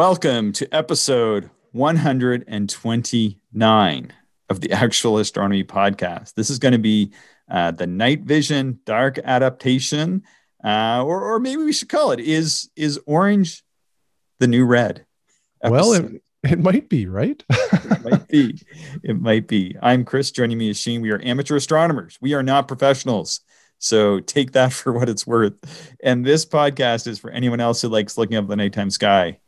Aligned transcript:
Welcome 0.00 0.52
to 0.52 0.64
episode 0.74 1.50
129 1.72 4.12
of 4.48 4.60
the 4.62 4.72
Actual 4.72 5.18
Astronomy 5.18 5.62
Podcast. 5.62 6.32
This 6.32 6.48
is 6.48 6.58
going 6.58 6.72
to 6.72 6.78
be 6.78 7.12
uh, 7.50 7.72
the 7.72 7.86
night 7.86 8.22
vision 8.22 8.80
dark 8.86 9.18
adaptation, 9.18 10.22
uh, 10.64 11.04
or, 11.04 11.34
or 11.34 11.38
maybe 11.38 11.64
we 11.64 11.74
should 11.74 11.90
call 11.90 12.12
it 12.12 12.20
is 12.20 12.70
is 12.76 12.98
orange 13.04 13.62
the 14.38 14.46
new 14.46 14.64
red? 14.64 15.04
Episode. 15.62 15.70
Well, 15.70 15.92
it, 15.92 16.22
it 16.44 16.60
might 16.60 16.88
be, 16.88 17.06
right? 17.06 17.44
it 17.50 18.02
might 18.02 18.26
be. 18.26 18.58
It 19.02 19.20
might 19.20 19.48
be. 19.48 19.76
I'm 19.82 20.06
Chris. 20.06 20.30
Joining 20.30 20.56
me 20.56 20.70
is 20.70 20.78
Shane. 20.78 21.02
We 21.02 21.10
are 21.10 21.20
amateur 21.22 21.56
astronomers. 21.56 22.16
We 22.22 22.32
are 22.32 22.42
not 22.42 22.68
professionals. 22.68 23.40
So 23.76 24.20
take 24.20 24.52
that 24.52 24.72
for 24.78 24.94
what 24.94 25.10
it's 25.10 25.26
worth. 25.26 25.58
And 26.02 26.24
this 26.24 26.46
podcast 26.46 27.06
is 27.06 27.18
for 27.18 27.30
anyone 27.30 27.60
else 27.60 27.82
who 27.82 27.88
likes 27.88 28.16
looking 28.16 28.38
up 28.38 28.48
the 28.48 28.56
nighttime 28.56 28.88
sky 28.88 29.40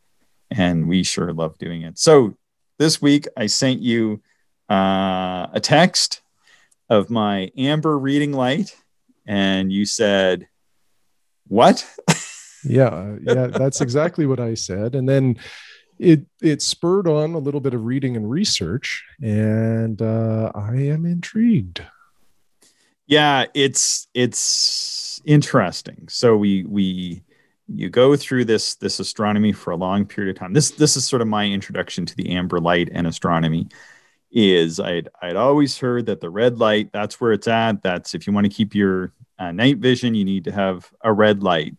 and 0.55 0.87
we 0.87 1.03
sure 1.03 1.33
love 1.33 1.57
doing 1.57 1.81
it. 1.81 1.97
So 1.97 2.35
this 2.79 3.01
week 3.01 3.27
I 3.35 3.47
sent 3.47 3.81
you 3.81 4.21
uh, 4.69 5.47
a 5.51 5.59
text 5.61 6.21
of 6.89 7.09
my 7.09 7.51
amber 7.57 7.97
reading 7.97 8.33
light, 8.33 8.75
and 9.25 9.71
you 9.71 9.85
said, 9.85 10.47
"What?" 11.47 11.87
yeah, 12.63 13.15
yeah, 13.21 13.47
that's 13.47 13.81
exactly 13.81 14.25
what 14.25 14.39
I 14.39 14.53
said, 14.53 14.95
and 14.95 15.07
then 15.07 15.37
it 15.99 16.25
it 16.41 16.61
spurred 16.61 17.07
on 17.07 17.33
a 17.33 17.39
little 17.39 17.61
bit 17.61 17.73
of 17.73 17.85
reading 17.85 18.15
and 18.15 18.29
research, 18.29 19.03
and 19.21 20.01
uh, 20.01 20.51
I 20.53 20.75
am 20.75 21.05
intrigued. 21.05 21.81
Yeah, 23.07 23.45
it's 23.53 24.07
it's 24.13 25.21
interesting. 25.25 26.07
So 26.09 26.37
we 26.37 26.63
we 26.63 27.22
you 27.67 27.89
go 27.89 28.15
through 28.15 28.45
this 28.45 28.75
this 28.75 28.99
astronomy 28.99 29.51
for 29.51 29.71
a 29.71 29.77
long 29.77 30.05
period 30.05 30.35
of 30.35 30.39
time. 30.39 30.53
This 30.53 30.71
this 30.71 30.97
is 30.97 31.07
sort 31.07 31.21
of 31.21 31.27
my 31.27 31.45
introduction 31.45 32.05
to 32.05 32.15
the 32.15 32.31
amber 32.31 32.59
light 32.59 32.89
and 32.91 33.07
astronomy. 33.07 33.67
Is 34.31 34.79
I'd 34.79 35.09
I'd 35.21 35.35
always 35.35 35.77
heard 35.77 36.07
that 36.07 36.19
the 36.19 36.29
red 36.29 36.57
light 36.57 36.91
that's 36.91 37.21
where 37.21 37.33
it's 37.33 37.47
at. 37.47 37.83
That's 37.83 38.15
if 38.15 38.25
you 38.27 38.33
want 38.33 38.45
to 38.45 38.53
keep 38.53 38.75
your 38.75 39.13
uh, 39.37 39.51
night 39.51 39.77
vision, 39.77 40.15
you 40.15 40.25
need 40.25 40.45
to 40.45 40.51
have 40.51 40.91
a 41.01 41.13
red 41.13 41.43
light 41.43 41.75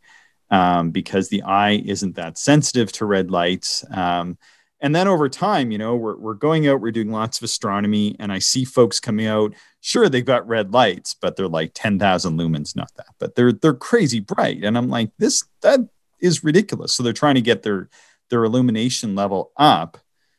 um, 0.51 0.91
because 0.91 1.29
the 1.29 1.43
eye 1.43 1.83
isn't 1.85 2.17
that 2.17 2.39
sensitive 2.39 2.93
to 2.93 3.07
red 3.07 3.31
lights. 3.31 3.85
Um, 3.91 4.39
and 4.81 4.95
then 4.95 5.09
over 5.09 5.29
time, 5.29 5.71
you 5.71 5.79
know, 5.79 5.97
we're 5.97 6.17
we're 6.17 6.35
going 6.35 6.69
out, 6.69 6.81
we're 6.81 6.91
doing 6.91 7.11
lots 7.11 7.39
of 7.39 7.45
astronomy, 7.45 8.17
and 8.19 8.33
I 8.33 8.39
see 8.39 8.65
folks 8.65 9.01
coming 9.01 9.27
out. 9.27 9.55
Sure, 9.81 10.09
they've 10.09 10.25
got 10.25 10.47
red 10.47 10.73
lights, 10.73 11.15
but 11.15 11.37
they're 11.37 11.49
like 11.49 11.73
ten 11.75 11.99
thousand 11.99 12.39
lumens, 12.39 12.77
not 12.77 12.91
that, 12.97 13.09
but 13.19 13.35
they're 13.35 13.53
they're 13.53 13.75
crazy 13.75 14.21
bright. 14.21 14.63
And 14.65 14.77
I'm 14.77 14.89
like, 14.89 15.11
this 15.19 15.45
that 15.63 15.81
is 16.21 16.45
ridiculous. 16.45 16.93
So 16.93 17.03
they're 17.03 17.13
trying 17.13 17.37
to 17.37 17.41
get 17.41 17.63
their 17.63 17.89
their 18.31 18.45
illumination 18.45 19.15
level 19.15 19.53
up 19.57 19.99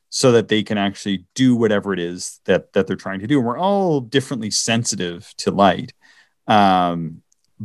so 0.10 0.32
that 0.32 0.48
they 0.48 0.64
can 0.64 0.78
actually 0.78 1.26
do 1.36 1.56
whatever 1.56 1.94
it 1.94 2.00
is 2.00 2.40
that 2.46 2.74
that 2.74 2.88
they're 2.88 2.96
trying 2.96 3.20
to 3.20 3.28
do. 3.28 3.38
And 3.38 3.48
we're 3.48 3.58
all 3.58 4.00
differently 4.00 4.52
sensitive 4.52 5.34
to 5.38 5.52
light, 5.52 5.94
um, 6.48 7.22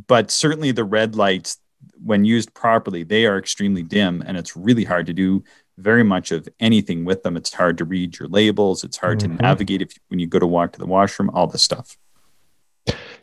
but 0.06 0.30
certainly 0.30 0.72
the 0.72 0.84
red 0.84 1.14
lights, 1.14 1.58
when 2.02 2.24
used 2.24 2.54
properly, 2.54 3.02
they 3.02 3.26
are 3.26 3.38
extremely 3.38 3.82
dim, 3.82 4.22
and 4.26 4.36
it's 4.36 4.56
really 4.56 4.84
hard 4.84 5.06
to 5.06 5.12
do 5.12 5.44
very 5.80 6.02
much 6.04 6.32
of 6.32 6.48
anything 6.60 7.04
with 7.04 7.22
them. 7.22 7.36
It's 7.36 7.52
hard 7.52 7.78
to 7.78 7.84
read 7.84 8.18
your 8.18 8.28
labels. 8.28 8.84
It's 8.84 8.96
hard 8.96 9.18
mm-hmm. 9.18 9.36
to 9.36 9.42
navigate 9.42 9.82
if 9.82 9.92
when 10.08 10.20
you 10.20 10.26
go 10.26 10.38
to 10.38 10.46
walk 10.46 10.72
to 10.72 10.78
the 10.78 10.86
washroom. 10.86 11.30
All 11.30 11.46
this 11.46 11.62
stuff. 11.62 11.96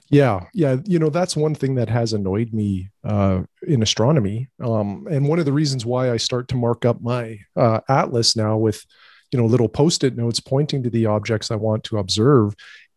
Yeah, 0.10 0.46
yeah. 0.54 0.78
You 0.86 1.00
know, 1.00 1.10
that's 1.10 1.36
one 1.36 1.54
thing 1.54 1.76
that 1.76 1.90
has 1.90 2.14
annoyed 2.14 2.54
me 2.54 2.90
uh, 3.04 3.44
in 3.68 3.82
astronomy. 3.82 4.48
Um, 4.64 5.06
and 5.10 5.28
one 5.28 5.40
of 5.40 5.46
the 5.46 5.52
reasons 5.52 5.86
why 5.86 6.12
I 6.12 6.18
start 6.18 6.48
to 6.50 6.56
mark 6.56 6.86
up 6.86 7.02
my 7.02 7.40
uh, 7.58 7.82
atlas 7.90 8.36
now 8.36 8.58
with, 8.58 8.86
you 9.32 9.40
know, 9.40 9.46
little 9.46 9.68
post-it 9.68 10.16
notes 10.16 10.40
pointing 10.40 10.84
to 10.84 10.90
the 10.90 11.08
objects 11.08 11.52
I 11.52 11.56
want 11.56 11.84
to 11.86 11.98
observe. 11.98 12.56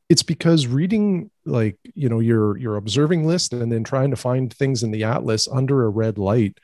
It's 0.08 0.22
because 0.22 0.68
reading 0.68 1.30
like, 1.44 1.78
you 1.94 2.08
know, 2.08 2.20
your 2.20 2.56
your 2.56 2.76
observing 2.76 3.26
list 3.26 3.52
and 3.52 3.72
then 3.72 3.82
trying 3.82 4.10
to 4.10 4.16
find 4.16 4.52
things 4.52 4.84
in 4.84 4.92
the 4.92 5.02
atlas 5.02 5.48
under 5.48 5.84
a 5.84 5.88
red 5.88 6.16
light 6.16 6.58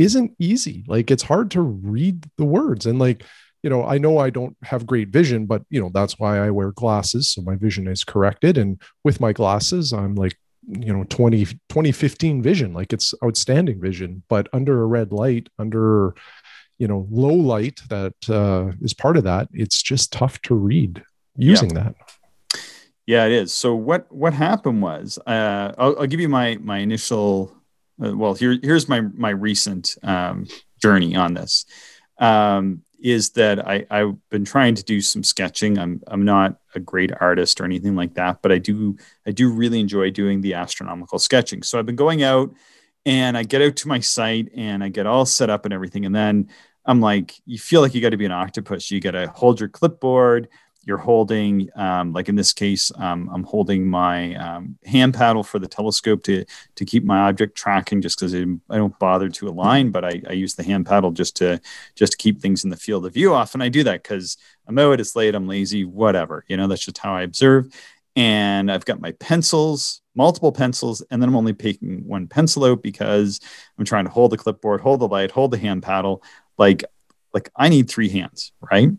isn't 0.00 0.34
easy. 0.38 0.84
Like 0.88 1.10
it's 1.10 1.22
hard 1.22 1.50
to 1.52 1.60
read 1.60 2.24
the 2.36 2.44
words 2.44 2.86
and 2.86 2.98
like 2.98 3.24
you 3.62 3.68
know, 3.68 3.84
I 3.84 3.98
know 3.98 4.18
I 4.18 4.30
don't 4.30 4.56
have 4.62 4.86
great 4.86 5.08
vision, 5.08 5.46
but 5.46 5.62
you 5.68 5.80
know, 5.80 5.90
that's 5.92 6.18
why 6.18 6.38
I 6.38 6.50
wear 6.50 6.72
glasses. 6.72 7.30
So 7.30 7.42
my 7.42 7.56
vision 7.56 7.86
is 7.86 8.04
corrected. 8.04 8.56
And 8.56 8.80
with 9.04 9.20
my 9.20 9.32
glasses, 9.32 9.92
I'm 9.92 10.14
like, 10.14 10.36
you 10.66 10.92
know, 10.92 11.04
20, 11.04 11.44
2015 11.44 12.42
vision, 12.42 12.72
like 12.72 12.92
it's 12.92 13.12
outstanding 13.24 13.80
vision, 13.80 14.22
but 14.28 14.48
under 14.52 14.82
a 14.82 14.86
red 14.86 15.12
light, 15.12 15.48
under, 15.58 16.14
you 16.78 16.88
know, 16.88 17.06
low 17.10 17.34
light 17.34 17.80
that 17.88 18.14
uh, 18.28 18.72
is 18.80 18.94
part 18.94 19.16
of 19.16 19.24
that, 19.24 19.48
it's 19.52 19.82
just 19.82 20.12
tough 20.12 20.40
to 20.42 20.54
read 20.54 21.02
using 21.36 21.74
yeah. 21.76 21.82
that. 21.82 21.94
Yeah, 23.06 23.26
it 23.26 23.32
is. 23.32 23.52
So 23.52 23.74
what, 23.74 24.10
what 24.12 24.32
happened 24.32 24.80
was, 24.80 25.18
uh, 25.26 25.72
I'll, 25.76 26.00
I'll 26.00 26.06
give 26.06 26.20
you 26.20 26.28
my, 26.28 26.56
my 26.62 26.78
initial, 26.78 27.54
uh, 28.04 28.16
well, 28.16 28.34
here, 28.34 28.58
here's 28.62 28.88
my, 28.88 29.00
my 29.00 29.30
recent 29.30 29.96
um, 30.02 30.46
journey 30.80 31.16
on 31.16 31.34
this. 31.34 31.64
Um, 32.18 32.82
is 33.02 33.30
that 33.30 33.66
I, 33.66 33.86
I've 33.90 34.16
been 34.28 34.44
trying 34.44 34.74
to 34.74 34.82
do 34.82 35.00
some 35.00 35.22
sketching. 35.22 35.78
I'm 35.78 36.02
I'm 36.06 36.24
not 36.24 36.60
a 36.74 36.80
great 36.80 37.10
artist 37.18 37.60
or 37.60 37.64
anything 37.64 37.96
like 37.96 38.14
that, 38.14 38.42
but 38.42 38.52
I 38.52 38.58
do 38.58 38.96
I 39.26 39.30
do 39.30 39.50
really 39.50 39.80
enjoy 39.80 40.10
doing 40.10 40.40
the 40.40 40.54
astronomical 40.54 41.18
sketching. 41.18 41.62
So 41.62 41.78
I've 41.78 41.86
been 41.86 41.96
going 41.96 42.22
out 42.22 42.52
and 43.06 43.36
I 43.36 43.42
get 43.42 43.62
out 43.62 43.76
to 43.76 43.88
my 43.88 44.00
site 44.00 44.50
and 44.54 44.84
I 44.84 44.88
get 44.88 45.06
all 45.06 45.24
set 45.24 45.50
up 45.50 45.64
and 45.64 45.72
everything. 45.72 46.04
And 46.04 46.14
then 46.14 46.48
I'm 46.84 47.00
like, 47.00 47.34
you 47.46 47.58
feel 47.58 47.80
like 47.80 47.94
you 47.94 48.00
got 48.00 48.10
to 48.10 48.16
be 48.16 48.26
an 48.26 48.32
octopus. 48.32 48.90
You 48.90 49.00
got 49.00 49.12
to 49.12 49.28
hold 49.28 49.60
your 49.60 49.68
clipboard, 49.68 50.48
you're 50.84 50.98
holding, 50.98 51.68
um, 51.76 52.12
like 52.12 52.28
in 52.28 52.36
this 52.36 52.52
case, 52.52 52.90
um, 52.96 53.28
I'm 53.32 53.44
holding 53.44 53.86
my 53.86 54.34
um, 54.36 54.78
hand 54.84 55.14
paddle 55.14 55.42
for 55.42 55.58
the 55.58 55.68
telescope 55.68 56.22
to 56.24 56.44
to 56.76 56.84
keep 56.84 57.04
my 57.04 57.28
object 57.28 57.56
tracking, 57.56 58.00
just 58.00 58.18
because 58.18 58.34
I, 58.34 58.76
don't 58.76 58.98
bother 58.98 59.28
to 59.28 59.48
align, 59.48 59.90
but 59.90 60.04
I, 60.04 60.22
I, 60.28 60.32
use 60.32 60.54
the 60.54 60.62
hand 60.62 60.86
paddle 60.86 61.10
just 61.10 61.36
to 61.36 61.60
just 61.94 62.12
to 62.12 62.18
keep 62.18 62.40
things 62.40 62.64
in 62.64 62.70
the 62.70 62.76
field 62.76 63.04
of 63.04 63.14
view. 63.14 63.34
Often 63.34 63.62
I 63.62 63.68
do 63.68 63.84
that 63.84 64.02
because 64.02 64.38
I'm 64.66 64.78
out, 64.78 65.00
it's 65.00 65.14
late, 65.14 65.34
I'm 65.34 65.46
lazy, 65.46 65.84
whatever. 65.84 66.44
You 66.48 66.56
know, 66.56 66.66
that's 66.66 66.84
just 66.84 66.98
how 66.98 67.14
I 67.14 67.22
observe. 67.22 67.68
And 68.16 68.72
I've 68.72 68.84
got 68.84 69.00
my 69.00 69.12
pencils, 69.12 70.02
multiple 70.14 70.52
pencils, 70.52 71.02
and 71.10 71.22
then 71.22 71.28
I'm 71.28 71.36
only 71.36 71.52
taking 71.52 72.06
one 72.06 72.26
pencil 72.26 72.64
out 72.64 72.82
because 72.82 73.38
I'm 73.78 73.84
trying 73.84 74.04
to 74.04 74.10
hold 74.10 74.32
the 74.32 74.36
clipboard, 74.36 74.80
hold 74.80 75.00
the 75.00 75.08
light, 75.08 75.30
hold 75.30 75.52
the 75.52 75.58
hand 75.58 75.82
paddle. 75.82 76.22
Like, 76.58 76.84
like 77.32 77.50
I 77.54 77.68
need 77.68 77.88
three 77.88 78.08
hands, 78.08 78.52
right? 78.72 78.90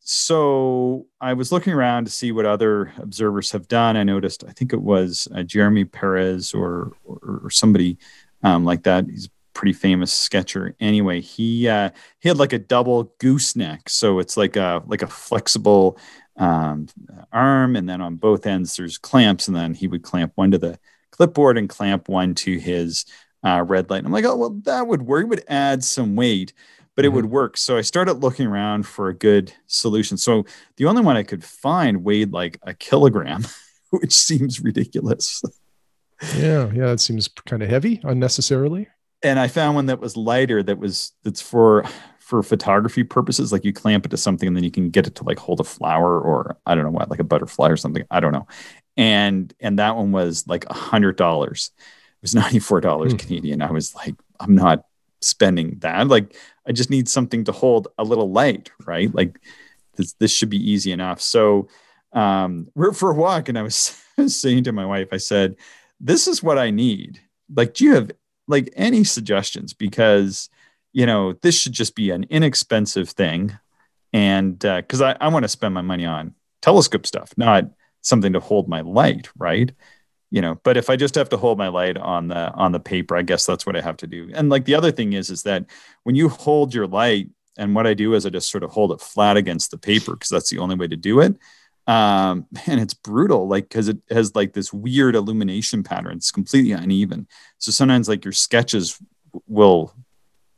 So 0.00 1.06
I 1.20 1.34
was 1.34 1.52
looking 1.52 1.72
around 1.72 2.06
to 2.06 2.10
see 2.10 2.32
what 2.32 2.46
other 2.46 2.92
observers 2.98 3.50
have 3.52 3.68
done. 3.68 3.96
I 3.96 4.04
noticed, 4.04 4.44
I 4.48 4.52
think 4.52 4.72
it 4.72 4.80
was 4.80 5.28
uh, 5.34 5.42
Jeremy 5.42 5.84
Perez 5.84 6.54
or, 6.54 6.92
or, 7.04 7.40
or 7.44 7.50
somebody 7.50 7.98
um, 8.42 8.64
like 8.64 8.84
that. 8.84 9.06
He's 9.06 9.26
a 9.26 9.30
pretty 9.52 9.72
famous 9.72 10.12
sketcher. 10.12 10.74
Anyway, 10.80 11.20
he 11.20 11.68
uh, 11.68 11.90
he 12.20 12.28
had 12.28 12.38
like 12.38 12.52
a 12.52 12.58
double 12.58 13.12
gooseneck, 13.18 13.88
so 13.88 14.18
it's 14.18 14.36
like 14.36 14.56
a 14.56 14.82
like 14.86 15.02
a 15.02 15.08
flexible 15.08 15.98
um, 16.36 16.86
arm, 17.32 17.76
and 17.76 17.88
then 17.88 18.00
on 18.00 18.16
both 18.16 18.46
ends 18.46 18.76
there's 18.76 18.98
clamps, 18.98 19.48
and 19.48 19.56
then 19.56 19.74
he 19.74 19.88
would 19.88 20.02
clamp 20.02 20.32
one 20.36 20.52
to 20.52 20.58
the 20.58 20.78
clipboard 21.10 21.58
and 21.58 21.68
clamp 21.68 22.08
one 22.08 22.34
to 22.36 22.58
his 22.58 23.04
uh, 23.44 23.64
red 23.66 23.90
light. 23.90 23.98
And 23.98 24.06
I'm 24.06 24.12
like, 24.12 24.24
oh 24.24 24.36
well, 24.36 24.50
that 24.64 24.86
would 24.86 25.02
work. 25.02 25.24
It 25.24 25.28
would 25.28 25.44
add 25.48 25.82
some 25.82 26.16
weight 26.16 26.52
but 26.98 27.04
it 27.04 27.10
would 27.10 27.26
mm-hmm. 27.26 27.34
work. 27.34 27.56
So 27.56 27.76
I 27.76 27.82
started 27.82 28.14
looking 28.14 28.48
around 28.48 28.84
for 28.84 29.08
a 29.08 29.14
good 29.14 29.52
solution. 29.68 30.16
So 30.16 30.44
the 30.78 30.86
only 30.86 31.00
one 31.00 31.16
I 31.16 31.22
could 31.22 31.44
find 31.44 32.02
weighed 32.02 32.32
like 32.32 32.58
a 32.64 32.74
kilogram, 32.74 33.46
which 33.90 34.12
seems 34.12 34.58
ridiculous. 34.58 35.40
Yeah, 36.36 36.68
yeah, 36.72 36.90
it 36.90 36.98
seems 36.98 37.28
kind 37.28 37.62
of 37.62 37.70
heavy 37.70 38.00
unnecessarily. 38.02 38.88
And 39.22 39.38
I 39.38 39.46
found 39.46 39.76
one 39.76 39.86
that 39.86 40.00
was 40.00 40.16
lighter 40.16 40.60
that 40.64 40.80
was 40.80 41.12
that's 41.22 41.40
for 41.40 41.84
for 42.18 42.42
photography 42.42 43.04
purposes 43.04 43.52
like 43.52 43.64
you 43.64 43.72
clamp 43.72 44.04
it 44.04 44.08
to 44.08 44.16
something 44.16 44.48
and 44.48 44.56
then 44.56 44.64
you 44.64 44.70
can 44.72 44.90
get 44.90 45.06
it 45.06 45.14
to 45.14 45.24
like 45.24 45.38
hold 45.38 45.60
a 45.60 45.64
flower 45.64 46.20
or 46.20 46.58
I 46.66 46.74
don't 46.74 46.82
know 46.82 46.90
what 46.90 47.10
like 47.10 47.20
a 47.20 47.24
butterfly 47.24 47.68
or 47.68 47.76
something. 47.76 48.02
I 48.10 48.18
don't 48.18 48.32
know. 48.32 48.48
And 48.96 49.54
and 49.60 49.78
that 49.78 49.94
one 49.94 50.10
was 50.10 50.48
like 50.48 50.64
a 50.68 50.74
hundred 50.74 51.14
dollars. 51.14 51.70
It 51.76 52.22
was 52.22 52.34
$94 52.34 53.12
hmm. 53.12 53.16
Canadian. 53.18 53.62
I 53.62 53.70
was 53.70 53.94
like, 53.94 54.16
I'm 54.40 54.56
not 54.56 54.84
spending 55.20 55.78
that. 55.80 56.08
Like 56.08 56.36
I 56.68 56.72
just 56.72 56.90
need 56.90 57.08
something 57.08 57.44
to 57.44 57.52
hold 57.52 57.88
a 57.96 58.04
little 58.04 58.30
light, 58.30 58.70
right? 58.84 59.12
Like 59.14 59.40
this, 59.96 60.12
this 60.14 60.32
should 60.32 60.50
be 60.50 60.70
easy 60.70 60.92
enough. 60.92 61.20
So 61.20 61.68
um, 62.12 62.68
we're 62.74 62.92
for 62.92 63.10
a 63.10 63.14
walk, 63.14 63.48
and 63.48 63.58
I 63.58 63.62
was 63.62 64.00
saying 64.26 64.64
to 64.64 64.72
my 64.72 64.86
wife, 64.86 65.08
I 65.12 65.16
said, 65.16 65.56
"This 66.00 66.28
is 66.28 66.42
what 66.42 66.58
I 66.58 66.70
need. 66.70 67.20
Like, 67.54 67.74
do 67.74 67.84
you 67.84 67.94
have 67.94 68.10
like 68.46 68.70
any 68.76 69.04
suggestions? 69.04 69.72
Because 69.72 70.50
you 70.92 71.06
know 71.06 71.34
this 71.34 71.58
should 71.58 71.72
just 71.72 71.94
be 71.94 72.10
an 72.10 72.26
inexpensive 72.30 73.10
thing, 73.10 73.58
and 74.12 74.58
because 74.58 75.00
uh, 75.00 75.16
I, 75.20 75.26
I 75.26 75.28
want 75.28 75.44
to 75.44 75.48
spend 75.48 75.74
my 75.74 75.82
money 75.82 76.06
on 76.06 76.34
telescope 76.60 77.06
stuff, 77.06 77.32
not 77.36 77.64
something 78.02 78.32
to 78.34 78.40
hold 78.40 78.68
my 78.68 78.82
light, 78.82 79.28
right?" 79.36 79.72
You 80.30 80.42
know 80.42 80.58
but 80.62 80.76
if 80.76 80.90
i 80.90 80.96
just 80.96 81.14
have 81.14 81.28
to 81.28 81.36
hold 81.36 81.56
my 81.56 81.68
light 81.68 81.96
on 81.96 82.28
the 82.28 82.52
on 82.52 82.72
the 82.72 82.80
paper 82.80 83.16
i 83.16 83.22
guess 83.22 83.46
that's 83.46 83.64
what 83.64 83.76
i 83.76 83.80
have 83.80 83.96
to 83.96 84.06
do 84.06 84.30
and 84.34 84.50
like 84.50 84.64
the 84.64 84.74
other 84.74 84.92
thing 84.92 85.12
is 85.14 85.30
is 85.30 85.42
that 85.42 85.64
when 86.04 86.14
you 86.14 86.28
hold 86.28 86.74
your 86.74 86.86
light 86.86 87.28
and 87.58 87.74
what 87.74 87.86
I 87.86 87.92
do 87.92 88.14
is 88.14 88.24
I 88.24 88.30
just 88.30 88.50
sort 88.50 88.62
of 88.62 88.70
hold 88.70 88.92
it 88.92 89.00
flat 89.00 89.36
against 89.36 89.70
the 89.70 89.78
paper 89.78 90.12
because 90.12 90.30
that's 90.30 90.48
the 90.48 90.58
only 90.58 90.76
way 90.76 90.86
to 90.86 90.96
do 90.96 91.20
it. 91.20 91.36
Um, 91.86 92.46
and 92.66 92.80
it's 92.80 92.94
brutal, 92.94 93.48
like 93.48 93.68
because 93.68 93.88
it 93.88 93.98
has 94.10 94.34
like 94.34 94.54
this 94.54 94.72
weird 94.72 95.16
illumination 95.16 95.82
pattern. 95.82 96.16
It's 96.16 96.30
completely 96.30 96.72
uneven. 96.72 97.26
So 97.58 97.72
sometimes 97.72 98.08
like 98.08 98.24
your 98.24 98.32
sketches 98.32 98.98
will 99.46 99.92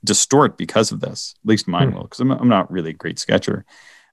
distort 0.04 0.58
because 0.58 0.92
of 0.92 1.00
this. 1.00 1.34
At 1.42 1.48
least 1.48 1.66
mine 1.66 1.88
hmm. 1.88 1.96
will, 1.96 2.02
because 2.04 2.20
I'm, 2.20 2.30
I'm 2.30 2.48
not 2.48 2.70
really 2.70 2.90
a 2.90 2.94
great 2.94 3.18
sketcher. 3.18 3.64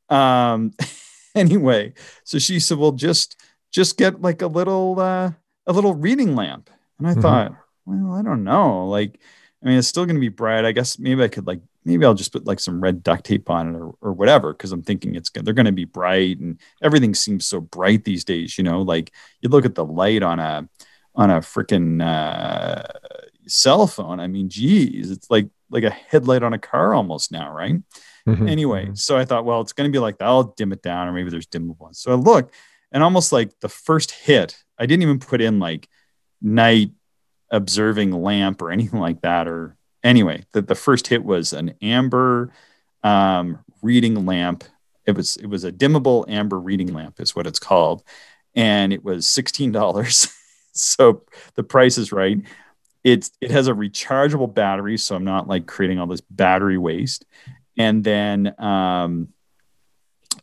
Um, 0.10 0.72
anyway, 1.36 1.94
so 2.24 2.40
she 2.40 2.60
said, 2.62 2.78
"Well, 2.78 2.94
just 2.94 3.40
just 3.72 3.98
get 3.98 4.22
like 4.22 4.42
a 4.42 4.48
little 4.48 4.98
uh, 4.98 5.32
a 5.68 5.74
little 5.74 5.94
reading 5.94 6.36
lamp." 6.36 6.70
And 6.98 7.08
I 7.08 7.12
mm-hmm. 7.12 7.22
thought, 7.22 7.52
well, 7.86 8.14
I 8.14 8.24
don't 8.24 8.44
know. 8.44 8.88
Like, 8.88 9.20
I 9.64 9.68
mean, 9.68 9.78
it's 9.78 9.88
still 9.88 10.06
going 10.06 10.16
to 10.16 10.22
be 10.22 10.30
bright. 10.30 10.66
I 10.66 10.72
guess 10.72 10.98
maybe 10.98 11.24
I 11.24 11.28
could 11.28 11.46
like 11.46 11.62
maybe 11.88 12.06
I'll 12.06 12.14
just 12.14 12.34
put 12.34 12.46
like 12.46 12.60
some 12.60 12.82
red 12.82 13.02
duct 13.02 13.24
tape 13.24 13.50
on 13.50 13.74
it 13.74 13.80
or, 13.80 13.96
or 14.02 14.14
whatever 14.14 14.54
because 14.54 14.74
I'm 14.74 14.84
thinking 14.84 15.16
it's 15.16 15.30
they're 15.30 15.54
going 15.54 15.66
to 15.66 15.72
be 15.72 15.86
bright 15.86 16.38
and 16.40 16.60
everything 16.84 17.16
seems 17.16 17.48
so 17.48 17.62
bright 17.62 18.04
these 18.04 18.26
days. 18.26 18.58
You 18.58 18.64
know, 18.66 18.82
like 18.82 19.12
you 19.42 19.50
look 19.50 19.66
at 19.66 19.76
the 19.76 19.86
light 19.86 20.22
on 20.22 20.40
a 20.40 20.68
on 21.16 21.32
a 21.32 21.40
freaking 21.40 22.04
uh, 22.06 22.84
cell 23.48 23.88
phone. 23.88 24.20
I 24.20 24.28
mean, 24.28 24.50
geez, 24.50 25.10
it's 25.10 25.32
like 25.32 25.48
like 25.70 25.84
a 25.84 25.90
headlight 25.90 26.44
on 26.44 26.54
a 26.54 26.60
car 26.60 26.94
almost 26.94 27.32
now, 27.32 27.52
right? 27.52 27.76
Mm-hmm. 28.28 28.48
Anyway, 28.48 28.86
mm-hmm. 28.86 28.96
so 28.96 29.18
I 29.18 29.24
thought, 29.24 29.46
well, 29.46 29.62
it's 29.62 29.74
going 29.74 29.90
to 29.90 29.96
be 29.96 30.00
like 30.00 30.18
that. 30.18 30.26
I'll 30.26 30.44
dim 30.44 30.74
it 30.74 30.82
down, 30.82 31.08
or 31.08 31.14
maybe 31.14 31.30
there's 31.30 31.48
dimmable 31.48 31.80
ones. 31.80 32.00
So 32.00 32.12
I 32.12 32.16
look, 32.16 32.52
and 32.92 33.02
almost 33.02 33.32
like 33.32 33.58
the 33.62 33.70
first 33.70 34.12
hit, 34.12 34.62
I 34.78 34.86
didn't 34.86 35.04
even 35.04 35.20
put 35.20 35.42
in 35.42 35.60
like 35.60 35.88
night 36.42 36.92
observing 37.50 38.12
lamp 38.12 38.62
or 38.62 38.72
anything 38.72 39.00
like 39.00 39.22
that. 39.22 39.48
Or 39.48 39.76
anyway, 40.04 40.44
the, 40.52 40.62
the 40.62 40.76
first 40.76 41.08
hit 41.08 41.24
was 41.24 41.54
an 41.54 41.76
amber 41.82 42.52
um, 43.04 43.60
reading 43.82 44.26
lamp. 44.26 44.64
It 45.06 45.16
was 45.16 45.38
it 45.38 45.48
was 45.48 45.64
a 45.64 45.72
dimmable 45.72 46.26
amber 46.28 46.60
reading 46.60 46.94
lamp, 46.94 47.22
is 47.22 47.36
what 47.36 47.48
it's 47.48 47.60
called, 47.60 48.04
and 48.56 48.92
it 48.92 49.04
was 49.04 49.26
sixteen 49.26 49.72
dollars. 49.72 50.28
so 50.74 51.24
the 51.56 51.64
price 51.64 51.98
is 51.98 52.12
right. 52.12 52.40
It's 53.06 53.32
it 53.40 53.52
has 53.52 53.70
a 53.70 53.74
rechargeable 53.74 54.54
battery, 54.54 54.98
so 54.98 55.16
I'm 55.16 55.24
not 55.24 55.48
like 55.48 55.66
creating 55.66 56.00
all 56.00 56.08
this 56.08 56.22
battery 56.22 56.78
waste. 56.78 57.26
And 57.78 58.04
then 58.04 58.54
um, 58.60 59.30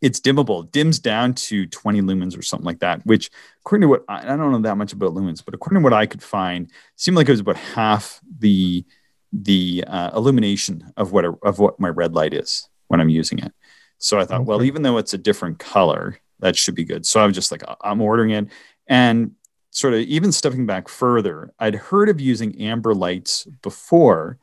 it's 0.00 0.20
dimmable, 0.20 0.70
dims 0.70 0.98
down 0.98 1.34
to 1.34 1.66
20 1.66 2.02
lumens 2.02 2.38
or 2.38 2.42
something 2.42 2.64
like 2.64 2.80
that, 2.80 3.04
which 3.04 3.30
according 3.64 3.82
to 3.82 3.88
what 3.88 4.04
I, 4.08 4.34
I, 4.34 4.36
don't 4.36 4.52
know 4.52 4.58
that 4.60 4.76
much 4.76 4.92
about 4.92 5.14
lumens, 5.14 5.42
but 5.44 5.54
according 5.54 5.80
to 5.80 5.84
what 5.84 5.94
I 5.94 6.04
could 6.06 6.22
find, 6.22 6.70
seemed 6.96 7.16
like 7.16 7.28
it 7.28 7.32
was 7.32 7.40
about 7.40 7.56
half 7.56 8.20
the 8.38 8.84
the 9.32 9.84
uh, 9.86 10.10
illumination 10.14 10.92
of 10.96 11.10
what 11.10 11.24
a, 11.24 11.34
of 11.42 11.58
what 11.58 11.80
my 11.80 11.88
red 11.88 12.14
light 12.14 12.34
is 12.34 12.68
when 12.86 13.00
I'm 13.00 13.08
using 13.08 13.38
it. 13.40 13.52
So 13.98 14.20
I 14.20 14.24
thought, 14.24 14.42
okay. 14.42 14.48
well, 14.48 14.62
even 14.62 14.82
though 14.82 14.98
it's 14.98 15.14
a 15.14 15.18
different 15.18 15.58
color, 15.58 16.20
that 16.38 16.56
should 16.56 16.76
be 16.76 16.84
good. 16.84 17.04
So 17.04 17.20
I 17.20 17.26
was 17.26 17.34
just 17.34 17.50
like, 17.50 17.62
I'm 17.80 18.00
ordering 18.00 18.30
it, 18.30 18.48
and 18.86 19.32
sort 19.70 19.94
of 19.94 20.00
even 20.00 20.30
stepping 20.30 20.66
back 20.66 20.88
further, 20.88 21.52
I'd 21.58 21.74
heard 21.74 22.08
of 22.08 22.20
using 22.20 22.60
amber 22.60 22.94
lights 22.94 23.44
before 23.62 24.38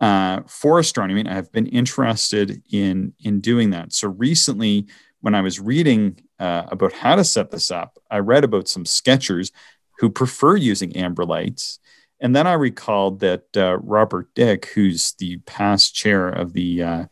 uh, 0.00 0.40
for 0.48 0.78
astronomy. 0.78 1.26
I've 1.26 1.52
been 1.52 1.66
interested 1.66 2.62
in 2.72 3.12
in 3.20 3.40
doing 3.40 3.70
that. 3.70 3.92
So 3.92 4.08
recently, 4.08 4.86
when 5.20 5.34
I 5.34 5.42
was 5.42 5.60
reading 5.60 6.20
uh, 6.44 6.66
about 6.70 6.92
how 6.92 7.16
to 7.16 7.24
set 7.24 7.50
this 7.50 7.70
up, 7.70 7.98
I 8.10 8.18
read 8.18 8.44
about 8.44 8.68
some 8.68 8.84
sketchers 8.84 9.50
who 9.98 10.10
prefer 10.10 10.56
using 10.56 10.94
amber 10.94 11.24
lights. 11.24 11.78
And 12.20 12.36
then 12.36 12.46
I 12.46 12.52
recalled 12.52 13.20
that 13.20 13.44
uh, 13.56 13.78
Robert 13.78 14.28
Dick, 14.34 14.66
who's 14.66 15.12
the 15.12 15.38
past 15.38 15.94
chair 15.94 16.28
of 16.28 16.52
the 16.52 16.82
uh, 16.82 17.04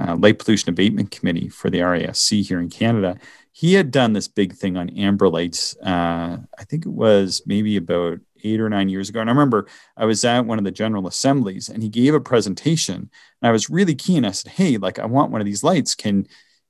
uh, 0.00 0.16
Light 0.16 0.38
Pollution 0.38 0.70
Abatement 0.70 1.10
Committee 1.10 1.50
for 1.50 1.68
the 1.68 1.80
RASC 1.80 2.46
here 2.46 2.60
in 2.60 2.70
Canada, 2.70 3.18
he 3.52 3.74
had 3.74 3.90
done 3.90 4.14
this 4.14 4.28
big 4.28 4.54
thing 4.54 4.78
on 4.78 4.88
amber 4.90 5.28
lights. 5.28 5.76
Uh, 5.78 6.38
I 6.58 6.64
think 6.64 6.86
it 6.86 6.92
was 6.92 7.42
maybe 7.44 7.76
about 7.76 8.20
eight 8.42 8.60
or 8.60 8.70
nine 8.70 8.88
years 8.88 9.10
ago. 9.10 9.20
And 9.20 9.28
I 9.28 9.32
remember 9.32 9.66
I 9.98 10.06
was 10.06 10.24
at 10.24 10.46
one 10.46 10.58
of 10.58 10.64
the 10.64 10.70
general 10.70 11.08
assemblies 11.08 11.68
and 11.68 11.82
he 11.82 11.90
gave 11.90 12.14
a 12.14 12.20
presentation 12.20 13.10
and 13.42 13.48
I 13.48 13.50
was 13.50 13.68
really 13.68 13.96
keen. 13.96 14.24
I 14.24 14.30
said, 14.30 14.52
Hey, 14.52 14.78
like 14.78 14.98
I 14.98 15.06
want 15.06 15.32
one 15.32 15.42
of 15.42 15.46
these 15.46 15.64
lights. 15.64 15.94
Can, 15.94 16.26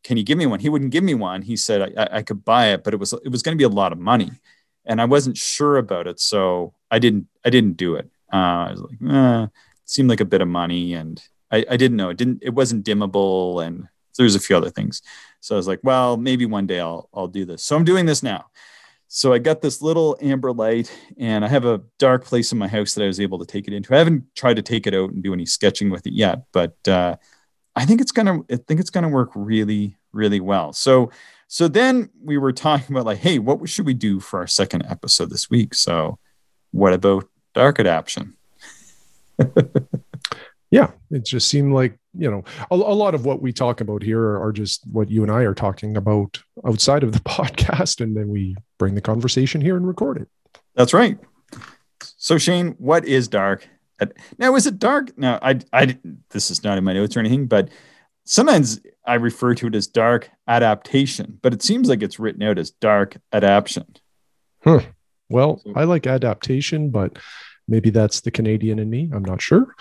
can 0.08 0.16
you 0.16 0.24
give 0.24 0.38
me 0.38 0.46
one? 0.46 0.58
He 0.58 0.70
wouldn't 0.70 0.90
give 0.90 1.04
me 1.04 1.12
one. 1.12 1.42
He 1.42 1.54
said 1.54 1.94
I, 1.98 2.08
I 2.18 2.22
could 2.22 2.42
buy 2.42 2.68
it, 2.68 2.82
but 2.82 2.94
it 2.94 2.96
was, 2.96 3.12
it 3.12 3.28
was 3.28 3.42
going 3.42 3.54
to 3.54 3.60
be 3.60 3.70
a 3.70 3.76
lot 3.76 3.92
of 3.92 3.98
money 3.98 4.30
and 4.86 5.02
I 5.02 5.04
wasn't 5.04 5.36
sure 5.36 5.76
about 5.76 6.06
it. 6.06 6.18
So 6.18 6.72
I 6.90 6.98
didn't, 6.98 7.26
I 7.44 7.50
didn't 7.50 7.76
do 7.76 7.96
it. 7.96 8.08
Uh, 8.32 8.36
I 8.36 8.70
was 8.70 8.80
like, 8.80 9.12
eh, 9.12 9.42
it 9.44 9.50
seemed 9.84 10.08
like 10.08 10.22
a 10.22 10.24
bit 10.24 10.40
of 10.40 10.48
money 10.48 10.94
and 10.94 11.22
I, 11.50 11.62
I 11.68 11.76
didn't 11.76 11.98
know 11.98 12.08
it 12.08 12.16
didn't, 12.16 12.42
it 12.42 12.54
wasn't 12.54 12.86
dimmable 12.86 13.62
and 13.62 13.86
there's 14.16 14.34
a 14.34 14.40
few 14.40 14.56
other 14.56 14.70
things. 14.70 15.02
So 15.40 15.54
I 15.54 15.58
was 15.58 15.68
like, 15.68 15.80
well, 15.82 16.16
maybe 16.16 16.46
one 16.46 16.66
day 16.66 16.80
I'll 16.80 17.08
I'll 17.14 17.28
do 17.28 17.44
this. 17.44 17.62
So 17.62 17.76
I'm 17.76 17.84
doing 17.84 18.06
this 18.06 18.22
now. 18.22 18.46
So 19.06 19.32
I 19.32 19.38
got 19.38 19.62
this 19.62 19.80
little 19.80 20.18
amber 20.20 20.52
light, 20.52 20.92
and 21.16 21.44
I 21.44 21.48
have 21.48 21.64
a 21.64 21.80
dark 21.98 22.24
place 22.24 22.52
in 22.52 22.58
my 22.58 22.68
house 22.68 22.94
that 22.94 23.04
I 23.04 23.06
was 23.06 23.20
able 23.20 23.38
to 23.38 23.46
take 23.46 23.66
it 23.66 23.72
into. 23.72 23.94
I 23.94 23.98
haven't 23.98 24.24
tried 24.34 24.56
to 24.56 24.62
take 24.62 24.86
it 24.86 24.94
out 24.94 25.10
and 25.10 25.22
do 25.22 25.32
any 25.32 25.46
sketching 25.46 25.88
with 25.88 26.06
it 26.06 26.12
yet, 26.12 26.42
but 26.52 26.76
uh, 26.88 27.16
I 27.74 27.86
think 27.86 28.00
it's 28.00 28.12
gonna 28.12 28.40
I 28.50 28.56
think 28.56 28.80
it's 28.80 28.90
gonna 28.90 29.08
work 29.08 29.30
really 29.34 29.96
really 30.12 30.40
well. 30.40 30.72
So 30.72 31.10
so 31.48 31.66
then 31.66 32.10
we 32.22 32.36
were 32.36 32.52
talking 32.52 32.94
about 32.94 33.06
like, 33.06 33.18
hey, 33.18 33.38
what 33.38 33.66
should 33.68 33.86
we 33.86 33.94
do 33.94 34.20
for 34.20 34.40
our 34.40 34.46
second 34.46 34.84
episode 34.86 35.30
this 35.30 35.48
week? 35.48 35.74
So 35.74 36.18
what 36.72 36.92
about 36.92 37.28
dark 37.54 37.80
adaptation? 37.80 38.36
yeah, 40.70 40.90
it 41.10 41.24
just 41.24 41.48
seemed 41.48 41.72
like 41.72 41.98
you 42.18 42.30
know 42.30 42.44
a, 42.70 42.74
a, 42.74 42.76
lot 42.76 43.14
of 43.14 43.24
what 43.24 43.40
we 43.40 43.52
talk 43.52 43.80
about 43.80 44.02
here 44.02 44.40
are 44.40 44.52
just 44.52 44.82
what 44.90 45.10
you 45.10 45.22
and 45.22 45.30
i 45.30 45.42
are 45.42 45.54
talking 45.54 45.96
about 45.96 46.42
outside 46.66 47.02
of 47.02 47.12
the 47.12 47.20
podcast 47.20 48.00
and 48.00 48.16
then 48.16 48.28
we 48.28 48.56
bring 48.78 48.94
the 48.94 49.00
conversation 49.00 49.60
here 49.60 49.76
and 49.76 49.86
record 49.86 50.20
it 50.20 50.28
that's 50.74 50.92
right 50.92 51.18
so 52.00 52.36
shane 52.36 52.74
what 52.78 53.04
is 53.04 53.28
dark 53.28 53.68
now 54.38 54.54
is 54.54 54.66
it 54.66 54.78
dark 54.78 55.16
now 55.16 55.38
i 55.42 55.58
i 55.72 55.96
this 56.30 56.50
is 56.50 56.64
not 56.64 56.78
in 56.78 56.84
my 56.84 56.92
notes 56.92 57.16
or 57.16 57.20
anything 57.20 57.46
but 57.46 57.68
sometimes 58.28 58.80
i 59.06 59.14
refer 59.14 59.54
to 59.54 59.66
it 59.66 59.74
as 59.74 59.86
dark 59.86 60.30
adaptation 60.46 61.38
but 61.42 61.52
it 61.52 61.62
seems 61.62 61.88
like 61.88 62.02
it's 62.02 62.18
written 62.18 62.42
out 62.42 62.58
as 62.58 62.70
dark 62.70 63.16
adaptation 63.32 63.86
huh. 64.64 64.80
well 65.28 65.60
i 65.76 65.84
like 65.84 66.06
adaptation 66.06 66.90
but 66.90 67.18
maybe 67.66 67.90
that's 67.90 68.20
the 68.20 68.30
canadian 68.30 68.78
in 68.78 68.88
me 68.88 69.10
i'm 69.12 69.24
not 69.24 69.40
sure 69.40 69.74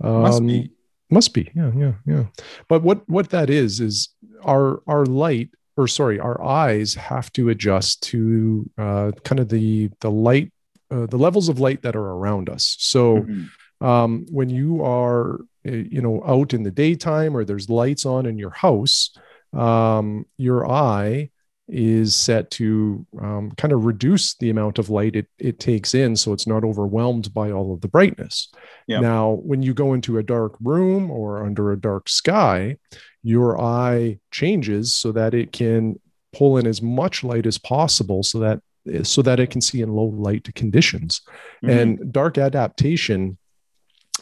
um, 0.00 0.22
Must 0.22 0.46
be. 0.46 0.70
Must 1.10 1.34
be. 1.34 1.50
Yeah, 1.54 1.70
yeah, 1.76 1.92
yeah. 2.06 2.24
But 2.68 2.82
what 2.82 3.08
what 3.08 3.30
that 3.30 3.50
is 3.50 3.80
is 3.80 4.08
our 4.44 4.82
our 4.86 5.04
light 5.04 5.50
or 5.76 5.88
sorry, 5.88 6.18
our 6.20 6.42
eyes 6.42 6.94
have 6.94 7.32
to 7.32 7.50
adjust 7.50 8.02
to 8.04 8.68
uh, 8.78 9.12
kind 9.24 9.40
of 9.40 9.48
the 9.48 9.90
the 10.00 10.10
light 10.10 10.52
uh, 10.90 11.06
the 11.06 11.18
levels 11.18 11.48
of 11.48 11.60
light 11.60 11.82
that 11.82 11.96
are 11.96 12.10
around 12.12 12.48
us. 12.48 12.76
So 12.78 13.18
mm-hmm. 13.18 13.44
Um, 13.84 14.26
when 14.30 14.48
you 14.48 14.82
are 14.82 15.40
eh, 15.64 15.84
you 15.90 16.00
know 16.00 16.22
out 16.26 16.54
in 16.54 16.62
the 16.62 16.70
daytime 16.70 17.36
or 17.36 17.44
there's 17.44 17.68
lights 17.68 18.06
on 18.06 18.26
in 18.26 18.38
your 18.38 18.50
house, 18.50 19.16
um, 19.52 20.26
your 20.38 20.70
eye 20.70 21.30
is 21.66 22.14
set 22.14 22.50
to 22.50 23.06
um, 23.20 23.50
kind 23.52 23.72
of 23.72 23.86
reduce 23.86 24.34
the 24.36 24.50
amount 24.50 24.78
of 24.78 24.90
light 24.90 25.16
it, 25.16 25.26
it 25.38 25.58
takes 25.58 25.94
in 25.94 26.14
so 26.14 26.34
it's 26.34 26.46
not 26.46 26.62
overwhelmed 26.62 27.32
by 27.32 27.50
all 27.50 27.72
of 27.72 27.80
the 27.80 27.88
brightness. 27.88 28.52
Yep. 28.86 29.00
Now, 29.00 29.30
when 29.42 29.62
you 29.62 29.72
go 29.72 29.94
into 29.94 30.18
a 30.18 30.22
dark 30.22 30.56
room 30.62 31.10
or 31.10 31.44
under 31.44 31.72
a 31.72 31.80
dark 31.80 32.10
sky, 32.10 32.76
your 33.22 33.58
eye 33.58 34.18
changes 34.30 34.94
so 34.94 35.12
that 35.12 35.32
it 35.32 35.52
can 35.52 35.98
pull 36.34 36.58
in 36.58 36.66
as 36.66 36.82
much 36.82 37.24
light 37.24 37.46
as 37.46 37.56
possible 37.56 38.22
so 38.22 38.40
that 38.40 38.60
so 39.02 39.22
that 39.22 39.40
it 39.40 39.48
can 39.48 39.62
see 39.62 39.80
in 39.80 39.88
low 39.88 40.04
light 40.04 40.54
conditions. 40.54 41.22
Mm-hmm. 41.64 41.70
And 41.70 42.12
dark 42.12 42.36
adaptation 42.36 43.38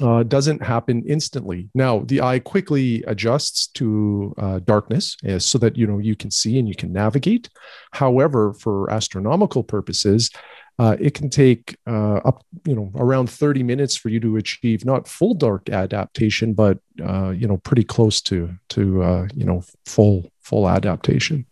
uh, 0.03 0.25
doesn't 0.25 0.63
happen 0.63 1.05
instantly. 1.07 1.71
Now, 1.75 2.01
the 2.01 2.21
eye 2.21 2.41
quickly 2.41 3.05
adjusts 3.07 3.69
to 3.69 4.35
uh, 4.37 4.59
darkness 4.61 5.17
uh, 5.29 5.39
so 5.39 5.59
that 5.59 5.77
you 5.77 5.87
know 5.87 5.99
you 5.99 6.17
can 6.17 6.31
see 6.31 6.59
and 6.59 6.69
you 6.69 6.75
can 6.75 6.93
navigate. 6.93 7.49
However, 7.93 8.53
for 8.55 8.91
astronomical 8.91 9.63
purposes, 9.63 10.31
uh, 10.79 10.97
it 10.99 11.15
can 11.15 11.31
take 11.31 11.77
uh, 11.87 12.17
up 12.25 12.45
you 12.67 12.75
know 12.75 12.91
around 12.97 13.31
30 13.31 13.63
minutes 13.63 13.97
for 13.97 14.09
you 14.09 14.19
to 14.21 14.37
achieve 14.37 14.85
not 14.85 15.07
full 15.07 15.35
dark 15.35 15.71
adaptation, 15.71 16.53
but 16.53 16.79
uh, 17.03 17.31
you 17.31 17.47
know 17.47 17.59
pretty 17.59 17.85
close 17.85 18.21
to 18.23 18.53
to 18.71 19.29
you 19.35 19.45
know 19.45 19.63
full 19.87 20.31
full 20.41 20.69
adaptation. 20.69 21.47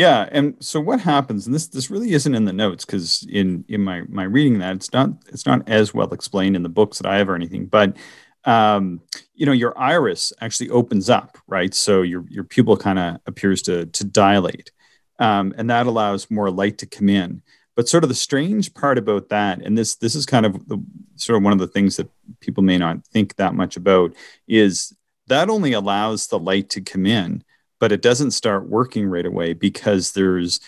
Yeah, 0.00 0.26
and 0.32 0.56
so 0.60 0.80
what 0.80 0.98
happens? 0.98 1.44
And 1.44 1.54
this 1.54 1.66
this 1.66 1.90
really 1.90 2.12
isn't 2.12 2.34
in 2.34 2.46
the 2.46 2.54
notes 2.54 2.86
because 2.86 3.26
in 3.28 3.66
in 3.68 3.82
my 3.82 4.00
my 4.08 4.22
reading 4.22 4.58
that 4.60 4.74
it's 4.76 4.90
not 4.94 5.10
it's 5.26 5.44
not 5.44 5.68
as 5.68 5.92
well 5.92 6.10
explained 6.14 6.56
in 6.56 6.62
the 6.62 6.70
books 6.70 6.96
that 6.96 7.06
I 7.06 7.18
have 7.18 7.28
or 7.28 7.34
anything. 7.34 7.66
But 7.66 7.98
um, 8.46 9.02
you 9.34 9.44
know, 9.44 9.52
your 9.52 9.78
iris 9.78 10.32
actually 10.40 10.70
opens 10.70 11.10
up, 11.10 11.36
right? 11.46 11.74
So 11.74 12.00
your 12.00 12.24
your 12.30 12.44
pupil 12.44 12.78
kind 12.78 12.98
of 12.98 13.20
appears 13.26 13.60
to 13.64 13.84
to 13.84 14.04
dilate, 14.04 14.70
um, 15.18 15.52
and 15.58 15.68
that 15.68 15.86
allows 15.86 16.30
more 16.30 16.50
light 16.50 16.78
to 16.78 16.86
come 16.86 17.10
in. 17.10 17.42
But 17.76 17.86
sort 17.86 18.02
of 18.02 18.08
the 18.08 18.14
strange 18.14 18.72
part 18.72 18.96
about 18.96 19.28
that, 19.28 19.60
and 19.60 19.76
this 19.76 19.96
this 19.96 20.14
is 20.14 20.24
kind 20.24 20.46
of 20.46 20.66
the 20.66 20.82
sort 21.16 21.36
of 21.36 21.42
one 21.42 21.52
of 21.52 21.58
the 21.58 21.68
things 21.68 21.96
that 21.98 22.08
people 22.40 22.62
may 22.62 22.78
not 22.78 23.06
think 23.08 23.36
that 23.36 23.54
much 23.54 23.76
about, 23.76 24.14
is 24.48 24.94
that 25.26 25.50
only 25.50 25.74
allows 25.74 26.28
the 26.28 26.38
light 26.38 26.70
to 26.70 26.80
come 26.80 27.04
in, 27.04 27.44
but 27.80 27.90
it 27.90 28.02
doesn't 28.02 28.30
start 28.30 28.68
working 28.68 29.08
right 29.08 29.26
away 29.26 29.52
because 29.52 30.12
there's 30.12 30.60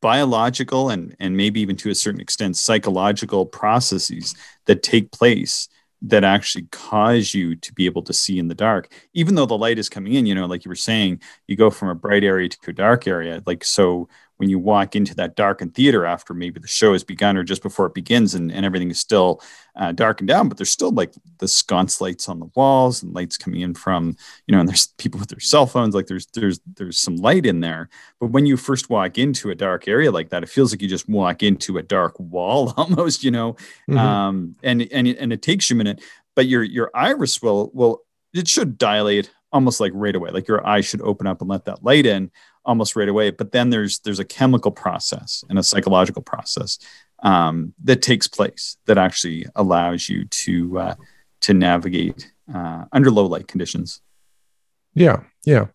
biological 0.00 0.90
and 0.90 1.16
and 1.18 1.36
maybe 1.36 1.60
even 1.60 1.74
to 1.76 1.90
a 1.90 1.94
certain 1.94 2.20
extent 2.20 2.56
psychological 2.56 3.46
processes 3.46 4.34
that 4.66 4.82
take 4.82 5.10
place 5.10 5.66
that 6.02 6.22
actually 6.22 6.66
cause 6.70 7.32
you 7.32 7.56
to 7.56 7.72
be 7.72 7.86
able 7.86 8.02
to 8.02 8.12
see 8.12 8.38
in 8.38 8.48
the 8.48 8.54
dark. 8.54 8.92
Even 9.14 9.34
though 9.34 9.46
the 9.46 9.56
light 9.56 9.78
is 9.78 9.88
coming 9.88 10.12
in 10.12 10.26
you 10.26 10.34
know 10.34 10.44
like 10.44 10.64
you 10.64 10.68
were 10.68 10.74
saying 10.74 11.20
you 11.48 11.56
go 11.56 11.70
from 11.70 11.88
a 11.88 11.94
bright 11.94 12.22
area 12.22 12.48
to 12.48 12.70
a 12.70 12.74
dark 12.74 13.08
area 13.08 13.42
like 13.46 13.64
so 13.64 14.08
when 14.36 14.48
you 14.48 14.58
walk 14.58 14.96
into 14.96 15.14
that 15.14 15.36
darkened 15.36 15.74
theater 15.74 16.04
after 16.04 16.34
maybe 16.34 16.58
the 16.58 16.66
show 16.66 16.92
has 16.92 17.04
begun 17.04 17.36
or 17.36 17.44
just 17.44 17.62
before 17.62 17.86
it 17.86 17.94
begins 17.94 18.34
and, 18.34 18.50
and 18.50 18.66
everything 18.66 18.90
is 18.90 18.98
still 18.98 19.40
uh, 19.76 19.92
darkened 19.92 20.28
down, 20.28 20.48
but 20.48 20.58
there's 20.58 20.70
still 20.70 20.90
like 20.90 21.12
the 21.38 21.46
sconce 21.46 22.00
lights 22.00 22.28
on 22.28 22.40
the 22.40 22.50
walls 22.56 23.02
and 23.02 23.14
lights 23.14 23.36
coming 23.36 23.60
in 23.60 23.74
from, 23.74 24.16
you 24.46 24.52
know, 24.52 24.60
and 24.60 24.68
there's 24.68 24.88
people 24.98 25.20
with 25.20 25.28
their 25.28 25.40
cell 25.40 25.66
phones, 25.66 25.94
like 25.94 26.06
there's, 26.06 26.26
there's, 26.26 26.60
there's 26.76 26.98
some 26.98 27.16
light 27.16 27.46
in 27.46 27.60
there. 27.60 27.88
But 28.20 28.30
when 28.30 28.44
you 28.44 28.56
first 28.56 28.90
walk 28.90 29.18
into 29.18 29.50
a 29.50 29.54
dark 29.54 29.86
area 29.86 30.10
like 30.10 30.30
that, 30.30 30.42
it 30.42 30.48
feels 30.48 30.72
like 30.72 30.82
you 30.82 30.88
just 30.88 31.08
walk 31.08 31.42
into 31.42 31.78
a 31.78 31.82
dark 31.82 32.18
wall 32.18 32.74
almost, 32.76 33.22
you 33.22 33.30
know, 33.30 33.52
mm-hmm. 33.88 33.98
um, 33.98 34.56
and, 34.62 34.82
and, 34.92 35.08
and 35.08 35.32
it 35.32 35.42
takes 35.42 35.70
you 35.70 35.76
a 35.76 35.78
minute, 35.78 36.02
but 36.34 36.46
your, 36.46 36.62
your 36.62 36.90
iris 36.92 37.40
will, 37.40 37.70
will, 37.72 38.02
it 38.32 38.48
should 38.48 38.78
dilate 38.78 39.30
almost 39.52 39.78
like 39.78 39.92
right 39.94 40.16
away. 40.16 40.30
Like 40.30 40.48
your 40.48 40.66
eye 40.66 40.80
should 40.80 41.00
open 41.00 41.28
up 41.28 41.40
and 41.40 41.48
let 41.48 41.64
that 41.66 41.84
light 41.84 42.04
in 42.04 42.30
almost 42.64 42.96
right 42.96 43.08
away. 43.08 43.30
But 43.30 43.52
then 43.52 43.70
there's 43.70 43.98
there's 44.00 44.18
a 44.18 44.24
chemical 44.24 44.70
process 44.70 45.44
and 45.48 45.58
a 45.58 45.62
psychological 45.62 46.22
process 46.22 46.78
um, 47.22 47.74
that 47.84 48.02
takes 48.02 48.26
place 48.28 48.76
that 48.86 48.98
actually 48.98 49.46
allows 49.54 50.08
you 50.08 50.24
to 50.26 50.78
uh, 50.78 50.94
to 51.42 51.54
navigate 51.54 52.30
uh, 52.52 52.84
under 52.92 53.10
low 53.10 53.26
light 53.26 53.48
conditions. 53.48 54.00
Yeah, 54.94 55.24
yeah, 55.44 55.66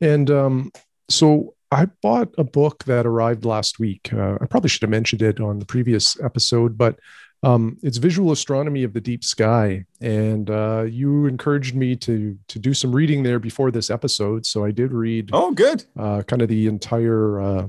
and 0.00 0.30
um, 0.30 0.72
so 1.08 1.54
I 1.70 1.86
bought 2.02 2.34
a 2.38 2.44
book 2.44 2.84
that 2.84 3.06
arrived 3.06 3.44
last 3.44 3.78
week. 3.78 4.12
Uh, 4.12 4.38
I 4.40 4.46
probably 4.46 4.68
should 4.68 4.82
have 4.82 4.90
mentioned 4.90 5.22
it 5.22 5.40
on 5.40 5.58
the 5.58 5.66
previous 5.66 6.18
episode, 6.20 6.76
but 6.76 6.98
um, 7.42 7.76
it's 7.82 7.98
visual 7.98 8.30
astronomy 8.32 8.84
of 8.84 8.92
the 8.92 9.00
deep 9.00 9.24
sky, 9.24 9.84
and 10.00 10.48
uh, 10.48 10.84
you 10.88 11.26
encouraged 11.26 11.74
me 11.74 11.96
to 11.96 12.38
to 12.48 12.58
do 12.58 12.72
some 12.72 12.94
reading 12.94 13.22
there 13.22 13.40
before 13.40 13.70
this 13.70 13.90
episode. 13.90 14.46
So 14.46 14.64
I 14.64 14.70
did 14.70 14.92
read. 14.92 15.30
Oh, 15.32 15.50
good. 15.50 15.84
Uh, 15.98 16.22
kind 16.22 16.42
of 16.42 16.48
the 16.48 16.66
entire 16.66 17.40
uh, 17.40 17.66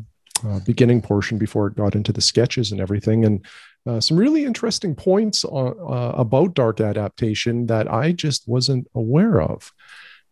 uh 0.48 0.60
beginning 0.66 1.02
portion 1.02 1.38
before 1.38 1.68
it 1.68 1.76
got 1.76 1.96
into 1.96 2.12
the 2.14 2.22
sketches 2.22 2.72
and 2.72 2.80
everything, 2.80 3.26
and 3.26 3.46
uh, 3.88 4.00
some 4.00 4.16
really 4.16 4.46
interesting 4.46 4.96
points 4.96 5.44
on, 5.44 5.76
uh, 5.80 6.16
about 6.18 6.54
dark 6.54 6.80
adaptation 6.80 7.66
that 7.68 7.92
I 7.92 8.12
just 8.12 8.48
wasn't 8.48 8.88
aware 8.94 9.42
of. 9.42 9.74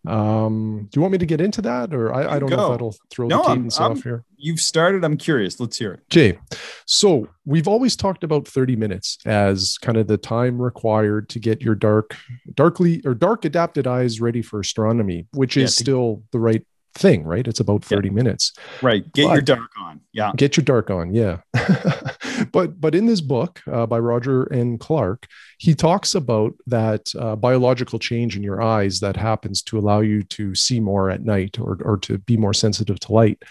Um, 0.07 0.87
do 0.89 0.97
you 0.97 1.01
want 1.01 1.11
me 1.11 1.17
to 1.19 1.25
get 1.25 1.41
into 1.41 1.61
that, 1.61 1.93
or 1.93 2.13
I, 2.13 2.35
I 2.35 2.39
don't 2.39 2.49
go. 2.49 2.55
know 2.55 2.65
if 2.65 2.71
that'll 2.71 2.95
throw 3.11 3.27
no, 3.27 3.43
the 3.43 3.49
cadence 3.49 3.79
I'm, 3.79 3.85
I'm, 3.85 3.91
off 3.97 4.03
here? 4.03 4.23
You've 4.37 4.59
started. 4.59 5.05
I'm 5.05 5.17
curious. 5.17 5.59
Let's 5.59 5.77
hear 5.77 5.93
it. 5.93 5.99
Okay, 6.11 6.39
so 6.85 7.27
we've 7.45 7.67
always 7.67 7.95
talked 7.95 8.23
about 8.23 8.47
30 8.47 8.75
minutes 8.75 9.19
as 9.25 9.77
kind 9.77 9.97
of 9.97 10.07
the 10.07 10.17
time 10.17 10.59
required 10.59 11.29
to 11.29 11.39
get 11.39 11.61
your 11.61 11.75
dark, 11.75 12.15
darkly 12.55 13.01
or 13.05 13.13
dark 13.13 13.45
adapted 13.45 13.85
eyes 13.85 14.19
ready 14.19 14.41
for 14.41 14.59
astronomy, 14.59 15.27
which 15.33 15.55
is 15.55 15.77
yeah, 15.79 15.83
still 15.83 16.23
the 16.31 16.39
right 16.39 16.65
thing, 16.93 17.23
right? 17.23 17.47
It's 17.47 17.59
about 17.59 17.83
30 17.83 18.07
yeah. 18.07 18.13
minutes. 18.13 18.53
Right. 18.81 19.09
Get 19.13 19.27
but 19.27 19.33
your 19.33 19.41
dark 19.41 19.71
on. 19.79 20.01
Yeah. 20.11 20.31
Get 20.35 20.57
your 20.57 20.63
dark 20.63 20.89
on. 20.89 21.13
Yeah. 21.13 21.37
but 22.51 22.79
but 22.79 22.95
in 22.95 23.05
this 23.05 23.21
book 23.21 23.61
uh, 23.71 23.85
by 23.85 23.99
Roger 23.99 24.51
N. 24.51 24.77
Clark, 24.77 25.27
he 25.57 25.73
talks 25.73 26.15
about 26.15 26.53
that 26.67 27.11
uh, 27.17 27.35
biological 27.35 27.99
change 27.99 28.35
in 28.35 28.43
your 28.43 28.61
eyes 28.61 28.99
that 28.99 29.15
happens 29.15 29.61
to 29.63 29.77
allow 29.77 29.99
you 29.99 30.23
to 30.23 30.55
see 30.55 30.79
more 30.79 31.09
at 31.09 31.23
night 31.23 31.59
or 31.59 31.77
or 31.83 31.97
to 31.97 32.17
be 32.17 32.37
more 32.37 32.53
sensitive 32.53 32.99
to 33.01 33.13
light. 33.13 33.41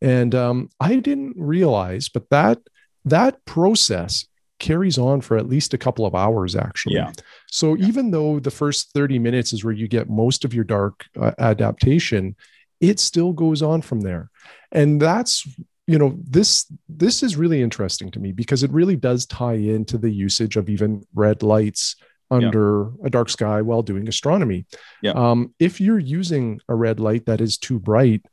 And 0.00 0.34
um, 0.34 0.68
I 0.80 0.96
didn't 0.96 1.34
realize, 1.36 2.08
but 2.08 2.28
that 2.30 2.58
that 3.04 3.44
process 3.44 4.26
carries 4.58 4.96
on 4.96 5.20
for 5.20 5.36
at 5.36 5.48
least 5.48 5.74
a 5.74 5.78
couple 5.78 6.06
of 6.06 6.14
hours 6.14 6.54
actually 6.54 6.94
yeah 6.94 7.10
so 7.50 7.74
yeah. 7.74 7.84
even 7.84 8.12
though 8.12 8.38
the 8.38 8.50
first 8.50 8.92
30 8.92 9.18
minutes 9.18 9.52
is 9.52 9.64
where 9.64 9.72
you 9.72 9.88
get 9.88 10.08
most 10.08 10.44
of 10.44 10.54
your 10.54 10.62
dark 10.62 11.04
uh, 11.20 11.32
adaptation 11.38 12.36
it 12.82 13.00
still 13.00 13.32
goes 13.32 13.62
on 13.62 13.80
from 13.80 14.02
there 14.02 14.28
and 14.72 15.00
that's 15.00 15.48
you 15.86 15.98
know 15.98 16.18
this 16.28 16.70
this 16.88 17.22
is 17.22 17.36
really 17.36 17.62
interesting 17.62 18.10
to 18.10 18.20
me 18.20 18.32
because 18.32 18.62
it 18.62 18.70
really 18.72 18.96
does 18.96 19.24
tie 19.24 19.54
into 19.54 19.96
the 19.96 20.10
usage 20.10 20.56
of 20.56 20.68
even 20.68 21.06
red 21.14 21.42
lights 21.42 21.96
under 22.30 22.90
yeah. 23.00 23.06
a 23.06 23.10
dark 23.10 23.28
sky 23.28 23.62
while 23.62 23.82
doing 23.82 24.08
astronomy 24.08 24.66
yeah. 25.02 25.12
um, 25.12 25.54
if 25.58 25.80
you're 25.80 25.98
using 25.98 26.60
a 26.68 26.74
red 26.74 27.00
light 27.00 27.24
that 27.26 27.40
is 27.40 27.56
too 27.56 27.78
bright 27.78 28.24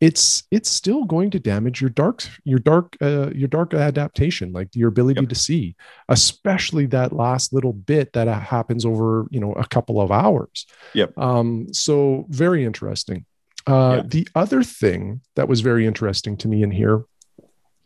it's 0.00 0.44
it's 0.50 0.68
still 0.68 1.04
going 1.04 1.30
to 1.30 1.40
damage 1.40 1.80
your 1.80 1.90
dark 1.90 2.22
your 2.44 2.58
dark 2.58 2.96
uh, 3.00 3.30
your 3.30 3.48
dark 3.48 3.74
adaptation 3.74 4.52
like 4.52 4.68
your 4.74 4.88
ability 4.88 5.20
yep. 5.20 5.28
to 5.28 5.34
see 5.34 5.74
especially 6.08 6.86
that 6.86 7.12
last 7.12 7.52
little 7.52 7.72
bit 7.72 8.12
that 8.12 8.28
happens 8.28 8.84
over 8.84 9.26
you 9.30 9.40
know 9.40 9.52
a 9.54 9.66
couple 9.66 10.00
of 10.00 10.12
hours 10.12 10.66
yep 10.94 11.16
um 11.18 11.66
so 11.72 12.26
very 12.28 12.64
interesting 12.64 13.24
uh, 13.66 13.96
yeah. 13.96 14.02
The 14.06 14.28
other 14.34 14.62
thing 14.62 15.20
that 15.36 15.48
was 15.48 15.60
very 15.60 15.86
interesting 15.86 16.36
to 16.38 16.48
me 16.48 16.62
in 16.62 16.70
here 16.70 17.04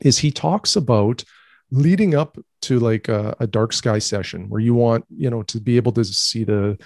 is 0.00 0.18
he 0.18 0.30
talks 0.30 0.76
about 0.76 1.24
leading 1.70 2.14
up 2.14 2.36
to 2.62 2.78
like 2.78 3.08
a, 3.08 3.34
a, 3.40 3.46
dark 3.46 3.72
sky 3.72 3.98
session 3.98 4.48
where 4.48 4.60
you 4.60 4.74
want 4.74 5.04
you 5.08 5.30
know 5.30 5.42
to 5.44 5.58
be 5.58 5.76
able 5.76 5.92
to 5.92 6.04
see 6.04 6.44
the 6.44 6.78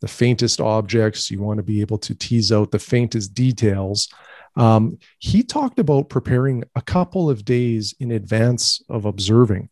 the 0.00 0.08
faintest 0.08 0.60
objects. 0.60 1.30
You 1.30 1.42
want 1.42 1.58
to 1.58 1.62
be 1.62 1.80
able 1.80 1.98
to 1.98 2.14
tease 2.14 2.50
out 2.50 2.70
the 2.70 2.78
faintest 2.78 3.34
details. 3.34 4.08
Um, 4.56 4.98
he 5.18 5.42
talked 5.42 5.78
about 5.78 6.08
preparing 6.08 6.64
a 6.74 6.82
couple 6.82 7.30
of 7.30 7.44
days 7.44 7.94
in 8.00 8.10
advance 8.10 8.82
of 8.88 9.04
observing. 9.04 9.68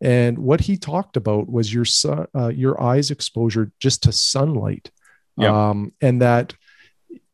And 0.00 0.38
what 0.38 0.60
he 0.60 0.76
talked 0.76 1.16
about 1.16 1.50
was 1.50 1.72
your 1.72 1.84
sun, 1.84 2.26
uh, 2.34 2.48
your 2.48 2.80
eyes 2.82 3.10
exposure 3.10 3.70
just 3.78 4.02
to 4.04 4.12
sunlight. 4.12 4.90
Um, 5.38 5.92
and 6.00 6.20
that 6.22 6.54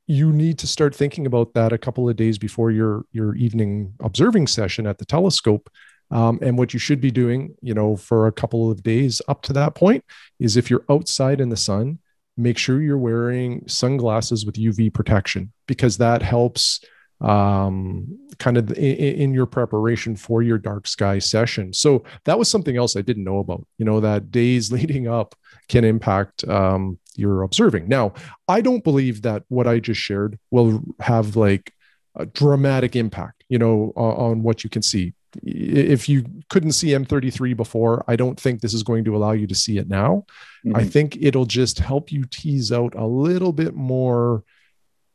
you 0.09 0.33
need 0.33 0.59
to 0.59 0.67
start 0.67 0.95
thinking 0.95 1.27
about 1.27 1.53
that 1.53 1.71
a 1.71 1.79
couple 1.79 2.09
of 2.09 2.17
days 2.17 2.39
before 2.39 2.71
your 2.71 3.05
your 3.13 3.37
evening 3.37 3.93
observing 4.01 4.47
session 4.47 4.87
at 4.87 4.99
the 4.99 5.05
telescope 5.05 5.71
um, 6.11 6.39
and 6.41 6.57
what 6.57 6.73
you 6.73 6.81
should 6.81 7.01
be 7.01 7.11
doing 7.11 7.55
you 7.61 7.75
know 7.75 7.95
for 7.95 8.27
a 8.27 8.33
couple 8.33 8.71
of 8.71 8.83
days 8.83 9.23
up 9.29 9.43
to 9.43 9.53
that 9.53 9.75
point 9.75 10.03
is 10.41 10.57
if 10.57 10.71
you're 10.71 10.85
outside 10.91 11.41
in 11.41 11.51
the 11.51 11.57
sun 11.57 11.99
make 12.37 12.57
sure 12.57 12.81
you're 12.81 12.99
wearing 12.99 13.63
sunglasses 13.69 14.45
with 14.47 14.57
uv 14.57 14.93
protection 14.93 15.53
because 15.67 15.99
that 15.99 16.23
helps 16.23 16.81
um, 17.21 18.17
kind 18.39 18.57
of 18.57 18.71
in, 18.73 18.95
in, 18.95 19.35
your 19.35 19.47
preparation 19.47 20.15
for 20.15 20.41
your 20.41 20.57
dark 20.57 20.87
sky 20.87 21.19
session. 21.19 21.73
So 21.73 22.05
that 22.27 22.39
was 22.39 22.49
something 22.49 22.77
else 22.77 22.95
I 22.95 23.01
didn't 23.01 23.25
know 23.25 23.39
about. 23.39 23.67
You 23.77 23.87
know 23.87 23.99
that 23.99 24.31
days 24.31 24.71
leading 24.73 25.09
up 25.09 25.35
can 25.69 25.85
impact 25.85 26.47
um, 26.49 26.99
your 27.19 27.43
observing. 27.43 27.89
Now, 27.89 28.15
I 28.47 28.61
don't 28.61 28.85
believe 28.85 29.23
that 29.23 29.45
what 29.49 29.67
I 29.67 29.81
just 29.81 30.01
shared 30.01 30.39
will 30.51 30.83
have 31.01 31.37
like 31.37 31.73
a 32.15 32.27
dramatic 32.27 32.97
impact. 32.97 33.45
You 33.49 33.59
know, 33.59 33.93
on, 33.97 34.17
on 34.17 34.43
what 34.43 34.65
you 34.65 34.71
can 34.71 34.83
see. 34.83 35.15
If 35.43 36.09
you 36.09 36.25
couldn't 36.49 36.73
see 36.73 36.89
M33 36.89 37.57
before, 37.57 38.05
I 38.09 38.17
don't 38.17 38.41
think 38.41 38.61
this 38.61 38.75
is 38.75 38.83
going 38.83 39.05
to 39.05 39.17
allow 39.17 39.33
you 39.33 39.47
to 39.47 39.55
see 39.55 39.79
it 39.79 39.89
now. 39.89 40.25
Mm-hmm. 40.67 40.77
I 40.77 40.85
think 40.85 41.19
it'll 41.21 41.47
just 41.47 41.79
help 41.79 42.11
you 42.11 42.25
tease 42.31 42.73
out 42.73 42.95
a 42.95 43.07
little 43.07 43.53
bit 43.53 43.75
more 43.75 44.43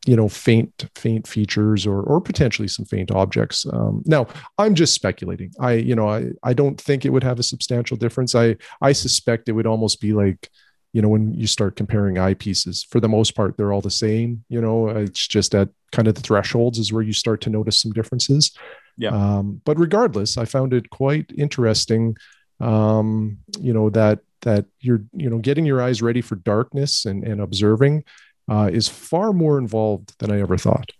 you 0.06 0.16
know 0.16 0.28
faint 0.28 0.86
faint 0.96 1.28
features 1.28 1.88
or 1.88 2.02
or 2.02 2.20
potentially 2.20 2.68
some 2.68 2.86
faint 2.86 3.12
objects 3.12 3.66
um, 3.72 4.04
now 4.06 4.28
i'm 4.58 4.76
just 4.76 4.94
speculating 4.94 5.52
i 5.60 5.74
you 5.74 5.96
know 5.96 6.10
i 6.10 6.30
i 6.44 6.54
don't 6.54 6.80
think 6.80 7.06
it 7.06 7.10
would 7.10 7.24
have 7.24 7.40
a 7.40 7.44
substantial 7.44 7.96
difference 7.96 8.36
i 8.36 8.56
i 8.82 8.92
suspect 8.92 9.48
it 9.48 9.54
would 9.54 9.68
almost 9.68 10.02
be 10.02 10.14
like 10.14 10.50
you 10.94 11.02
know 11.02 11.10
when 11.10 11.34
you 11.34 11.48
start 11.48 11.76
comparing 11.76 12.16
eyepieces 12.16 12.86
for 12.88 13.00
the 13.00 13.10
most 13.10 13.36
part 13.36 13.58
they're 13.58 13.74
all 13.74 13.82
the 13.82 13.92
same 13.92 14.44
you 14.48 14.62
know 14.62 14.88
it's 14.88 15.28
just 15.28 15.54
at 15.54 15.70
kind 15.92 16.08
of 16.08 16.16
the 16.16 16.22
thresholds 16.22 16.80
is 16.80 16.94
where 16.94 17.04
you 17.04 17.14
start 17.14 17.42
to 17.42 17.50
notice 17.50 17.82
some 17.82 17.92
differences 17.92 18.52
yeah 18.98 19.10
um, 19.10 19.62
but 19.66 19.78
regardless 19.78 20.38
i 20.38 20.46
found 20.46 20.74
it 20.74 20.90
quite 20.90 21.32
interesting 21.38 22.16
um, 22.60 23.38
you 23.60 23.74
know 23.74 23.90
that 23.90 24.20
that 24.42 24.66
you're 24.80 25.02
you 25.14 25.30
know 25.30 25.40
getting 25.40 25.66
your 25.66 25.82
eyes 25.82 26.02
ready 26.02 26.22
for 26.22 26.36
darkness 26.36 27.06
and 27.06 27.24
and 27.24 27.42
observing 27.42 28.04
uh, 28.50 28.70
is 28.72 28.88
far 28.88 29.34
more 29.34 29.58
involved 29.58 30.18
than 30.20 30.32
I 30.32 30.40
ever 30.40 30.58
thought. 30.58 30.92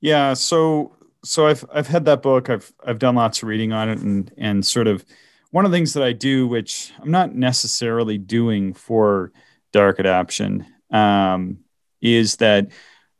Yeah, 0.00 0.34
so 0.34 0.96
so 1.24 1.46
I've 1.46 1.64
I've 1.72 1.88
had 1.88 2.04
that 2.06 2.22
book. 2.22 2.50
I've 2.50 2.72
I've 2.84 2.98
done 2.98 3.14
lots 3.14 3.42
of 3.42 3.48
reading 3.48 3.72
on 3.72 3.88
it, 3.88 3.98
and 3.98 4.32
and 4.36 4.66
sort 4.66 4.86
of 4.86 5.04
one 5.50 5.64
of 5.64 5.70
the 5.70 5.76
things 5.76 5.94
that 5.94 6.02
I 6.02 6.12
do, 6.12 6.46
which 6.46 6.92
I'm 7.00 7.10
not 7.10 7.34
necessarily 7.34 8.18
doing 8.18 8.74
for 8.74 9.32
dark 9.72 9.98
adaptation, 9.98 10.66
um, 10.90 11.58
is 12.00 12.36
that 12.36 12.68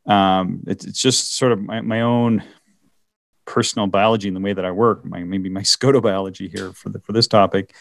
um, 0.07 0.63
it's, 0.67 0.85
it's 0.85 1.01
just 1.01 1.37
sort 1.37 1.53
of 1.53 1.61
my, 1.61 1.81
my 1.81 2.01
own 2.03 2.43
personal 3.47 3.87
biology 3.87 4.29
and 4.29 4.37
the 4.37 4.41
way 4.41 4.53
that 4.53 4.65
I 4.65 4.71
work. 4.71 5.05
My 5.05 5.25
maybe 5.25 5.49
my 5.49 5.61
scotobiology 5.63 6.51
here 6.51 6.73
for 6.73 6.91
the 6.91 7.01
for 7.01 7.13
this 7.13 7.27
topic 7.29 7.75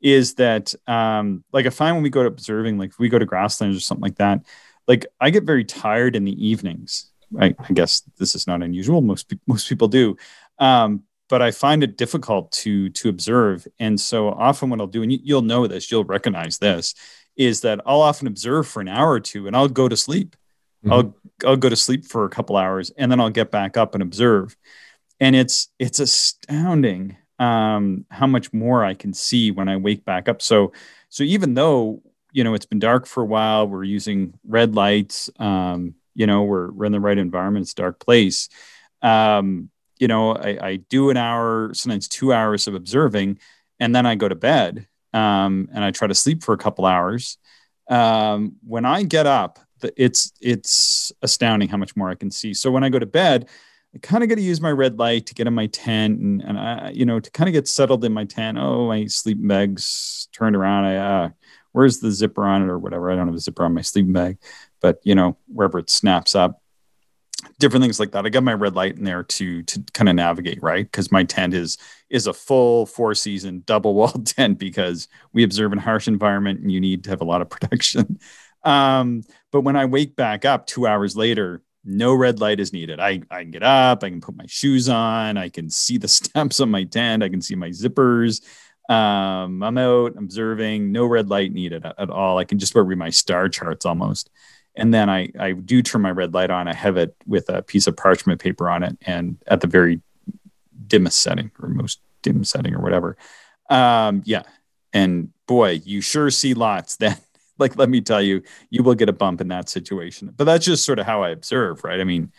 is 0.00 0.34
that 0.34 0.74
um, 0.88 1.44
like 1.52 1.66
I 1.66 1.70
find 1.70 1.94
when 1.94 2.02
we 2.02 2.10
go 2.10 2.22
to 2.22 2.28
observing, 2.28 2.78
like 2.78 2.90
if 2.90 2.98
we 2.98 3.08
go 3.08 3.18
to 3.18 3.26
grasslands 3.26 3.76
or 3.76 3.80
something 3.80 4.02
like 4.02 4.16
that, 4.16 4.40
like 4.88 5.06
I 5.20 5.30
get 5.30 5.44
very 5.44 5.64
tired 5.64 6.16
in 6.16 6.24
the 6.24 6.46
evenings. 6.46 7.08
I, 7.40 7.54
I 7.58 7.72
guess 7.72 8.02
this 8.18 8.34
is 8.34 8.46
not 8.46 8.62
unusual. 8.62 9.00
Most 9.00 9.32
most 9.46 9.68
people 9.68 9.88
do, 9.88 10.16
um, 10.58 11.04
but 11.32 11.40
I 11.40 11.50
find 11.50 11.82
it 11.82 11.96
difficult 11.96 12.52
to 12.52 12.90
to 12.90 13.08
observe. 13.08 13.66
And 13.78 13.98
so 13.98 14.28
often, 14.28 14.68
what 14.68 14.82
I'll 14.82 14.86
do, 14.86 15.02
and 15.02 15.10
you, 15.10 15.18
you'll 15.22 15.40
know 15.40 15.66
this, 15.66 15.90
you'll 15.90 16.04
recognize 16.04 16.58
this, 16.58 16.94
is 17.36 17.62
that 17.62 17.80
I'll 17.86 18.02
often 18.02 18.26
observe 18.26 18.68
for 18.68 18.82
an 18.82 18.88
hour 18.88 19.12
or 19.12 19.20
two, 19.20 19.46
and 19.46 19.56
I'll 19.56 19.66
go 19.66 19.88
to 19.88 19.96
sleep. 19.96 20.36
Mm-hmm. 20.84 20.92
I'll 20.92 21.16
I'll 21.46 21.56
go 21.56 21.70
to 21.70 21.74
sleep 21.74 22.04
for 22.04 22.26
a 22.26 22.28
couple 22.28 22.58
hours, 22.58 22.90
and 22.98 23.10
then 23.10 23.18
I'll 23.18 23.30
get 23.30 23.50
back 23.50 23.78
up 23.78 23.94
and 23.94 24.02
observe. 24.02 24.54
And 25.20 25.34
it's 25.34 25.70
it's 25.78 26.00
astounding 26.00 27.16
um, 27.38 28.04
how 28.10 28.26
much 28.26 28.52
more 28.52 28.84
I 28.84 28.92
can 28.92 29.14
see 29.14 29.50
when 29.52 29.70
I 29.70 29.78
wake 29.78 30.04
back 30.04 30.28
up. 30.28 30.42
So 30.42 30.74
so 31.08 31.22
even 31.22 31.54
though 31.54 32.02
you 32.30 32.44
know 32.44 32.52
it's 32.52 32.66
been 32.66 32.78
dark 32.78 33.06
for 33.06 33.22
a 33.22 33.26
while, 33.26 33.66
we're 33.66 33.84
using 33.84 34.34
red 34.46 34.74
lights. 34.74 35.30
Um, 35.38 35.94
you 36.14 36.26
know 36.26 36.42
we're 36.42 36.70
we're 36.72 36.84
in 36.84 36.92
the 36.92 37.00
right 37.00 37.16
environment. 37.16 37.62
It's 37.62 37.72
a 37.72 37.76
dark 37.76 38.00
place. 38.00 38.50
Um, 39.00 39.70
you 40.02 40.08
know 40.08 40.34
I, 40.34 40.58
I 40.70 40.76
do 40.76 41.10
an 41.10 41.16
hour, 41.16 41.72
sometimes 41.74 42.08
two 42.08 42.32
hours 42.32 42.66
of 42.66 42.74
observing, 42.74 43.38
and 43.78 43.94
then 43.94 44.04
I 44.04 44.16
go 44.16 44.28
to 44.28 44.34
bed 44.34 44.88
um, 45.12 45.68
and 45.72 45.84
I 45.84 45.92
try 45.92 46.08
to 46.08 46.14
sleep 46.14 46.42
for 46.42 46.54
a 46.54 46.58
couple 46.58 46.86
hours. 46.86 47.38
Um, 47.88 48.56
when 48.66 48.84
I 48.84 49.04
get 49.04 49.26
up, 49.26 49.60
it's 49.96 50.32
it's 50.40 51.12
astounding 51.22 51.68
how 51.68 51.76
much 51.76 51.94
more 51.94 52.10
I 52.10 52.16
can 52.16 52.32
see. 52.32 52.52
So 52.52 52.72
when 52.72 52.82
I 52.82 52.88
go 52.88 52.98
to 52.98 53.06
bed, 53.06 53.48
I 53.94 53.98
kind 53.98 54.24
of 54.24 54.28
got 54.28 54.36
to 54.36 54.42
use 54.42 54.60
my 54.60 54.72
red 54.72 54.98
light 54.98 55.26
to 55.26 55.34
get 55.34 55.46
in 55.46 55.54
my 55.54 55.66
tent 55.66 56.18
and, 56.18 56.42
and 56.42 56.58
I, 56.58 56.90
you 56.90 57.04
know, 57.04 57.20
to 57.20 57.30
kind 57.30 57.48
of 57.48 57.52
get 57.52 57.68
settled 57.68 58.04
in 58.04 58.12
my 58.12 58.24
tent. 58.24 58.58
Oh, 58.58 58.88
my 58.88 59.06
sleeping 59.06 59.46
bag's 59.46 60.28
turned 60.32 60.56
around. 60.56 60.84
I, 60.84 60.96
uh, 60.96 61.28
where's 61.72 62.00
the 62.00 62.10
zipper 62.10 62.44
on 62.44 62.62
it 62.62 62.68
or 62.68 62.78
whatever? 62.78 63.10
I 63.10 63.16
don't 63.16 63.28
have 63.28 63.36
a 63.36 63.40
zipper 63.40 63.64
on 63.64 63.74
my 63.74 63.82
sleeping 63.82 64.12
bag, 64.12 64.38
but 64.80 64.98
you 65.04 65.14
know, 65.14 65.36
wherever 65.46 65.78
it 65.78 65.90
snaps 65.90 66.34
up, 66.34 66.61
different 67.58 67.82
things 67.82 68.00
like 68.00 68.12
that. 68.12 68.26
I 68.26 68.28
got 68.28 68.42
my 68.42 68.54
red 68.54 68.74
light 68.74 68.96
in 68.96 69.04
there 69.04 69.22
to 69.22 69.62
to 69.62 69.84
kind 69.92 70.08
of 70.08 70.14
navigate, 70.14 70.62
right? 70.62 70.84
Because 70.84 71.12
my 71.12 71.24
tent 71.24 71.54
is 71.54 71.78
is 72.10 72.26
a 72.26 72.32
full 72.32 72.86
four 72.86 73.14
season 73.14 73.62
double 73.66 73.94
wall 73.94 74.12
tent 74.24 74.58
because 74.58 75.08
we 75.32 75.44
observe 75.44 75.72
in 75.72 75.78
harsh 75.78 76.08
environment 76.08 76.60
and 76.60 76.70
you 76.70 76.80
need 76.80 77.04
to 77.04 77.10
have 77.10 77.20
a 77.20 77.24
lot 77.24 77.42
of 77.42 77.50
protection. 77.50 78.18
Um, 78.64 79.22
but 79.50 79.62
when 79.62 79.76
I 79.76 79.86
wake 79.86 80.16
back 80.16 80.44
up 80.44 80.66
two 80.66 80.86
hours 80.86 81.16
later, 81.16 81.62
no 81.84 82.14
red 82.14 82.40
light 82.40 82.60
is 82.60 82.72
needed. 82.72 83.00
I, 83.00 83.22
I 83.30 83.42
can 83.42 83.50
get 83.50 83.64
up, 83.64 84.04
I 84.04 84.10
can 84.10 84.20
put 84.20 84.36
my 84.36 84.46
shoes 84.46 84.88
on, 84.88 85.36
I 85.36 85.48
can 85.48 85.68
see 85.68 85.98
the 85.98 86.08
steps 86.08 86.60
on 86.60 86.70
my 86.70 86.84
tent, 86.84 87.22
I 87.22 87.28
can 87.28 87.42
see 87.42 87.56
my 87.56 87.70
zippers. 87.70 88.40
Um, 88.88 89.62
I'm 89.62 89.78
out 89.78 90.16
observing, 90.16 90.92
no 90.92 91.06
red 91.06 91.28
light 91.28 91.52
needed 91.52 91.84
at, 91.86 91.98
at 91.98 92.10
all. 92.10 92.38
I 92.38 92.44
can 92.44 92.58
just 92.58 92.74
read 92.74 92.98
my 92.98 93.10
star 93.10 93.48
charts 93.48 93.86
almost. 93.86 94.30
And 94.74 94.92
then 94.92 95.10
I, 95.10 95.30
I 95.38 95.52
do 95.52 95.82
turn 95.82 96.02
my 96.02 96.10
red 96.10 96.32
light 96.34 96.50
on. 96.50 96.66
I 96.66 96.74
have 96.74 96.96
it 96.96 97.14
with 97.26 97.48
a 97.48 97.62
piece 97.62 97.86
of 97.86 97.96
parchment 97.96 98.40
paper 98.40 98.70
on 98.70 98.82
it 98.82 98.96
and 99.02 99.36
at 99.46 99.60
the 99.60 99.66
very 99.66 100.00
dimmest 100.86 101.20
setting 101.20 101.50
or 101.60 101.68
most 101.68 102.00
dim 102.22 102.44
setting 102.44 102.74
or 102.74 102.80
whatever. 102.80 103.16
Um, 103.68 104.22
yeah. 104.24 104.42
And 104.92 105.30
boy, 105.46 105.80
you 105.84 106.00
sure 106.00 106.30
see 106.30 106.54
lots 106.54 106.96
then 106.96 107.16
like 107.58 107.76
let 107.76 107.88
me 107.88 108.00
tell 108.00 108.22
you 108.22 108.42
you 108.70 108.82
will 108.82 108.94
get 108.94 109.08
a 109.08 109.12
bump 109.12 109.40
in 109.40 109.48
that 109.48 109.68
situation 109.68 110.32
but 110.36 110.44
that's 110.44 110.64
just 110.64 110.84
sort 110.84 110.98
of 110.98 111.06
how 111.06 111.22
i 111.22 111.28
observe 111.28 111.84
right 111.84 112.00
i 112.00 112.04
mean 112.04 112.32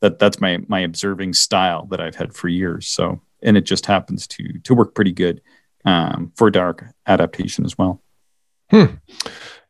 that 0.00 0.18
that's 0.18 0.40
my 0.40 0.58
my 0.68 0.80
observing 0.80 1.32
style 1.32 1.86
that 1.86 2.00
i've 2.00 2.16
had 2.16 2.34
for 2.34 2.48
years 2.48 2.86
so 2.86 3.20
and 3.42 3.56
it 3.56 3.62
just 3.64 3.86
happens 3.86 4.26
to 4.26 4.58
to 4.60 4.74
work 4.74 4.94
pretty 4.94 5.12
good 5.12 5.40
um, 5.84 6.32
for 6.34 6.50
dark 6.50 6.86
adaptation 7.06 7.64
as 7.64 7.76
well 7.76 8.02
hmm. 8.70 8.86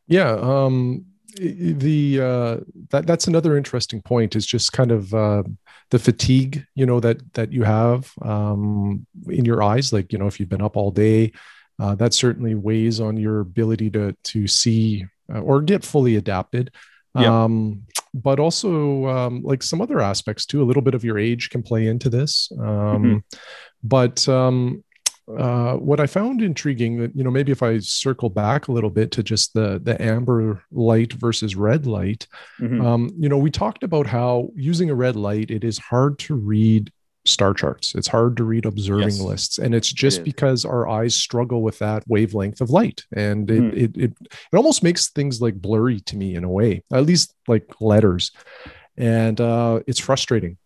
yeah 0.07 0.31
um 0.31 1.05
the 1.37 2.21
uh 2.21 2.57
that 2.91 3.07
that's 3.07 3.27
another 3.27 3.57
interesting 3.57 4.01
point 4.03 4.37
is 4.37 4.47
just 4.47 4.73
kind 4.73 4.93
of 4.93 5.13
uh 5.13 5.43
the 5.91 5.99
fatigue 5.99 6.65
you 6.75 6.87
know 6.87 7.01
that 7.01 7.21
that 7.35 7.53
you 7.53 7.65
have 7.65 8.11
um 8.23 9.07
in 9.29 9.45
your 9.45 9.63
eyes 9.63 9.93
like 9.93 10.13
you 10.13 10.19
know 10.19 10.27
if 10.27 10.39
you've 10.39 10.49
been 10.49 10.63
up 10.63 10.77
all 10.77 10.91
day 10.91 11.33
uh, 11.81 11.95
that 11.97 12.15
certainly 12.15 12.55
weighs 12.55 13.01
on 13.01 13.17
your 13.17 13.41
ability 13.41 13.91
to 13.91 14.15
to 14.23 14.47
see 14.47 15.05
uh, 15.33 15.41
or 15.41 15.61
get 15.61 15.85
fully 15.85 16.17
adapted. 16.17 16.71
Yep. 17.17 17.29
Um, 17.29 17.83
but 18.13 18.39
also 18.39 19.07
um, 19.07 19.43
like 19.43 19.63
some 19.63 19.81
other 19.81 20.01
aspects 20.01 20.47
too. 20.47 20.63
A 20.63 20.65
little 20.65 20.83
bit 20.83 20.95
of 20.95 21.05
your 21.05 21.19
age 21.19 21.51
can 21.51 21.63
play 21.63 21.87
into 21.87 22.09
this. 22.09 22.51
Um, 22.61 22.67
mm-hmm. 22.67 23.17
But 23.83 24.29
um, 24.29 24.84
uh, 25.27 25.75
what 25.75 26.01
I 26.01 26.07
found 26.07 26.43
intriguing 26.43 26.99
that 26.99 27.17
you 27.17 27.25
know 27.25 27.31
maybe 27.31 27.51
if 27.51 27.63
I 27.63 27.79
circle 27.79 28.29
back 28.29 28.69
a 28.69 28.73
little 28.73 28.91
bit 28.91 29.11
to 29.13 29.23
just 29.23 29.55
the 29.55 29.81
the 29.83 30.01
amber 30.01 30.63
light 30.71 31.15
versus 31.15 31.57
red 31.57 31.87
light, 31.87 32.27
mm-hmm. 32.61 32.85
um, 32.85 33.11
you 33.19 33.29
know 33.29 33.39
we 33.39 33.51
talked 33.51 33.83
about 33.83 34.07
how 34.07 34.51
using 34.55 34.91
a 34.91 34.95
red 34.95 35.17
light 35.17 35.51
it 35.51 35.65
is 35.65 35.79
hard 35.79 36.19
to 36.21 36.35
read 36.35 36.93
star 37.25 37.55
charts. 37.55 37.95
It's 37.95 38.09
hard 38.09 38.37
to 38.37 38.45
read 38.45 38.67
observing 38.67 39.09
yes. 39.09 39.21
lists, 39.21 39.59
and 39.59 39.75
it's 39.75 39.91
just 39.91 40.21
it 40.21 40.25
because 40.25 40.67
our 40.67 40.87
eyes 40.89 41.15
struggle 41.15 41.63
with 41.63 41.79
that 41.79 42.05
wavelength 42.07 42.61
of 42.61 42.69
light, 42.69 43.05
and 43.15 43.51
it, 43.51 43.63
mm. 43.63 43.73
it, 43.73 43.97
it 43.97 44.13
it 44.21 44.57
almost 44.57 44.83
makes 44.83 45.09
things 45.09 45.41
like 45.41 45.55
blurry 45.55 46.01
to 46.01 46.17
me 46.17 46.35
in 46.35 46.45
a 46.45 46.51
way, 46.51 46.83
at 46.93 47.07
least 47.07 47.35
like 47.49 47.81
letters, 47.81 48.31
and 48.99 49.41
uh, 49.41 49.81
it's 49.87 50.01
frustrating. 50.01 50.59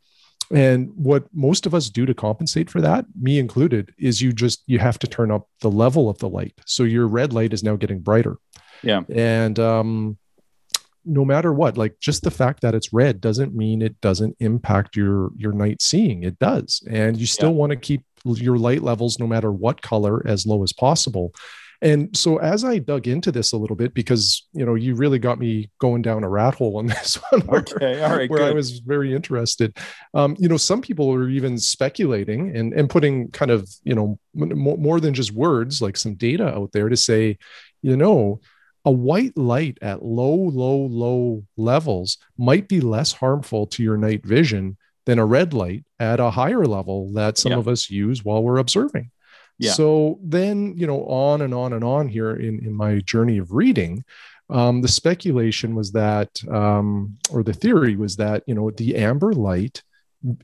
And 0.51 0.93
what 0.95 1.25
most 1.35 1.67
of 1.67 1.75
us 1.75 1.91
do 1.91 2.07
to 2.07 2.15
compensate 2.15 2.71
for 2.71 2.81
that, 2.81 3.05
me 3.21 3.39
included, 3.39 3.93
is 3.99 4.23
you 4.23 4.33
just 4.33 4.63
you 4.67 4.79
have 4.79 4.99
to 5.01 5.07
turn 5.07 5.31
up 5.31 5.49
the 5.61 5.71
level 5.71 6.09
of 6.09 6.19
the 6.19 6.29
light, 6.29 6.55
so 6.65 6.85
your 6.85 7.07
red 7.07 7.33
light 7.33 7.53
is 7.53 7.63
now 7.63 7.77
getting 7.77 8.01
brighter. 8.01 8.37
Yeah, 8.83 9.03
and 9.11 9.59
um, 9.59 10.19
no 11.05 11.25
matter 11.25 11.53
what 11.53 11.79
like 11.79 11.99
just 12.01 12.23
the 12.23 12.31
fact 12.31 12.61
that 12.61 12.75
it's 12.75 12.93
red 12.93 13.21
doesn't 13.21 13.55
mean 13.55 13.83
it 13.83 14.01
doesn't 14.01 14.37
impact 14.41 14.97
your 14.97 15.31
your 15.37 15.53
night 15.53 15.83
seeing. 15.83 16.23
It 16.23 16.39
does. 16.39 16.83
And 16.89 17.17
you 17.17 17.27
still 17.27 17.51
yeah. 17.51 17.57
want 17.57 17.71
to 17.71 17.77
keep 17.77 18.05
your 18.25 18.59
light 18.59 18.83
levels 18.83 19.19
no 19.19 19.27
matter 19.27 19.51
what 19.51 19.81
color 19.81 20.23
as 20.27 20.47
low 20.47 20.63
as 20.63 20.73
possible 20.73 21.33
and 21.81 22.17
so 22.17 22.39
as 22.39 22.65
i 22.65 22.79
dug 22.79 23.07
into 23.07 23.31
this 23.31 23.53
a 23.53 23.57
little 23.57 23.77
bit 23.77 23.95
because 23.95 24.47
you 24.53 24.65
know 24.65 24.75
you 24.75 24.95
really 24.95 25.19
got 25.19 25.39
me 25.39 25.71
going 25.79 26.03
down 26.03 26.25
a 26.25 26.29
rat 26.29 26.55
hole 26.55 26.79
on 26.79 26.87
this 26.89 27.17
one 27.31 27.41
where, 27.43 27.61
okay 27.61 28.03
all 28.03 28.17
right 28.17 28.31
where 28.31 28.45
i 28.45 28.51
was 28.51 28.79
very 28.81 29.15
interested 29.15 29.77
um, 30.15 30.37
you 30.39 30.49
know 30.49 30.57
some 30.57 30.81
people 30.81 31.13
are 31.13 31.29
even 31.29 31.59
speculating 31.59 32.57
and 32.57 32.73
and 32.73 32.91
putting 32.91 33.31
kind 33.31 33.51
of 33.51 33.69
you 33.85 33.95
know 33.95 34.19
more 34.35 35.01
than 35.01 35.15
just 35.15 35.33
words 35.33 35.81
like 35.83 35.97
some 35.97 36.15
data 36.15 36.49
out 36.49 36.73
there 36.73 36.89
to 36.89 36.97
say 36.97 37.37
you 37.83 37.97
know 37.97 38.41
a 38.85 38.91
white 38.91 39.37
light 39.37 39.77
at 39.83 40.03
low, 40.03 40.35
low, 40.35 40.87
low 40.87 41.45
levels 41.59 42.17
might 42.39 42.69
be 42.69 42.81
less 42.81 43.13
harmful 43.13 43.67
to 43.67 43.83
your 43.83 43.99
night 43.99 44.25
vision 44.25 44.79
than 45.05 45.19
a 45.19 45.27
red 45.27 45.53
light 45.53 45.85
at 46.01 46.21
a 46.21 46.31
higher 46.31 46.65
level 46.65 47.13
that 47.13 47.37
some 47.37 47.53
yeah. 47.53 47.59
of 47.59 47.69
us 47.69 47.91
use 47.91 48.25
while 48.25 48.43
we're 48.43 48.59
observing. 48.59 49.11
Yeah. 49.59 49.73
So 49.73 50.19
then, 50.23 50.75
you 50.77 50.87
know, 50.87 51.05
on 51.05 51.43
and 51.43 51.53
on 51.53 51.73
and 51.73 51.83
on 51.85 52.09
here 52.09 52.35
in, 52.37 52.65
in 52.65 52.73
my 52.73 53.01
journey 53.01 53.39
of 53.39 53.53
reading, 53.53 54.05
um, 54.51 54.81
the 54.83 54.89
speculation 54.89 55.75
was 55.75 55.93
that, 55.93 56.31
um, 56.49 57.19
or 57.31 57.43
the 57.43 57.53
theory 57.53 57.97
was 57.97 58.17
that, 58.17 58.45
you 58.47 58.55
know, 58.55 58.71
the 58.71 58.97
amber 58.97 59.33
light 59.33 59.83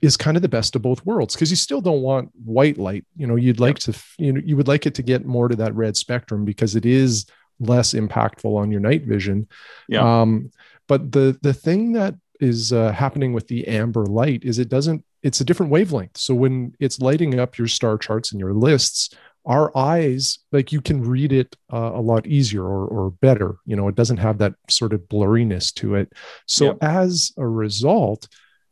is 0.03 0.17
kind 0.17 0.37
of 0.37 0.43
the 0.43 0.49
best 0.49 0.77
of 0.77 0.83
both 0.83 1.05
worlds 1.07 1.35
because 1.35 1.51
you 1.51 1.57
still 1.57 1.81
don't 1.81 2.03
want 2.03 2.31
white 2.45 2.79
light. 2.79 3.05
You 3.17 3.27
know, 3.27 3.37
you'd 3.37 3.61
like 3.61 3.79
to, 3.81 3.97
you 4.19 4.33
know, 4.33 4.41
you 4.45 4.57
would 4.57 4.69
like 4.69 4.87
it 4.87 4.95
to 4.97 5.03
get 5.03 5.25
more 5.25 5.49
to 5.49 5.57
that 5.57 5.75
red 5.75 5.97
spectrum 5.97 6.45
because 6.45 6.77
it 6.77 6.87
is 6.87 7.27
less 7.61 7.95
impactful 7.95 8.57
on 8.57 8.71
your 8.71 8.81
night 8.81 9.05
vision. 9.05 9.49
Yeah. 9.89 10.21
Um, 10.23 10.51
but 10.87 11.13
the 11.13 11.39
the 11.41 11.55
thing 11.55 11.93
that 11.93 12.15
is 12.41 12.73
uh, 12.73 12.93
happening 12.93 13.33
with 13.33 13.49
the 13.49 13.67
amber 13.69 14.07
light 14.07 14.45
is 14.45 14.59
it 14.59 14.69
doesn't 14.69 15.05
it's 15.23 15.41
a 15.41 15.45
different 15.45 15.73
wavelength. 15.73 16.19
So 16.19 16.35
when 16.35 16.75
it's 16.81 17.01
lighting 17.01 17.41
up 17.41 17.57
your 17.57 17.67
star 17.67 17.97
charts 17.97 18.31
and 18.31 18.39
your 18.39 18.53
lists, 18.53 19.15
our 19.47 19.77
eyes 19.77 20.39
like 20.53 20.71
you 20.71 20.81
can 20.81 21.03
read 21.03 21.33
it 21.33 21.57
uh, 21.73 21.93
a 21.95 22.01
lot 22.01 22.27
easier 22.27 22.63
or, 22.63 22.87
or 22.87 23.11
better. 23.11 23.57
You 23.65 23.77
know, 23.77 23.89
it 23.89 23.95
doesn't 23.95 24.19
have 24.19 24.39
that 24.39 24.55
sort 24.69 24.93
of 24.93 25.01
blurriness 25.03 25.73
to 25.75 25.95
it. 25.95 26.13
So 26.47 26.67
yep. 26.67 26.79
as 26.83 27.33
a 27.37 27.47
result, 27.47 28.29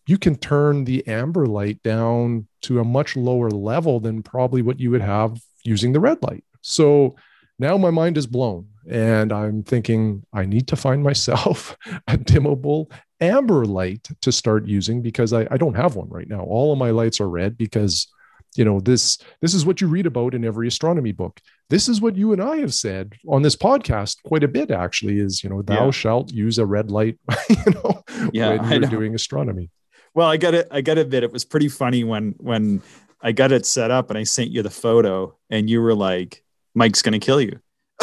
you 0.06 0.18
can 0.18 0.36
turn 0.36 0.84
the 0.84 1.06
amber 1.06 1.46
light 1.46 1.82
down 1.82 2.48
to 2.62 2.80
a 2.80 2.84
much 2.84 3.16
lower 3.16 3.50
level 3.50 4.00
than 4.00 4.22
probably 4.22 4.62
what 4.62 4.80
you 4.80 4.90
would 4.90 5.02
have 5.02 5.40
using 5.64 5.92
the 5.92 6.00
red 6.00 6.22
light. 6.22 6.44
So 6.60 7.16
now 7.58 7.76
my 7.76 7.90
mind 7.90 8.18
is 8.18 8.26
blown 8.26 8.68
and 8.88 9.32
I'm 9.32 9.62
thinking 9.62 10.24
I 10.32 10.44
need 10.44 10.68
to 10.68 10.76
find 10.76 11.02
myself 11.10 11.76
a 12.08 12.18
dimmable 12.18 12.90
amber 13.22 13.64
light 13.64 14.08
to 14.20 14.32
start 14.32 14.66
using 14.66 15.00
because 15.00 15.32
I, 15.32 15.46
I 15.50 15.56
don't 15.56 15.76
have 15.76 15.96
one 15.96 16.08
right 16.08 16.28
now. 16.28 16.40
All 16.40 16.72
of 16.72 16.78
my 16.78 16.90
lights 16.90 17.20
are 17.20 17.28
red 17.28 17.56
because 17.56 18.08
you 18.56 18.64
know 18.64 18.80
this 18.80 19.18
this 19.40 19.54
is 19.54 19.64
what 19.64 19.80
you 19.80 19.86
read 19.86 20.06
about 20.06 20.34
in 20.34 20.44
every 20.44 20.68
astronomy 20.68 21.12
book 21.12 21.40
this 21.70 21.88
is 21.88 22.00
what 22.00 22.16
you 22.16 22.32
and 22.32 22.42
i 22.42 22.56
have 22.56 22.74
said 22.74 23.14
on 23.26 23.40
this 23.40 23.56
podcast 23.56 24.22
quite 24.24 24.44
a 24.44 24.48
bit 24.48 24.70
actually 24.70 25.18
is 25.18 25.42
you 25.42 25.48
know 25.48 25.62
thou 25.62 25.86
yeah. 25.86 25.90
shalt 25.90 26.30
use 26.32 26.58
a 26.58 26.66
red 26.66 26.90
light 26.90 27.18
you 27.48 27.72
know 27.72 28.02
yeah, 28.32 28.60
when 28.60 28.82
you're 28.82 28.90
doing 28.90 29.14
astronomy 29.14 29.70
well 30.14 30.28
i 30.28 30.36
got 30.36 30.52
it 30.52 30.68
i 30.70 30.82
got 30.82 30.94
to 30.94 31.00
admit 31.00 31.22
it 31.22 31.32
was 31.32 31.44
pretty 31.44 31.68
funny 31.68 32.04
when 32.04 32.34
when 32.38 32.82
i 33.22 33.32
got 33.32 33.52
it 33.52 33.64
set 33.64 33.90
up 33.90 34.10
and 34.10 34.18
i 34.18 34.22
sent 34.22 34.50
you 34.50 34.62
the 34.62 34.70
photo 34.70 35.34
and 35.48 35.70
you 35.70 35.80
were 35.80 35.94
like 35.94 36.44
mike's 36.74 37.00
gonna 37.00 37.18
kill 37.18 37.40
you 37.40 37.58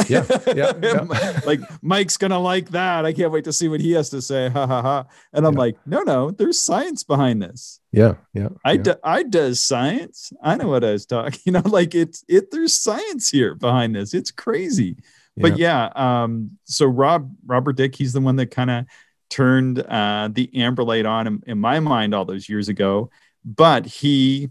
Yeah, 0.07 0.25
yeah, 0.55 0.73
yeah. 0.81 1.39
like 1.45 1.59
Mike's 1.81 2.17
gonna 2.17 2.39
like 2.39 2.69
that. 2.69 3.05
I 3.05 3.13
can't 3.13 3.31
wait 3.31 3.43
to 3.45 3.53
see 3.53 3.67
what 3.67 3.81
he 3.81 3.91
has 3.93 4.09
to 4.11 4.21
say. 4.21 4.49
Ha 4.49 4.67
ha 4.67 4.81
ha. 4.81 5.05
And 5.33 5.45
I'm 5.45 5.53
Yeah. 5.53 5.59
like, 5.59 5.77
no, 5.85 6.01
no, 6.01 6.31
there's 6.31 6.59
science 6.59 7.03
behind 7.03 7.41
this. 7.41 7.79
Yeah, 7.91 8.15
yeah. 8.33 8.49
I 8.63 8.73
yeah. 8.73 8.81
do, 8.83 8.93
I 9.03 9.23
does 9.23 9.59
science. 9.59 10.31
I 10.43 10.55
know 10.55 10.67
what 10.67 10.83
I 10.83 10.91
was 10.91 11.05
talking. 11.05 11.39
You 11.45 11.53
know, 11.53 11.61
like 11.65 11.95
it's 11.95 12.23
it. 12.27 12.51
There's 12.51 12.73
science 12.75 13.29
here 13.29 13.55
behind 13.55 13.95
this. 13.95 14.13
It's 14.13 14.31
crazy. 14.31 14.97
But 15.41 15.57
yeah, 15.57 15.89
um, 15.95 16.57
so 16.65 16.85
Rob 16.85 17.33
Robert 17.45 17.77
Dick, 17.77 17.95
he's 17.95 18.11
the 18.11 18.19
one 18.19 18.35
that 18.35 18.51
kind 18.51 18.69
of 18.69 18.85
turned 19.29 19.79
uh, 19.79 20.27
the 20.29 20.49
amber 20.53 20.83
light 20.83 21.05
on 21.05 21.27
in, 21.27 21.43
in 21.47 21.59
my 21.59 21.79
mind 21.79 22.13
all 22.13 22.25
those 22.25 22.49
years 22.49 22.67
ago. 22.67 23.09
But 23.45 23.85
he 23.85 24.49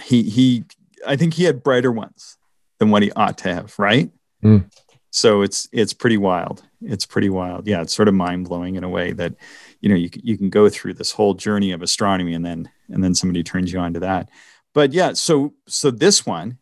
he 0.00 0.22
he, 0.22 0.64
I 1.06 1.16
think 1.16 1.34
he 1.34 1.44
had 1.44 1.62
brighter 1.62 1.92
ones 1.92 2.38
than 2.78 2.90
what 2.90 3.02
he 3.02 3.12
ought 3.12 3.36
to 3.38 3.52
have, 3.54 3.78
right? 3.78 4.10
Mm. 4.44 4.70
So 5.10 5.42
it's 5.42 5.68
it's 5.72 5.92
pretty 5.92 6.16
wild. 6.16 6.64
It's 6.82 7.06
pretty 7.06 7.30
wild. 7.30 7.68
Yeah, 7.68 7.82
it's 7.82 7.94
sort 7.94 8.08
of 8.08 8.14
mind 8.14 8.48
blowing 8.48 8.74
in 8.74 8.84
a 8.84 8.88
way 8.88 9.12
that 9.12 9.34
you 9.80 9.88
know 9.88 9.94
you 9.94 10.10
you 10.12 10.36
can 10.36 10.50
go 10.50 10.68
through 10.68 10.94
this 10.94 11.12
whole 11.12 11.34
journey 11.34 11.72
of 11.72 11.82
astronomy 11.82 12.34
and 12.34 12.44
then 12.44 12.68
and 12.88 13.02
then 13.02 13.14
somebody 13.14 13.42
turns 13.42 13.72
you 13.72 13.78
on 13.78 13.94
to 13.94 14.00
that. 14.00 14.28
But 14.74 14.92
yeah, 14.92 15.12
so 15.12 15.54
so 15.68 15.90
this 15.90 16.26
one 16.26 16.58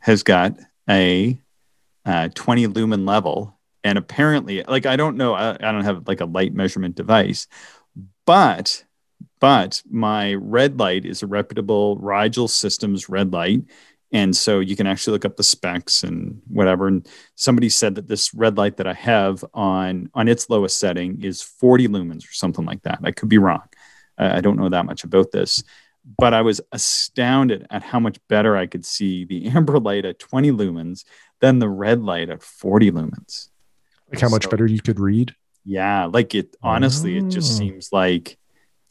has 0.00 0.22
got 0.22 0.58
a 0.88 1.38
uh, 2.04 2.28
20 2.34 2.66
lumen 2.66 3.06
level, 3.06 3.58
and 3.82 3.96
apparently, 3.96 4.62
like 4.64 4.84
I 4.84 4.96
don't 4.96 5.16
know, 5.16 5.32
I, 5.34 5.52
I 5.54 5.72
don't 5.72 5.84
have 5.84 6.06
like 6.06 6.20
a 6.20 6.26
light 6.26 6.52
measurement 6.52 6.94
device, 6.94 7.46
but 8.26 8.84
but 9.40 9.82
my 9.90 10.34
red 10.34 10.78
light 10.78 11.04
is 11.04 11.22
a 11.22 11.26
reputable 11.26 11.96
Rigel 11.96 12.48
Systems 12.48 13.08
red 13.08 13.32
light. 13.32 13.62
And 14.12 14.36
so 14.36 14.60
you 14.60 14.76
can 14.76 14.86
actually 14.86 15.12
look 15.12 15.24
up 15.24 15.36
the 15.36 15.42
specs 15.42 16.02
and 16.04 16.42
whatever. 16.48 16.86
And 16.86 17.08
somebody 17.34 17.68
said 17.70 17.94
that 17.94 18.08
this 18.08 18.34
red 18.34 18.58
light 18.58 18.76
that 18.76 18.86
I 18.86 18.92
have 18.92 19.42
on 19.54 20.10
on 20.14 20.28
its 20.28 20.50
lowest 20.50 20.78
setting 20.78 21.22
is 21.24 21.40
40 21.42 21.88
lumens 21.88 22.28
or 22.28 22.32
something 22.32 22.64
like 22.66 22.82
that. 22.82 22.98
I 23.02 23.10
could 23.12 23.28
be 23.30 23.38
wrong. 23.38 23.62
I 24.18 24.40
don't 24.42 24.58
know 24.58 24.68
that 24.68 24.84
much 24.84 25.02
about 25.04 25.32
this, 25.32 25.64
but 26.18 26.34
I 26.34 26.42
was 26.42 26.60
astounded 26.72 27.66
at 27.70 27.82
how 27.82 27.98
much 27.98 28.18
better 28.28 28.56
I 28.56 28.66
could 28.66 28.84
see 28.84 29.24
the 29.24 29.46
amber 29.56 29.80
light 29.80 30.04
at 30.04 30.18
20 30.18 30.50
lumens 30.52 31.04
than 31.40 31.58
the 31.58 31.68
red 31.68 32.02
light 32.02 32.28
at 32.28 32.42
40 32.42 32.90
lumens. 32.92 33.48
Like 34.10 34.20
how 34.20 34.28
much 34.28 34.48
better 34.50 34.66
you 34.66 34.80
could 34.82 35.00
read. 35.00 35.34
Yeah, 35.64 36.04
like 36.04 36.34
it 36.34 36.54
honestly, 36.62 37.16
it 37.16 37.28
just 37.30 37.54
Oh. 37.54 37.58
seems 37.58 37.92
like 37.92 38.36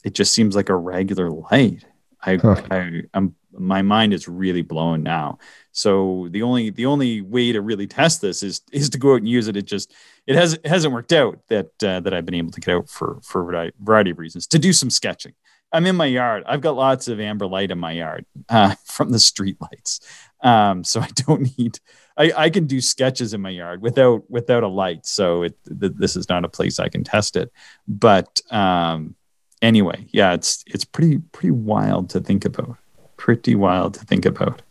it 0.04 0.14
just 0.14 0.32
seems 0.32 0.56
like 0.56 0.68
a 0.68 0.74
regular 0.76 1.30
light. 1.30 1.84
I, 2.20 2.36
Huh. 2.36 2.60
I 2.70 3.02
I'm 3.14 3.36
my 3.58 3.82
mind 3.82 4.14
is 4.14 4.28
really 4.28 4.62
blown 4.62 5.02
now. 5.02 5.38
So 5.72 6.28
the 6.30 6.42
only 6.42 6.70
the 6.70 6.86
only 6.86 7.20
way 7.20 7.52
to 7.52 7.60
really 7.60 7.86
test 7.86 8.20
this 8.20 8.42
is 8.42 8.60
is 8.72 8.90
to 8.90 8.98
go 8.98 9.12
out 9.12 9.18
and 9.18 9.28
use 9.28 9.48
it. 9.48 9.56
It 9.56 9.66
just 9.66 9.92
it 10.26 10.36
has 10.36 10.54
it 10.54 10.66
hasn't 10.66 10.94
worked 10.94 11.12
out 11.12 11.40
that 11.48 11.70
uh, 11.82 12.00
that 12.00 12.14
I've 12.14 12.26
been 12.26 12.34
able 12.34 12.52
to 12.52 12.60
get 12.60 12.74
out 12.74 12.88
for 12.88 13.20
for 13.22 13.52
a 13.54 13.72
variety, 13.80 14.10
of 14.10 14.18
reasons 14.18 14.46
to 14.48 14.58
do 14.58 14.72
some 14.72 14.90
sketching. 14.90 15.34
I'm 15.74 15.86
in 15.86 15.96
my 15.96 16.04
yard. 16.06 16.42
I've 16.46 16.60
got 16.60 16.76
lots 16.76 17.08
of 17.08 17.18
amber 17.18 17.46
light 17.46 17.70
in 17.70 17.78
my 17.78 17.92
yard 17.92 18.26
uh, 18.48 18.74
from 18.84 19.10
the 19.10 19.18
street 19.18 19.56
lights, 19.60 20.00
um, 20.42 20.84
so 20.84 21.00
I 21.00 21.08
don't 21.14 21.58
need. 21.58 21.78
I, 22.16 22.32
I 22.36 22.50
can 22.50 22.66
do 22.66 22.82
sketches 22.82 23.32
in 23.32 23.40
my 23.40 23.50
yard 23.50 23.80
without 23.80 24.30
without 24.30 24.62
a 24.62 24.68
light. 24.68 25.06
So 25.06 25.42
it 25.42 25.56
th- 25.66 25.92
this 25.96 26.16
is 26.16 26.28
not 26.28 26.44
a 26.44 26.48
place 26.48 26.78
I 26.78 26.88
can 26.88 27.04
test 27.04 27.36
it. 27.36 27.50
But 27.88 28.40
um, 28.50 29.16
anyway, 29.62 30.06
yeah, 30.12 30.34
it's 30.34 30.62
it's 30.66 30.84
pretty 30.84 31.18
pretty 31.18 31.52
wild 31.52 32.10
to 32.10 32.20
think 32.20 32.44
about. 32.44 32.76
Pretty 33.22 33.54
wild 33.54 33.94
to 33.94 34.04
think 34.04 34.26
about. 34.26 34.62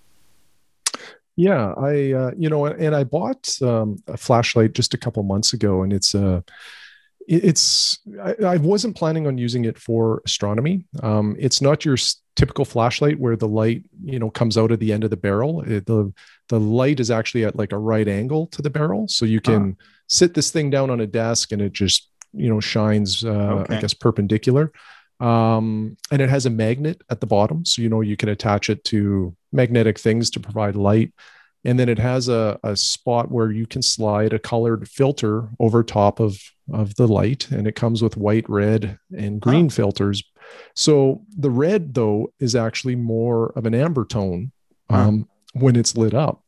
Yeah, 1.38 1.74
I 1.78 2.12
uh, 2.12 2.32
you 2.38 2.50
know, 2.50 2.66
and 2.66 2.94
I 2.94 3.06
bought 3.06 3.50
um, 3.62 3.98
a 4.08 4.18
flashlight 4.18 4.74
just 4.74 4.94
a 4.94 4.98
couple 4.98 5.24
months 5.24 5.54
ago, 5.54 5.84
and 5.84 5.94
it's 5.94 6.14
a 6.14 6.44
it- 7.30 7.46
it's 7.46 8.00
I, 8.22 8.36
I 8.46 8.58
wasn't 8.58 8.98
planning 8.98 9.26
on 9.26 9.38
using 9.38 9.64
it 9.64 9.78
for 9.80 10.22
astronomy. 10.26 10.84
Um, 11.02 11.38
it's 11.40 11.62
not 11.62 11.86
your 11.86 11.96
typical 12.36 12.66
flashlight 12.66 13.18
where 13.22 13.38
the 13.38 13.48
light 13.48 13.84
you 14.04 14.20
know 14.20 14.30
comes 14.30 14.58
out 14.58 14.72
of 14.72 14.80
the 14.80 14.92
end 14.92 15.06
of 15.06 15.12
the 15.12 15.18
barrel. 15.18 15.62
It, 15.62 15.86
the 15.86 16.12
the 16.50 16.60
light 16.60 17.00
is 17.00 17.10
actually 17.10 17.46
at 17.46 17.56
like 17.56 17.72
a 17.72 17.78
right 17.78 18.08
angle 18.10 18.48
to 18.48 18.62
the 18.62 18.70
barrel, 18.70 19.08
so 19.08 19.24
you 19.26 19.40
can 19.40 19.78
sit 20.08 20.34
this 20.34 20.52
thing 20.52 20.70
down 20.70 20.90
on 20.90 21.00
a 21.00 21.08
desk 21.08 21.54
and 21.54 21.62
it 21.62 21.72
just 21.72 22.10
you 22.34 22.50
know 22.50 22.60
shines 22.60 23.24
uh, 23.24 23.30
Okay. 23.64 23.78
I 23.78 23.80
guess 23.80 23.94
perpendicular. 23.94 24.74
Um, 25.22 25.98
and 26.10 26.22
it 26.22 26.30
has 26.30 26.48
a 26.48 26.50
magnet 26.50 27.04
at 27.10 27.22
the 27.22 27.28
bottom, 27.28 27.64
so 27.64 27.82
you 27.82 27.90
know 27.90 28.02
you 28.02 28.18
can 28.18 28.30
attach 28.30 28.70
it 28.70 28.84
to 28.86 29.36
magnetic 29.52 30.00
things 30.00 30.32
to 30.32 30.40
provide 30.40 30.76
light. 30.76 31.14
And 31.64 31.80
then 31.80 31.90
it 31.90 32.00
has 32.00 32.28
a, 32.28 32.60
a 32.64 32.76
spot 32.76 33.30
where 33.30 33.52
you 33.52 33.68
can 33.68 33.84
slide 33.84 34.34
a 34.34 34.40
colored 34.40 34.90
filter 34.90 35.48
over 35.60 35.84
top 35.84 36.20
of 36.20 36.42
of 36.74 36.96
the 36.96 37.08
light. 37.08 37.52
And 37.52 37.68
it 37.68 37.76
comes 37.76 38.02
with 38.02 38.18
white 38.18 38.50
red 38.50 38.98
and 39.16 39.40
green 39.40 39.70
filters. 39.70 40.24
So 40.76 41.24
the 41.38 41.52
red 41.52 41.94
though 41.94 42.34
is 42.40 42.56
actually 42.56 42.96
more 42.96 43.52
of 43.56 43.68
an 43.68 43.76
amber 43.76 44.06
tone 44.06 44.52
um, 44.90 45.30
when 45.54 45.76
it's 45.76 45.96
lit 45.96 46.16
up. 46.16 46.44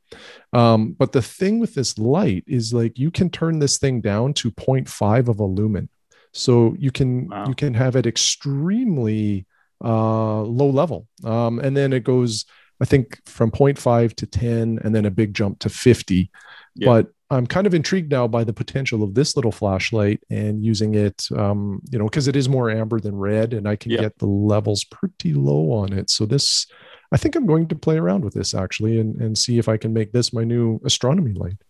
Um, 0.52 0.94
but 0.94 1.12
the 1.12 1.22
thing 1.22 1.60
with 1.60 1.76
this 1.76 1.98
light 1.98 2.44
is 2.48 2.74
like 2.74 2.98
you 2.98 3.12
can 3.12 3.30
turn 3.30 3.60
this 3.60 3.78
thing 3.78 4.02
down 4.02 4.34
to 4.36 4.52
0.5 4.52 5.28
of 5.28 5.40
a 5.40 5.46
lumen 5.46 5.90
so 6.34 6.76
you 6.78 6.92
can 6.92 7.28
Wow. 7.30 7.46
you 7.48 7.56
can 7.56 7.74
have 7.74 7.96
it 7.96 8.06
extremely 8.06 9.46
uh, 9.84 10.42
low 10.42 10.70
level 10.70 11.08
um, 11.24 11.60
and 11.60 11.76
then 11.76 11.94
it 11.94 12.04
goes 12.04 12.46
I 12.82 12.86
think 12.86 13.20
from 13.26 13.52
0.5 13.52 14.14
to 14.16 14.26
10 14.26 14.80
and 14.84 14.94
then 14.96 15.06
a 15.06 15.12
big 15.12 15.34
jump 15.34 15.60
to 15.60 15.70
50. 15.70 16.30
Yeah. 16.76 16.86
But 16.86 17.08
I'm 17.30 17.48
kind 17.48 17.66
of 17.66 17.74
intrigued 17.74 18.12
now 18.12 18.28
by 18.28 18.44
the 18.44 18.52
potential 18.52 19.04
of 19.04 19.14
this 19.14 19.36
little 19.38 19.52
flashlight 19.54 20.20
and 20.30 20.62
using 20.66 20.96
it, 20.96 21.28
um, 21.38 21.82
you 21.92 21.98
know, 22.00 22.06
because 22.06 22.28
it 22.28 22.36
is 22.36 22.50
more 22.50 22.70
amber 22.70 23.00
than 23.00 23.16
red 23.16 23.54
and 23.54 23.70
I 23.70 23.76
can 23.78 23.92
Yeah. 23.92 24.02
get 24.02 24.18
the 24.18 24.26
levels 24.26 24.84
pretty 24.84 25.34
low 25.34 25.72
on 25.72 25.94
it. 25.94 26.10
So 26.10 26.26
this, 26.26 26.66
I 27.12 27.18
think 27.18 27.36
I'm 27.36 27.46
going 27.46 27.68
to 27.70 27.76
play 27.76 27.98
around 27.98 28.26
with 28.26 28.34
this 28.34 28.54
actually 28.54 29.00
and, 29.00 29.16
and 29.22 29.38
see 29.38 29.60
if 29.60 29.70
I 29.70 29.78
can 29.78 29.94
make 29.94 30.12
this 30.12 30.34
my 30.34 30.44
new 30.44 30.82
astronomy 30.84 31.34
light. 31.34 31.62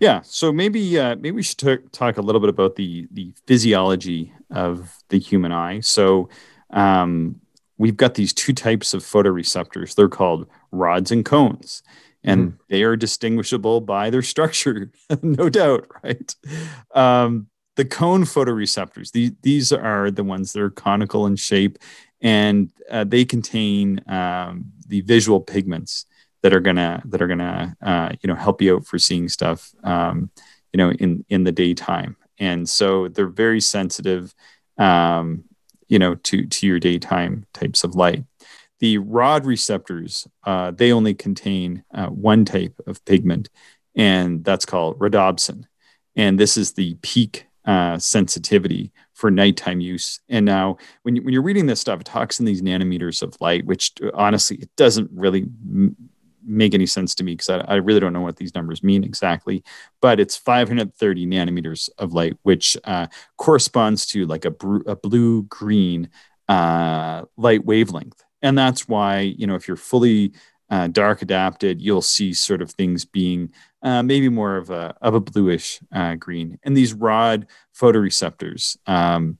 Yeah, 0.00 0.22
so 0.22 0.50
maybe 0.50 0.98
uh, 0.98 1.16
maybe 1.16 1.32
we 1.32 1.42
should 1.42 1.58
ta- 1.58 1.88
talk 1.92 2.16
a 2.16 2.22
little 2.22 2.40
bit 2.40 2.48
about 2.48 2.76
the 2.76 3.06
the 3.12 3.34
physiology 3.46 4.32
of 4.50 4.96
the 5.10 5.18
human 5.18 5.52
eye. 5.52 5.80
So 5.80 6.30
um, 6.70 7.38
we've 7.76 7.98
got 7.98 8.14
these 8.14 8.32
two 8.32 8.54
types 8.54 8.94
of 8.94 9.02
photoreceptors. 9.02 9.94
They're 9.94 10.08
called 10.08 10.48
rods 10.72 11.12
and 11.12 11.22
cones, 11.22 11.82
and 12.24 12.54
they 12.70 12.82
are 12.82 12.96
distinguishable 12.96 13.82
by 13.82 14.08
their 14.08 14.22
structure, 14.22 14.90
no 15.22 15.50
doubt, 15.50 15.86
right? 16.02 16.34
Um, 16.94 17.48
the 17.76 17.84
cone 17.84 18.24
photoreceptors 18.24 19.12
these 19.12 19.32
these 19.42 19.70
are 19.70 20.10
the 20.10 20.24
ones 20.24 20.54
that 20.54 20.62
are 20.62 20.70
conical 20.70 21.26
in 21.26 21.36
shape, 21.36 21.78
and 22.22 22.70
uh, 22.90 23.04
they 23.04 23.26
contain 23.26 24.00
um, 24.08 24.64
the 24.88 25.02
visual 25.02 25.40
pigments 25.40 26.06
that 26.42 26.54
are 26.54 26.60
gonna 26.60 27.02
that 27.06 27.22
are 27.22 27.26
gonna 27.26 27.76
uh, 27.82 28.10
you 28.20 28.28
know 28.28 28.34
help 28.34 28.62
you 28.62 28.76
out 28.76 28.86
for 28.86 28.98
seeing 28.98 29.28
stuff 29.28 29.72
um, 29.84 30.30
you 30.72 30.78
know 30.78 30.90
in 30.92 31.24
in 31.28 31.44
the 31.44 31.52
daytime. 31.52 32.16
And 32.38 32.68
so 32.68 33.08
they're 33.08 33.28
very 33.28 33.60
sensitive 33.60 34.34
um, 34.78 35.44
you 35.88 35.98
know 35.98 36.14
to 36.14 36.46
to 36.46 36.66
your 36.66 36.78
daytime 36.78 37.46
types 37.52 37.84
of 37.84 37.94
light. 37.94 38.24
The 38.78 38.98
rod 38.98 39.44
receptors 39.44 40.26
uh, 40.44 40.70
they 40.70 40.92
only 40.92 41.14
contain 41.14 41.84
uh, 41.92 42.06
one 42.06 42.44
type 42.44 42.74
of 42.86 43.04
pigment 43.04 43.50
and 43.94 44.44
that's 44.44 44.64
called 44.64 44.98
rhodopsin. 44.98 45.64
And 46.16 46.38
this 46.38 46.56
is 46.56 46.72
the 46.72 46.96
peak 47.02 47.46
uh, 47.64 47.98
sensitivity 47.98 48.92
for 49.12 49.30
nighttime 49.30 49.80
use. 49.80 50.20
And 50.28 50.46
now 50.46 50.78
when, 51.02 51.16
you, 51.16 51.22
when 51.22 51.34
you're 51.34 51.42
reading 51.42 51.66
this 51.66 51.80
stuff 51.80 52.00
it 52.00 52.06
talks 52.06 52.40
in 52.40 52.46
these 52.46 52.62
nanometers 52.62 53.22
of 53.22 53.36
light 53.40 53.66
which 53.66 53.92
honestly 54.14 54.56
it 54.56 54.70
doesn't 54.76 55.10
really 55.12 55.46
make 56.44 56.74
any 56.74 56.86
sense 56.86 57.14
to 57.16 57.24
me 57.24 57.32
because 57.32 57.50
I, 57.50 57.58
I 57.60 57.74
really 57.76 58.00
don't 58.00 58.12
know 58.12 58.20
what 58.20 58.36
these 58.36 58.54
numbers 58.54 58.82
mean 58.82 59.04
exactly. 59.04 59.62
But 60.00 60.20
it's 60.20 60.36
530 60.36 61.26
nanometers 61.26 61.88
of 61.98 62.12
light, 62.12 62.36
which 62.42 62.76
uh, 62.84 63.06
corresponds 63.36 64.06
to 64.06 64.26
like 64.26 64.44
a, 64.44 64.50
bru- 64.50 64.84
a 64.86 64.96
blue 64.96 65.42
green 65.44 66.10
uh, 66.48 67.24
light 67.36 67.64
wavelength. 67.64 68.22
And 68.42 68.56
that's 68.56 68.88
why, 68.88 69.20
you 69.20 69.46
know, 69.46 69.54
if 69.54 69.68
you're 69.68 69.76
fully 69.76 70.32
uh, 70.70 70.86
dark 70.88 71.20
adapted, 71.22 71.80
you'll 71.80 72.02
see 72.02 72.32
sort 72.32 72.62
of 72.62 72.70
things 72.70 73.04
being 73.04 73.52
uh, 73.82 74.02
maybe 74.02 74.28
more 74.28 74.56
of 74.56 74.70
a, 74.70 74.94
of 75.00 75.14
a 75.14 75.20
bluish 75.20 75.80
uh, 75.92 76.14
green. 76.14 76.58
And 76.62 76.76
these 76.76 76.94
rod 76.94 77.46
photoreceptors, 77.78 78.76
um, 78.86 79.38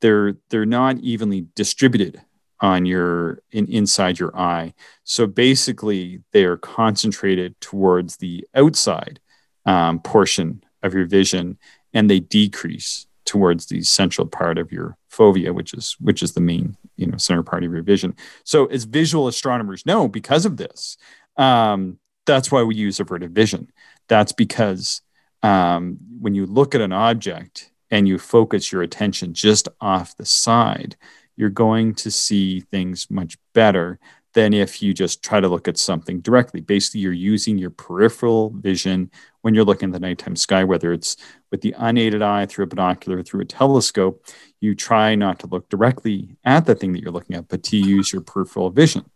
they're, 0.00 0.36
they're 0.50 0.66
not 0.66 0.98
evenly 0.98 1.46
distributed 1.54 2.22
on 2.60 2.86
your 2.86 3.42
in, 3.52 3.66
inside 3.66 4.18
your 4.18 4.36
eye. 4.36 4.74
So 5.04 5.26
basically, 5.26 6.22
they 6.32 6.44
are 6.44 6.56
concentrated 6.56 7.60
towards 7.60 8.16
the 8.16 8.46
outside 8.54 9.20
um, 9.66 10.00
portion 10.00 10.62
of 10.82 10.94
your 10.94 11.06
vision, 11.06 11.58
and 11.92 12.10
they 12.10 12.20
decrease 12.20 13.06
towards 13.24 13.66
the 13.66 13.82
central 13.82 14.26
part 14.26 14.56
of 14.58 14.72
your 14.72 14.96
fovea, 15.12 15.54
which 15.54 15.74
is 15.74 15.96
which 16.00 16.22
is 16.22 16.32
the 16.32 16.40
main 16.40 16.76
you 16.96 17.06
know 17.06 17.18
center 17.18 17.42
part 17.42 17.64
of 17.64 17.72
your 17.72 17.82
vision. 17.82 18.16
So 18.44 18.66
as 18.66 18.84
visual 18.84 19.28
astronomers 19.28 19.84
know, 19.86 20.08
because 20.08 20.46
of 20.46 20.56
this, 20.56 20.96
um, 21.36 21.98
that's 22.26 22.50
why 22.50 22.62
we 22.62 22.74
use 22.74 23.00
averted 23.00 23.34
vision. 23.34 23.72
that's 24.08 24.32
because 24.32 25.02
um, 25.42 25.98
when 26.20 26.34
you 26.34 26.46
look 26.46 26.74
at 26.74 26.80
an 26.80 26.92
object 26.92 27.70
and 27.90 28.08
you 28.08 28.18
focus 28.18 28.72
your 28.72 28.82
attention 28.82 29.34
just 29.34 29.68
off 29.80 30.16
the 30.16 30.26
side, 30.26 30.96
you're 31.38 31.50
going 31.50 31.94
to 31.94 32.10
see 32.10 32.60
things 32.60 33.08
much 33.10 33.38
better 33.54 34.00
than 34.34 34.52
if 34.52 34.82
you 34.82 34.92
just 34.92 35.22
try 35.22 35.38
to 35.38 35.48
look 35.48 35.68
at 35.68 35.78
something 35.78 36.20
directly. 36.20 36.60
Basically, 36.60 37.00
you're 37.00 37.12
using 37.12 37.56
your 37.56 37.70
peripheral 37.70 38.50
vision 38.50 39.10
when 39.42 39.54
you're 39.54 39.64
looking 39.64 39.88
at 39.88 39.92
the 39.92 40.00
nighttime 40.00 40.34
sky, 40.34 40.64
whether 40.64 40.92
it's 40.92 41.16
with 41.52 41.60
the 41.60 41.74
unaided 41.78 42.22
eye 42.22 42.44
through 42.44 42.64
a 42.64 42.68
binocular, 42.68 43.22
through 43.22 43.42
a 43.42 43.46
telescope, 43.46 44.26
you 44.60 44.74
try 44.74 45.14
not 45.14 45.38
to 45.38 45.46
look 45.46 45.68
directly 45.68 46.36
at 46.44 46.66
the 46.66 46.74
thing 46.74 46.92
that 46.92 47.02
you're 47.02 47.12
looking 47.12 47.36
at, 47.36 47.46
but 47.48 47.62
to 47.62 47.76
use 47.76 48.12
your 48.12 48.22
peripheral 48.22 48.70
vision, 48.70 49.08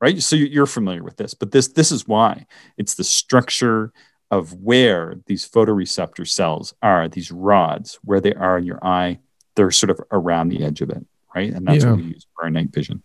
right? 0.00 0.22
So 0.22 0.36
you're 0.36 0.66
familiar 0.66 1.02
with 1.02 1.16
this, 1.16 1.34
but 1.34 1.50
this 1.50 1.68
this 1.68 1.90
is 1.90 2.06
why 2.06 2.46
it's 2.78 2.94
the 2.94 3.04
structure 3.04 3.92
of 4.30 4.54
where 4.54 5.16
these 5.26 5.48
photoreceptor 5.48 6.26
cells 6.26 6.72
are, 6.80 7.08
these 7.08 7.32
rods, 7.32 7.98
where 8.04 8.20
they 8.20 8.34
are 8.34 8.58
in 8.58 8.64
your 8.64 8.84
eye, 8.84 9.18
they're 9.56 9.70
sort 9.72 9.90
of 9.90 10.00
around 10.10 10.48
the 10.48 10.64
edge 10.64 10.80
of 10.80 10.90
it, 10.90 11.04
right? 11.34 11.52
And 11.52 11.66
that's 11.66 11.84
yeah. 11.84 11.90
what 11.90 12.00
we 12.00 12.04
use 12.04 12.26
for 12.34 12.44
our 12.44 12.50
night 12.50 12.72
vision. 12.72 13.02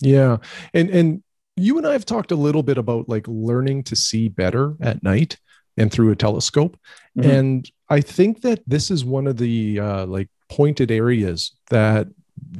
Yeah. 0.00 0.38
And 0.74 0.90
and 0.90 1.22
you 1.56 1.78
and 1.78 1.86
I 1.86 1.92
have 1.92 2.06
talked 2.06 2.32
a 2.32 2.36
little 2.36 2.62
bit 2.62 2.78
about 2.78 3.08
like 3.08 3.26
learning 3.28 3.84
to 3.84 3.96
see 3.96 4.28
better 4.28 4.74
at 4.80 5.02
night 5.02 5.38
and 5.76 5.90
through 5.90 6.10
a 6.10 6.16
telescope. 6.16 6.78
Mm-hmm. 7.16 7.30
And 7.30 7.70
I 7.88 8.00
think 8.00 8.42
that 8.42 8.62
this 8.66 8.90
is 8.90 9.04
one 9.04 9.26
of 9.26 9.36
the 9.36 9.80
uh, 9.80 10.06
like 10.06 10.28
pointed 10.48 10.90
areas 10.90 11.52
that 11.70 12.08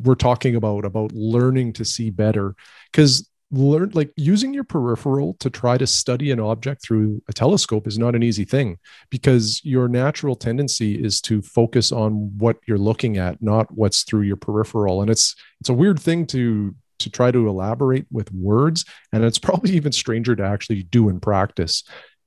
we're 0.02 0.14
talking 0.14 0.56
about 0.56 0.84
about 0.84 1.12
learning 1.12 1.72
to 1.74 1.84
see 1.84 2.10
better 2.10 2.54
because 2.90 3.28
learn 3.52 3.90
like 3.92 4.10
using 4.16 4.54
your 4.54 4.64
peripheral 4.64 5.34
to 5.34 5.50
try 5.50 5.76
to 5.76 5.86
study 5.86 6.30
an 6.30 6.40
object 6.40 6.82
through 6.82 7.22
a 7.28 7.32
telescope 7.32 7.86
is 7.86 7.98
not 7.98 8.14
an 8.14 8.22
easy 8.22 8.44
thing 8.44 8.78
because 9.10 9.60
your 9.62 9.88
natural 9.88 10.34
tendency 10.34 10.94
is 10.94 11.20
to 11.20 11.42
focus 11.42 11.92
on 11.92 12.36
what 12.38 12.56
you're 12.66 12.78
looking 12.78 13.18
at 13.18 13.40
not 13.42 13.70
what's 13.70 14.02
through 14.04 14.22
your 14.22 14.36
peripheral 14.36 15.02
and 15.02 15.10
it's 15.10 15.36
it's 15.60 15.68
a 15.68 15.74
weird 15.74 16.00
thing 16.00 16.26
to 16.26 16.74
to 16.98 17.10
try 17.10 17.30
to 17.30 17.48
elaborate 17.48 18.06
with 18.10 18.32
words 18.32 18.84
and 19.12 19.24
it's 19.24 19.38
probably 19.46 19.72
even 19.72 19.92
stranger 19.92 20.34
to 20.34 20.44
actually 20.44 20.82
do 20.84 21.08
in 21.08 21.20
practice 21.20 21.84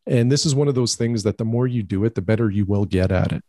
and 0.07 0.31
this 0.31 0.45
is 0.45 0.53
one 0.53 0.67
of 0.67 0.75
those 0.75 0.95
things 0.95 1.23
that 1.23 1.37
the 1.37 1.45
more 1.45 1.67
you 1.67 1.83
do 1.83 2.05
it, 2.05 2.15
the 2.15 2.21
better 2.21 2.49
you 2.49 2.65
will 2.65 2.85
get 2.85 3.11
at 3.11 3.31
it. 3.31 3.43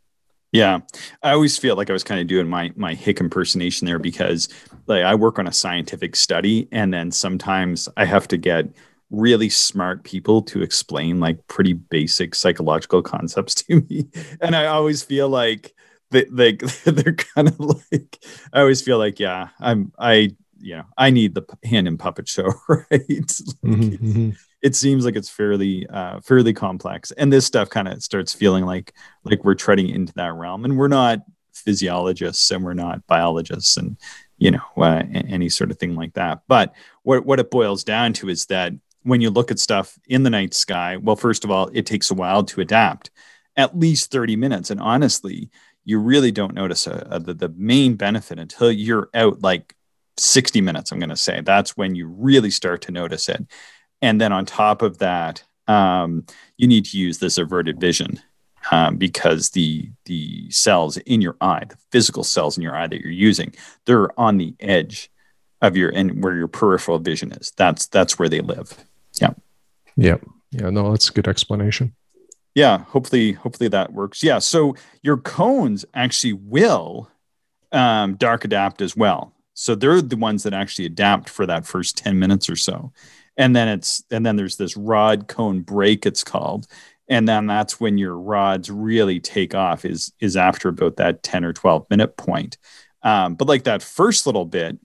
Yeah, 0.53 0.81
I 1.23 1.33
always 1.33 1.59
feel 1.59 1.77
like 1.77 1.91
I 1.91 1.93
was 1.93 2.05
kind 2.05 2.21
of 2.21 2.27
doing 2.27 2.49
my 2.49 2.73
my 2.77 2.95
hick 2.95 3.21
impersonation 3.21 3.87
there 3.87 3.99
because 3.99 4.49
like 4.87 5.03
I 5.05 5.15
work 5.15 5.39
on 5.39 5.47
a 5.47 5.53
scientific 5.53 6.17
study, 6.17 6.69
and 6.73 6.93
then 6.95 7.11
sometimes 7.11 7.89
I 7.97 8.05
have 8.05 8.29
to 8.29 8.37
get 8.37 8.67
really 9.11 9.49
smart 9.49 10.03
people 10.05 10.43
to 10.43 10.63
explain 10.63 11.21
like 11.21 11.47
pretty 11.47 11.73
basic 11.73 12.35
psychological 12.35 13.03
concepts 13.03 13.55
to 13.65 13.83
me, 13.89 14.09
and 14.41 14.55
I 14.57 14.67
always 14.67 15.03
feel 15.03 15.29
like 15.29 15.75
they, 16.11 16.25
they 16.25 16.53
they're 16.85 17.15
kind 17.15 17.49
of 17.49 17.59
like 17.59 18.19
I 18.53 18.61
always 18.61 18.83
feel 18.83 18.99
like 18.99 19.19
yeah 19.19 19.49
I'm 19.61 19.93
I 19.99 20.37
you 20.59 20.77
know 20.77 20.85
I 20.97 21.11
need 21.11 21.35
the 21.35 21.45
hand 21.65 21.89
and 21.89 21.99
puppet 21.99 22.29
show 22.29 22.47
right. 22.69 22.87
like, 22.91 23.09
mm-hmm, 23.11 23.73
mm-hmm 23.73 24.31
it 24.67 24.75
seems 24.75 25.05
like 25.05 25.15
it's 25.15 25.31
fairly 25.31 25.87
uh, 25.91 26.19
fairly 26.21 26.53
complex 26.53 27.13
and 27.13 27.33
this 27.33 27.47
stuff 27.47 27.71
kind 27.71 27.87
of 27.87 28.03
starts 28.03 28.35
feeling 28.35 28.65
like 28.65 28.93
like 29.23 29.45
we're 29.45 29.55
treading 29.55 29.89
into 29.89 30.13
that 30.15 30.35
realm 30.35 30.65
and 30.65 30.77
we're 30.77 30.89
not 30.89 31.21
physiologists 31.55 32.51
and 32.51 32.65
we're 32.65 32.75
not 32.75 33.07
biologists 33.07 33.77
and 33.77 33.97
you 34.39 34.51
know 34.51 34.61
uh, 34.79 35.05
any 35.13 35.49
sort 35.49 35.71
of 35.71 35.79
thing 35.79 35.95
like 35.95 36.15
that. 36.15 36.41
But 36.49 36.75
what, 37.05 37.25
what 37.25 37.39
it 37.39 37.49
boils 37.49 37.85
down 37.85 38.13
to 38.15 38.29
is 38.29 38.47
that 38.47 38.73
when 39.05 39.21
you 39.21 39.31
look 39.31 39.53
at 39.53 39.61
stuff 39.61 39.97
in 40.09 40.25
the 40.25 40.31
night 40.31 40.53
sky 40.53 40.97
well 40.97 41.15
first 41.15 41.45
of 41.45 41.51
all 41.53 41.71
it 41.73 41.87
takes 41.87 42.11
a 42.11 42.15
while 42.15 42.43
to 42.43 42.61
adapt 42.61 43.11
at 43.57 43.79
least 43.79 44.11
30 44.11 44.35
minutes 44.35 44.71
and 44.71 44.81
honestly 44.81 45.49
you 45.85 46.01
really 46.01 46.33
don't 46.33 46.55
notice 46.55 46.89
a, 46.89 47.07
a, 47.13 47.21
the, 47.21 47.35
the 47.35 47.49
main 47.51 47.95
benefit 47.95 48.41
until 48.41 48.73
you're 48.73 49.09
out 49.15 49.41
like 49.43 49.77
60 50.17 50.61
minutes 50.61 50.91
i'm 50.91 50.99
going 50.99 51.09
to 51.09 51.17
say. 51.17 51.41
That's 51.41 51.77
when 51.77 51.95
you 51.95 52.09
really 52.09 52.51
start 52.51 52.83
to 52.83 52.91
notice 52.91 53.29
it 53.29 53.47
and 54.03 54.21
then 54.21 54.33
on 54.33 54.47
top 54.47 54.83
of 54.83 54.99
that, 54.99 55.43
um, 55.69 56.25
you 56.57 56.67
need 56.67 56.85
to 56.87 56.99
use 56.99 57.19
this 57.19 57.39
averted 57.39 57.81
vision 57.81 58.21
um, 58.71 58.97
because 58.97 59.51
the 59.51 59.91
the 60.05 60.51
cells 60.51 60.97
in 60.99 61.21
your 61.21 61.37
eye, 61.41 61.65
the 61.69 61.77
physical 61.91 62.25
cells 62.25 62.57
in 62.57 62.63
your 62.63 62.77
eye 62.77 62.87
that 62.87 63.01
you're 63.01 63.11
using, 63.11 63.55
they're 63.85 64.19
on 64.19 64.39
the 64.39 64.55
edge 64.61 65.11
of 65.63 65.77
your 65.77 65.91
and 65.91 66.23
where 66.23 66.37
your 66.37 66.49
peripheral 66.49 66.99
vision 66.99 67.33
is. 67.33 67.53
That's 67.57 67.87
that's 67.87 68.19
where 68.19 68.29
they 68.29 68.41
live. 68.41 68.77
Yeah. 69.21 69.35
Yeah. 69.97 70.17
Yeah. 70.51 70.71
No, 70.71 70.91
that's 70.91 71.09
a 71.09 71.13
good 71.13 71.29
explanation. 71.29 71.95
Yeah. 72.55 72.79
Hopefully, 72.79 73.33
hopefully 73.33 73.69
that 73.69 73.93
works. 73.93 74.23
Yeah. 74.23 74.39
So 74.39 74.77
your 75.03 75.17
cones 75.17 75.85
actually 75.95 76.35
will 76.35 77.11
um, 77.73 78.15
dark 78.17 78.45
adapt 78.45 78.81
as 78.81 78.97
well. 78.97 79.33
So 79.55 79.75
they're 79.75 80.03
the 80.03 80.17
ones 80.17 80.43
that 80.43 80.53
actually 80.53 80.85
adapt 80.87 81.31
for 81.31 81.47
that 81.47 81.67
first 81.67 81.97
10 81.97 82.19
minutes 82.19 82.51
or 82.51 82.57
so 82.57 82.93
and 83.37 83.55
then 83.55 83.69
it's 83.69 84.03
and 84.11 84.25
then 84.25 84.37
there's 84.37 84.57
this 84.57 84.77
rod 84.77 85.29
cone 85.29 85.61
break 85.61 86.07
it's 86.07 86.25
called. 86.25 86.67
And 87.09 87.29
then 87.29 87.47
that's 87.47 87.79
when 87.79 87.99
your 87.99 88.17
rods 88.19 88.71
really 88.71 89.21
take 89.21 89.55
off 89.55 89.85
is 89.85 90.13
is 90.21 90.37
after 90.37 90.69
about 90.69 90.97
that 90.97 91.23
10 91.23 91.45
or 91.45 91.53
12 91.53 91.87
minute 91.91 92.17
point. 92.17 92.59
Um, 93.03 93.35
but 93.35 93.49
like 93.49 93.65
that 93.65 93.83
first 93.83 94.27
little 94.27 94.45
bit 94.45 94.79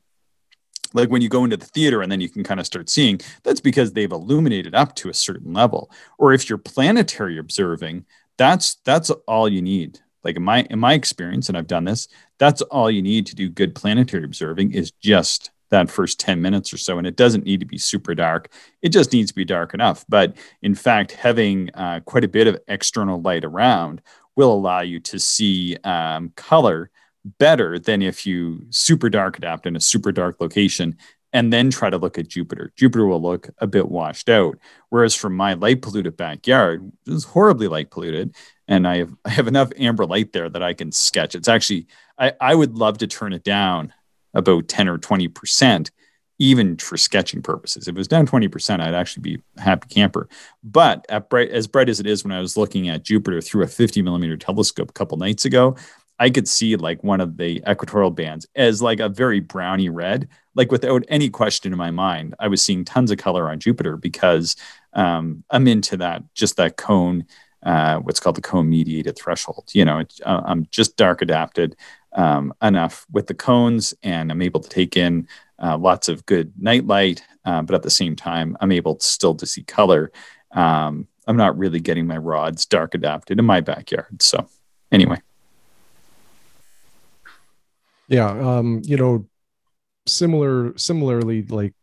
like 0.93 1.09
when 1.09 1.21
you 1.21 1.29
go 1.29 1.45
into 1.45 1.55
the 1.55 1.65
theater 1.65 2.01
and 2.01 2.11
then 2.11 2.19
you 2.19 2.29
can 2.29 2.43
kind 2.43 2.59
of 2.59 2.65
start 2.65 2.89
seeing 2.89 3.19
that's 3.43 3.61
because 3.61 3.93
they've 3.93 4.11
illuminated 4.11 4.75
up 4.75 4.95
to 4.95 5.09
a 5.09 5.13
certain 5.13 5.53
level. 5.53 5.89
Or 6.17 6.33
if 6.33 6.49
you're 6.49 6.57
planetary 6.57 7.37
observing 7.37 8.05
that's 8.37 8.75
that's 8.85 9.09
all 9.27 9.47
you 9.47 9.61
need. 9.61 9.99
Like 10.23 10.35
in 10.35 10.43
my 10.43 10.63
in 10.69 10.79
my 10.79 10.93
experience 10.93 11.49
and 11.49 11.57
i've 11.57 11.65
done 11.65 11.85
this 11.85 12.07
that's 12.37 12.61
all 12.63 12.91
you 12.91 13.01
need 13.01 13.25
to 13.27 13.35
do 13.35 13.49
good 13.49 13.73
planetary 13.73 14.23
observing 14.23 14.73
is 14.73 14.91
just 14.91 15.49
that 15.71 15.89
first 15.89 16.19
10 16.19 16.41
minutes 16.41 16.71
or 16.71 16.77
so. 16.77 16.97
And 16.97 17.07
it 17.07 17.15
doesn't 17.15 17.45
need 17.45 17.59
to 17.61 17.65
be 17.65 17.77
super 17.77 18.13
dark, 18.13 18.51
it 18.81 18.89
just 18.89 19.11
needs 19.11 19.31
to 19.31 19.35
be 19.35 19.45
dark 19.45 19.73
enough. 19.73 20.05
But 20.07 20.37
in 20.61 20.75
fact, 20.75 21.13
having 21.13 21.69
uh, 21.73 22.01
quite 22.05 22.23
a 22.23 22.29
bit 22.29 22.47
of 22.47 22.59
external 22.67 23.19
light 23.21 23.43
around 23.43 24.01
will 24.35 24.53
allow 24.53 24.81
you 24.81 24.99
to 24.99 25.19
see 25.19 25.75
um, 25.83 26.31
color 26.35 26.91
better 27.37 27.77
than 27.77 28.01
if 28.01 28.25
you 28.25 28.65
super 28.69 29.09
dark 29.09 29.37
adapt 29.37 29.65
in 29.65 29.75
a 29.75 29.79
super 29.79 30.11
dark 30.11 30.37
location 30.39 30.97
and 31.33 31.51
then 31.51 31.69
try 31.69 31.89
to 31.89 31.97
look 31.97 32.17
at 32.17 32.27
Jupiter. 32.27 32.73
Jupiter 32.75 33.05
will 33.05 33.21
look 33.21 33.49
a 33.59 33.67
bit 33.67 33.89
washed 33.89 34.29
out. 34.29 34.57
Whereas 34.89 35.15
from 35.15 35.35
my 35.35 35.53
light 35.53 35.81
polluted 35.81 36.17
backyard, 36.17 36.91
it's 37.07 37.23
horribly 37.23 37.67
light 37.67 37.89
polluted. 37.89 38.35
And 38.67 38.87
I 38.87 38.97
have, 38.97 39.13
I 39.23 39.29
have 39.29 39.47
enough 39.47 39.71
amber 39.77 40.05
light 40.05 40.33
there 40.33 40.49
that 40.49 40.63
I 40.63 40.73
can 40.73 40.91
sketch. 40.91 41.35
It's 41.35 41.47
actually, 41.47 41.87
I, 42.17 42.33
I 42.39 42.55
would 42.55 42.77
love 42.77 42.97
to 42.99 43.07
turn 43.07 43.33
it 43.33 43.43
down 43.43 43.93
about 44.33 44.67
10 44.67 44.87
or 44.87 44.97
20%, 44.97 45.91
even 46.39 46.77
for 46.77 46.97
sketching 46.97 47.41
purposes. 47.41 47.87
If 47.87 47.95
it 47.95 47.97
was 47.97 48.07
down 48.07 48.27
20%, 48.27 48.81
I'd 48.81 48.93
actually 48.93 49.21
be 49.21 49.41
a 49.57 49.61
happy 49.61 49.87
camper. 49.89 50.27
But 50.63 51.05
bright, 51.29 51.49
as 51.49 51.67
bright 51.67 51.89
as 51.89 51.99
it 51.99 52.07
is 52.07 52.23
when 52.23 52.31
I 52.31 52.41
was 52.41 52.57
looking 52.57 52.89
at 52.89 53.03
Jupiter 53.03 53.41
through 53.41 53.63
a 53.63 53.67
50 53.67 54.01
millimeter 54.01 54.37
telescope 54.37 54.89
a 54.89 54.93
couple 54.93 55.17
nights 55.17 55.45
ago, 55.45 55.75
I 56.21 56.29
could 56.29 56.47
see 56.47 56.75
like 56.75 57.03
one 57.03 57.19
of 57.19 57.37
the 57.37 57.63
equatorial 57.67 58.11
bands 58.11 58.47
as 58.55 58.79
like 58.79 58.99
a 58.99 59.09
very 59.09 59.39
browny 59.39 59.89
red, 59.89 60.29
like 60.53 60.71
without 60.71 61.03
any 61.09 61.31
question 61.31 61.73
in 61.73 61.79
my 61.79 61.89
mind. 61.89 62.35
I 62.39 62.47
was 62.47 62.61
seeing 62.61 62.85
tons 62.85 63.09
of 63.09 63.17
color 63.17 63.49
on 63.49 63.59
Jupiter 63.59 63.97
because 63.97 64.55
um, 64.93 65.43
I'm 65.49 65.67
into 65.67 65.97
that, 65.97 66.21
just 66.35 66.57
that 66.57 66.77
cone, 66.77 67.25
uh, 67.63 67.97
what's 67.97 68.19
called 68.19 68.35
the 68.35 68.41
cone 68.41 68.69
mediated 68.69 69.17
threshold. 69.17 69.71
You 69.73 69.83
know, 69.83 70.03
uh, 70.23 70.41
I'm 70.45 70.67
just 70.69 70.95
dark 70.95 71.23
adapted 71.23 71.75
um, 72.13 72.53
enough 72.61 73.05
with 73.11 73.27
the 73.27 73.33
cones, 73.33 73.93
and 74.03 74.31
I'm 74.31 74.41
able 74.41 74.59
to 74.61 74.69
take 74.69 74.97
in 74.97 75.27
uh, 75.59 75.77
lots 75.77 76.09
of 76.09 76.25
good 76.25 76.53
night 76.57 76.87
light, 76.87 77.23
uh, 77.45 77.61
but 77.61 77.75
at 77.75 77.83
the 77.83 77.89
same 77.89 78.15
time, 78.15 78.57
I'm 78.61 78.71
able 78.71 78.95
to 78.95 79.05
still 79.05 79.35
to 79.35 79.45
see 79.45 79.63
color. 79.63 80.11
Um, 80.51 81.07
I'm 81.27 81.37
not 81.37 81.57
really 81.57 81.79
getting 81.79 82.07
my 82.07 82.17
rods 82.17 82.65
dark 82.65 82.95
adapted 82.95 83.39
in 83.39 83.45
my 83.45 83.61
backyard. 83.61 84.21
So, 84.21 84.47
anyway. 84.91 85.21
Yeah, 88.07 88.29
um, 88.29 88.81
you 88.83 88.97
know, 88.97 89.27
similar, 90.07 90.77
similarly, 90.77 91.43
like 91.43 91.73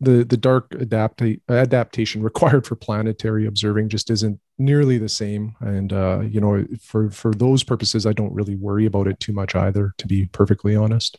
the 0.00 0.24
the 0.24 0.36
dark 0.36 0.70
adapta- 0.70 1.40
adaptation 1.48 2.22
required 2.30 2.66
for 2.66 2.74
planetary 2.74 3.46
observing 3.46 3.88
just 3.88 4.10
isn't 4.10 4.40
nearly 4.64 4.98
the 4.98 5.08
same. 5.08 5.56
And 5.60 5.92
uh, 5.92 6.20
you 6.20 6.40
know 6.40 6.64
for 6.80 7.10
for 7.10 7.32
those 7.34 7.62
purposes 7.62 8.06
i 8.06 8.12
don't 8.12 8.32
really 8.32 8.54
worry 8.54 8.86
about 8.86 9.08
it 9.08 9.20
too 9.20 9.32
much 9.32 9.54
either 9.54 9.94
to 9.98 10.06
be 10.06 10.26
perfectly 10.26 10.76
honest. 10.76 11.18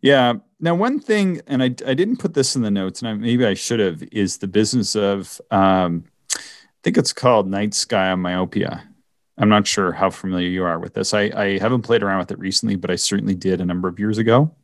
Yeah. 0.00 0.34
Now 0.60 0.74
one 0.74 1.00
thing 1.00 1.40
and 1.46 1.62
i, 1.62 1.66
I 1.66 1.94
didn't 1.94 2.18
put 2.18 2.34
this 2.34 2.56
in 2.56 2.62
the 2.62 2.70
notes 2.70 3.00
and 3.00 3.08
I, 3.08 3.14
maybe 3.14 3.46
i 3.46 3.54
should 3.54 3.80
have 3.80 4.02
is 4.12 4.38
the 4.38 4.46
business 4.46 4.94
of 4.94 5.40
um, 5.50 6.04
i 6.34 6.38
think 6.82 6.98
it's 6.98 7.12
called 7.12 7.48
night 7.48 7.74
sky 7.74 8.14
myopia. 8.14 8.88
I'm 9.36 9.48
not 9.48 9.66
sure 9.66 9.90
how 9.90 10.10
familiar 10.10 10.48
you 10.48 10.62
are 10.62 10.78
with 10.78 10.94
this. 10.94 11.12
I, 11.12 11.22
I 11.34 11.58
haven't 11.58 11.82
played 11.82 12.04
around 12.04 12.18
with 12.18 12.30
it 12.30 12.38
recently 12.38 12.76
but 12.76 12.90
i 12.90 12.96
certainly 12.96 13.34
did 13.34 13.60
a 13.60 13.64
number 13.64 13.88
of 13.88 13.98
years 13.98 14.18
ago. 14.18 14.54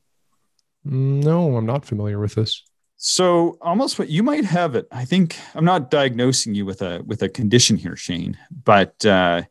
No 0.85 1.57
i'm 1.57 1.67
not 1.67 1.85
familiar 1.85 2.19
with 2.19 2.35
this 2.35 2.63
So 3.03 3.57
almost 3.63 3.99
what 3.99 4.11
you 4.11 4.23
might 4.23 4.45
have 4.45 4.75
it. 4.75 4.87
I 4.93 5.07
think 5.07 5.39
I'm 5.55 5.65
not 5.65 5.91
diagnosing 5.91 6.55
you 6.55 6.67
with 6.67 6.83
a 6.83 7.03
with 7.07 7.23
a 7.23 7.31
condition 7.31 7.79
here, 7.79 7.97
Shane, 7.97 8.37
but 8.65 9.07
uh, 9.07 9.45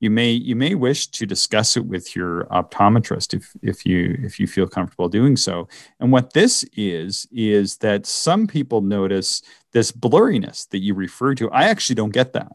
you 0.00 0.10
may 0.10 0.32
you 0.32 0.56
may 0.56 0.74
wish 0.74 1.06
to 1.12 1.24
discuss 1.24 1.76
it 1.76 1.86
with 1.86 2.16
your 2.16 2.46
optometrist 2.46 3.34
if 3.34 3.52
if 3.62 3.86
you 3.86 4.18
if 4.24 4.40
you 4.40 4.48
feel 4.48 4.66
comfortable 4.66 5.08
doing 5.08 5.36
so. 5.36 5.68
And 6.00 6.10
what 6.10 6.32
this 6.32 6.64
is 6.76 7.28
is 7.30 7.76
that 7.76 8.04
some 8.04 8.48
people 8.48 8.80
notice 8.80 9.42
this 9.72 9.92
blurriness 9.92 10.68
that 10.70 10.80
you 10.80 10.94
refer 10.94 11.36
to. 11.36 11.48
I 11.52 11.66
actually 11.66 11.94
don't 11.94 12.10
get 12.10 12.32
that. 12.32 12.50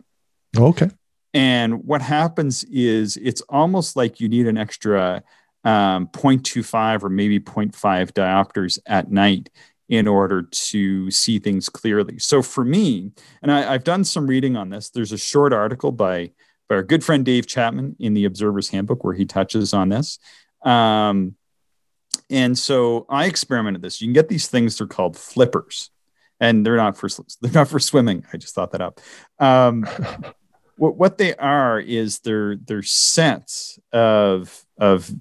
Okay. 0.57 0.89
And 1.33 1.85
what 1.85 2.01
happens 2.01 2.65
is 2.65 3.15
it's 3.15 3.41
almost 3.47 3.95
like 3.95 4.19
you 4.19 4.27
need 4.27 4.47
an 4.47 4.57
extra 4.57 5.23
um, 5.63 6.07
0.25 6.07 7.03
or 7.03 7.09
maybe 7.09 7.39
0.5 7.39 8.11
diopters 8.11 8.79
at 8.85 9.09
night 9.09 9.49
in 9.89 10.07
order 10.07 10.43
to 10.43 11.11
see 11.11 11.39
things 11.39 11.69
clearly. 11.69 12.17
So 12.19 12.41
for 12.41 12.63
me, 12.63 13.11
and 13.41 13.51
I, 13.51 13.73
have 13.73 13.83
done 13.83 14.03
some 14.03 14.27
reading 14.27 14.55
on 14.55 14.69
this, 14.69 14.89
there's 14.89 15.11
a 15.11 15.17
short 15.17 15.53
article 15.53 15.91
by, 15.91 16.31
by 16.69 16.75
our 16.75 16.83
good 16.83 17.03
friend 17.03 17.25
Dave 17.25 17.47
Chapman 17.47 17.95
in 17.99 18.13
the 18.13 18.25
Observer's 18.25 18.69
Handbook 18.69 19.03
where 19.03 19.13
he 19.13 19.25
touches 19.25 19.73
on 19.73 19.89
this. 19.89 20.19
Um, 20.63 21.35
and 22.29 22.57
so 22.57 23.05
I 23.09 23.25
experimented 23.25 23.81
this. 23.81 24.01
You 24.01 24.07
can 24.07 24.13
get 24.13 24.29
these 24.29 24.47
things, 24.47 24.77
they're 24.77 24.87
called 24.87 25.17
flippers. 25.17 25.89
And 26.39 26.65
they're 26.65 26.77
not 26.77 26.97
for 26.97 27.09
they're 27.41 27.51
not 27.51 27.69
for 27.69 27.79
swimming. 27.79 28.25
I 28.33 28.37
just 28.37 28.55
thought 28.55 28.71
that 28.71 28.81
up. 28.81 28.99
Um, 29.39 29.83
what, 30.77 30.97
what 30.97 31.17
they 31.17 31.35
are 31.35 31.79
is 31.79 32.19
they're 32.19 32.55
they're 32.55 32.83
sets 32.83 33.79
of 33.91 34.62
of 34.77 35.11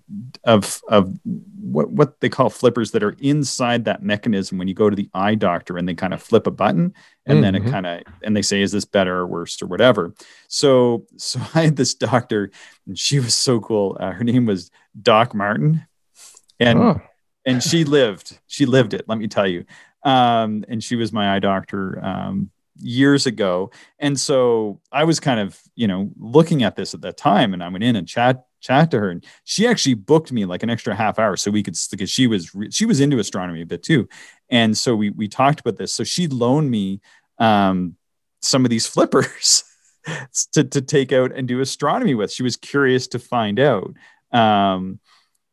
of 0.45 0.81
of 0.89 1.15
what 1.61 1.91
what 1.91 2.21
they 2.21 2.29
call 2.29 2.49
flippers 2.49 2.91
that 2.93 3.03
are 3.03 3.15
inside 3.21 3.85
that 3.85 4.03
mechanism 4.03 4.57
when 4.59 4.67
you 4.67 4.75
go 4.75 4.89
to 4.89 4.97
the 4.97 5.11
eye 5.13 5.35
doctor 5.35 5.77
and 5.77 5.87
they 5.87 5.95
kind 5.95 6.15
of 6.15 6.23
flip 6.23 6.47
a 6.47 6.51
button 6.51 6.95
and 7.27 7.37
mm-hmm. 7.37 7.43
then 7.43 7.55
it 7.55 7.61
mm-hmm. 7.61 7.71
kind 7.71 7.87
of 7.87 8.03
and 8.23 8.35
they 8.35 8.43
say 8.43 8.63
is 8.63 8.73
this 8.73 8.87
better 8.87 9.19
or 9.19 9.27
worse 9.27 9.61
or 9.61 9.67
whatever 9.67 10.15
so 10.49 11.05
so 11.19 11.39
i 11.55 11.63
had 11.63 11.77
this 11.77 11.95
doctor 11.95 12.51
and 12.87 12.99
she 12.99 13.21
was 13.21 13.35
so 13.35 13.61
cool 13.61 13.97
uh, 14.01 14.11
her 14.11 14.25
name 14.25 14.47
was 14.47 14.71
doc 15.01 15.35
martin 15.35 15.87
and 16.59 16.79
oh. 16.79 17.01
and 17.45 17.63
she 17.63 17.85
lived 17.85 18.39
she 18.47 18.65
lived 18.65 18.95
it 18.95 19.05
let 19.07 19.19
me 19.19 19.29
tell 19.29 19.47
you 19.47 19.65
um, 20.05 20.65
and 20.67 20.83
she 20.83 20.97
was 20.97 21.13
my 21.13 21.37
eye 21.37 21.39
doctor 21.39 22.05
um, 22.05 22.51
years 22.77 23.27
ago. 23.27 23.71
And 23.99 24.19
so 24.19 24.81
I 24.91 25.05
was 25.05 25.21
kind 25.21 25.41
of, 25.41 25.61
you 25.75 25.87
know, 25.87 26.11
looking 26.19 26.63
at 26.63 26.77
this 26.77 26.95
at 26.95 27.03
that 27.03 27.17
time 27.17 27.55
and 27.55 27.63
I 27.63 27.69
went 27.69 27.85
in 27.85 27.97
and 27.97 28.09
chat 28.09 28.45
chat 28.63 28.91
to 28.91 28.99
her 28.99 29.11
and 29.11 29.25
she 29.45 29.67
actually 29.67 29.95
booked 29.95 30.33
me 30.33 30.45
like 30.47 30.63
an 30.63 30.71
extra 30.71 30.95
half 30.95 31.19
hour 31.19 31.37
so 31.37 31.51
we 31.51 31.63
could 31.63 31.77
because 31.91 32.11
she 32.11 32.27
was 32.27 32.51
she 32.71 32.87
was 32.87 33.01
into 33.01 33.19
astronomy 33.19 33.63
a 33.63 33.67
bit 33.67 33.83
too. 33.83 34.09
And 34.49 34.77
so 34.77 34.95
we 34.95 35.11
we 35.11 35.29
talked 35.29 35.61
about 35.61 35.77
this. 35.77 35.93
So 35.93 36.05
she 36.05 36.29
loaned 36.29 36.71
me 36.71 37.01
um 37.39 37.97
some 38.41 38.65
of 38.65 38.71
these 38.71 38.87
flippers 38.87 39.65
to 40.53 40.65
to 40.65 40.81
take 40.81 41.13
out 41.13 41.33
and 41.33 41.47
do 41.47 41.61
astronomy 41.61 42.15
with. 42.15 42.33
She 42.33 42.43
was 42.43 42.57
curious 42.57 43.09
to 43.09 43.19
find 43.19 43.61
out 43.61 43.95
um 44.33 45.01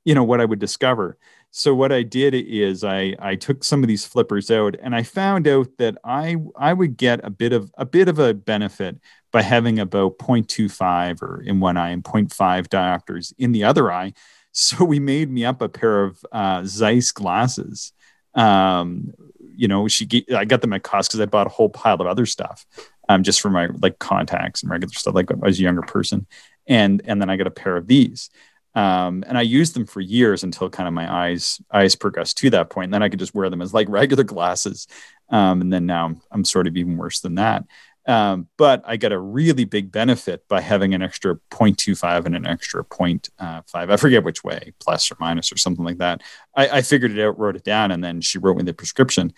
you 0.06 0.16
know 0.16 0.24
what 0.24 0.40
I 0.40 0.46
would 0.46 0.60
discover. 0.60 1.18
So 1.52 1.74
what 1.74 1.92
I 1.92 2.04
did 2.04 2.36
is 2.36 2.84
I 2.84 3.16
I 3.20 3.36
took 3.36 3.64
some 3.64 3.84
of 3.84 3.88
these 3.88 4.06
flippers 4.06 4.52
out 4.52 4.76
and 4.82 4.96
I 4.96 5.04
found 5.04 5.48
out 5.48 5.68
that 5.80 5.98
I 6.04 6.38
I 6.56 6.74
would 6.74 6.96
get 6.96 7.22
a 7.24 7.30
bit 7.32 7.54
of 7.54 7.72
a 7.78 7.86
bit 7.86 8.08
of 8.08 8.20
a 8.20 8.34
benefit 8.34 9.00
by 9.32 9.42
having 9.42 9.80
about 9.80 10.18
0.25 10.18 11.22
or 11.22 11.42
in 11.42 11.60
one 11.60 11.78
eye 11.78 11.90
and 11.90 12.04
0.5 12.04 12.68
diopters 12.68 13.34
in 13.38 13.52
the 13.52 13.64
other 13.64 13.92
eye. 13.92 14.14
So 14.52 14.84
we 14.84 15.00
made 15.00 15.30
me 15.30 15.46
up 15.46 15.62
a 15.62 15.70
pair 15.70 16.04
of 16.04 16.26
uh, 16.32 16.64
Zeiss 16.66 17.12
glasses. 17.12 17.94
Um, 18.34 19.14
you 19.56 19.68
know, 19.68 19.88
she 19.88 20.26
I 20.36 20.44
got 20.44 20.62
them 20.62 20.74
at 20.74 20.82
cost 20.82 21.12
because 21.12 21.20
I 21.22 21.28
bought 21.28 21.46
a 21.46 21.52
whole 21.52 21.70
pile 21.70 22.02
of 22.02 22.08
other 22.08 22.26
stuff, 22.26 22.66
um, 23.08 23.22
just 23.22 23.42
for 23.42 23.52
my 23.52 23.70
like 23.80 24.00
contacts 24.00 24.64
and 24.64 24.72
regular 24.72 24.92
stuff. 24.92 25.14
Like 25.14 25.32
I 25.32 25.36
was 25.36 25.60
a 25.60 25.64
younger 25.64 25.84
person, 25.84 26.26
and 26.66 27.00
and 27.06 27.22
then 27.22 27.30
I 27.30 27.38
got 27.38 27.46
a 27.46 27.52
pair 27.52 27.78
of 27.78 27.86
these. 27.86 28.32
Um, 28.76 29.24
and 29.28 29.38
I 29.38 29.42
used 29.42 29.76
them 29.76 29.86
for 29.86 30.00
years 30.00 30.44
until 30.44 30.70
kind 30.70 30.88
of 30.88 30.94
my 30.94 31.12
eyes 31.12 31.60
eyes 31.72 31.96
progressed 31.96 32.38
to 32.40 32.50
that 32.52 32.70
point. 32.70 32.86
And 32.86 32.94
then 32.94 33.04
I 33.04 33.10
could 33.10 33.20
just 33.20 33.34
wear 33.34 33.50
them 33.50 33.62
as 33.62 33.74
like 33.74 33.90
regular 33.90 34.24
glasses. 34.24 34.88
Um, 35.30 35.62
and 35.62 35.74
then 35.74 35.86
now 35.86 36.06
I'm, 36.06 36.22
I'm, 36.32 36.46
sort 36.46 36.66
of 36.66 36.76
even 36.76 36.98
worse 36.98 37.20
than 37.20 37.36
that. 37.36 37.66
Um, 38.08 38.48
but 38.58 38.82
I 38.86 38.98
got 38.98 39.12
a 39.12 39.20
really 39.20 39.66
big 39.66 39.92
benefit 39.92 40.48
by 40.48 40.62
having 40.62 40.94
an 40.94 41.02
extra 41.02 41.36
0.25 41.52 42.26
and 42.26 42.36
an 42.36 42.48
extra 42.48 42.84
0.5. 42.84 43.64
I 43.74 43.98
forget 43.98 44.24
which 44.24 44.44
way, 44.44 44.74
plus 44.80 45.12
or 45.12 45.18
minus 45.20 45.52
or 45.52 45.58
something 45.58 45.86
like 45.86 46.00
that. 46.00 46.22
I, 46.56 46.70
I 46.70 46.82
figured 46.82 47.12
it 47.12 47.24
out, 47.24 47.38
wrote 47.38 47.56
it 47.56 47.64
down, 47.64 47.92
and 47.92 48.04
then 48.04 48.22
she 48.22 48.38
wrote 48.38 48.58
me 48.58 48.64
the 48.64 48.74
prescription 48.74 49.34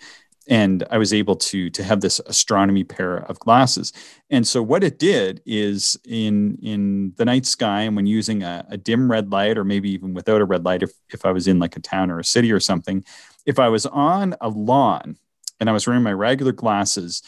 and 0.48 0.84
I 0.90 0.98
was 0.98 1.12
able 1.12 1.36
to 1.36 1.70
to 1.70 1.82
have 1.82 2.00
this 2.00 2.20
astronomy 2.26 2.84
pair 2.84 3.18
of 3.18 3.38
glasses. 3.38 3.92
And 4.30 4.46
so 4.46 4.62
what 4.62 4.84
it 4.84 4.98
did 4.98 5.40
is 5.46 5.96
in 6.04 6.58
in 6.62 7.12
the 7.16 7.24
night 7.24 7.46
sky 7.46 7.82
and 7.82 7.96
when 7.96 8.06
using 8.06 8.42
a, 8.42 8.66
a, 8.68 8.76
dim 8.76 9.10
red 9.10 9.30
light 9.30 9.56
or 9.56 9.64
maybe 9.64 9.90
even 9.90 10.14
without 10.14 10.40
a 10.40 10.44
red 10.44 10.64
light, 10.64 10.82
if 10.82 10.92
if 11.12 11.24
I 11.24 11.32
was 11.32 11.46
in 11.46 11.58
like 11.58 11.76
a 11.76 11.80
town 11.80 12.10
or 12.10 12.18
a 12.18 12.24
city 12.24 12.52
or 12.52 12.60
something, 12.60 13.04
if 13.46 13.58
I 13.58 13.68
was 13.68 13.86
on 13.86 14.34
a 14.40 14.48
lawn 14.48 15.16
and 15.60 15.68
I 15.68 15.72
was 15.72 15.86
wearing 15.86 16.02
my 16.02 16.12
regular 16.12 16.52
glasses, 16.52 17.22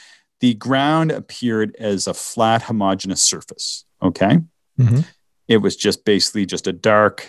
the 0.45 0.53
ground 0.53 1.11
appeared 1.11 1.75
as 1.79 2.07
a 2.07 2.13
flat 2.13 2.61
homogeneous 2.61 3.23
surface. 3.23 3.87
Okay. 4.03 4.41
Mm-hmm. 4.79 5.01
It 5.49 5.57
was 5.57 5.75
just 5.75 6.05
basically 6.05 6.45
just 6.45 6.67
a 6.67 6.73
dark 6.73 7.27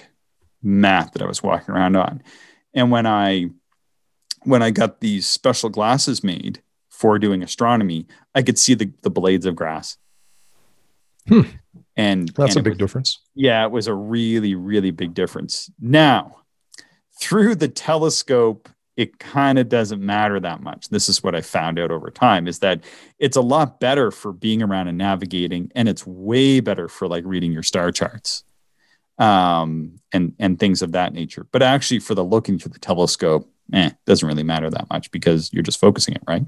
mat 0.62 1.14
that 1.14 1.22
I 1.22 1.26
was 1.26 1.42
walking 1.42 1.74
around 1.74 1.96
on. 1.96 2.22
And 2.74 2.92
when 2.92 3.06
I 3.06 3.52
when 4.44 4.62
I 4.62 4.72
got 4.72 5.00
these 5.00 5.26
special 5.26 5.70
glasses 5.70 6.26
made 6.26 6.62
for 6.90 7.18
doing 7.18 7.42
astronomy, 7.42 8.06
I 8.36 8.42
could 8.42 8.60
see 8.60 8.74
the, 8.74 8.92
the 9.02 9.10
blades 9.10 9.46
of 9.46 9.56
grass. 9.56 9.96
Hmm. 11.26 11.44
And 11.96 12.28
that's 12.36 12.58
and 12.58 12.68
a 12.68 12.70
big 12.70 12.74
was, 12.74 12.80
difference. 12.80 13.22
Yeah, 13.34 13.64
it 13.64 13.72
was 13.72 13.88
a 13.88 13.94
really, 13.94 14.56
really 14.56 14.92
big 14.92 15.14
difference. 15.14 15.72
Now, 15.80 16.42
through 17.22 17.56
the 17.56 17.70
telescope, 17.70 18.68
it 18.98 19.20
kind 19.20 19.60
of 19.60 19.68
doesn't 19.68 20.02
matter 20.02 20.40
that 20.40 20.62
much. 20.62 20.90
This 20.90 21.10
is 21.10 21.22
what 21.22 21.36
I 21.36 21.42
found 21.42 21.80
out 21.80 21.92
over 21.92 22.10
time 22.10 22.48
is 22.48 22.60
that 22.60 22.82
it's 23.20 23.36
a 23.36 23.42
lot 23.42 23.80
better 23.80 24.10
for 24.10 24.32
being 24.32 24.62
around 24.62 24.88
and 24.88 24.98
navigating, 24.98 25.72
and 25.76 25.90
it's 25.90 26.08
way 26.08 26.60
better 26.60 26.88
for 26.88 27.08
like 27.08 27.24
reading 27.26 27.52
your 27.52 27.64
star 27.64 27.92
charts 27.92 28.44
um, 29.18 30.00
and 30.12 30.34
and 30.40 30.60
things 30.60 30.82
of 30.82 30.94
that 30.94 31.14
nature. 31.14 31.46
But 31.52 31.62
actually, 31.62 32.00
for 32.00 32.16
the 32.16 32.24
looking 32.24 32.58
through 32.58 32.72
the 32.72 32.80
telescope, 32.80 33.50
eh, 33.74 33.92
doesn't 34.06 34.28
really 34.28 34.44
matter 34.44 34.70
that 34.70 34.90
much 34.90 35.12
because 35.12 35.52
you're 35.54 35.64
just 35.64 35.80
focusing 35.80 36.16
it, 36.16 36.24
right? 36.28 36.44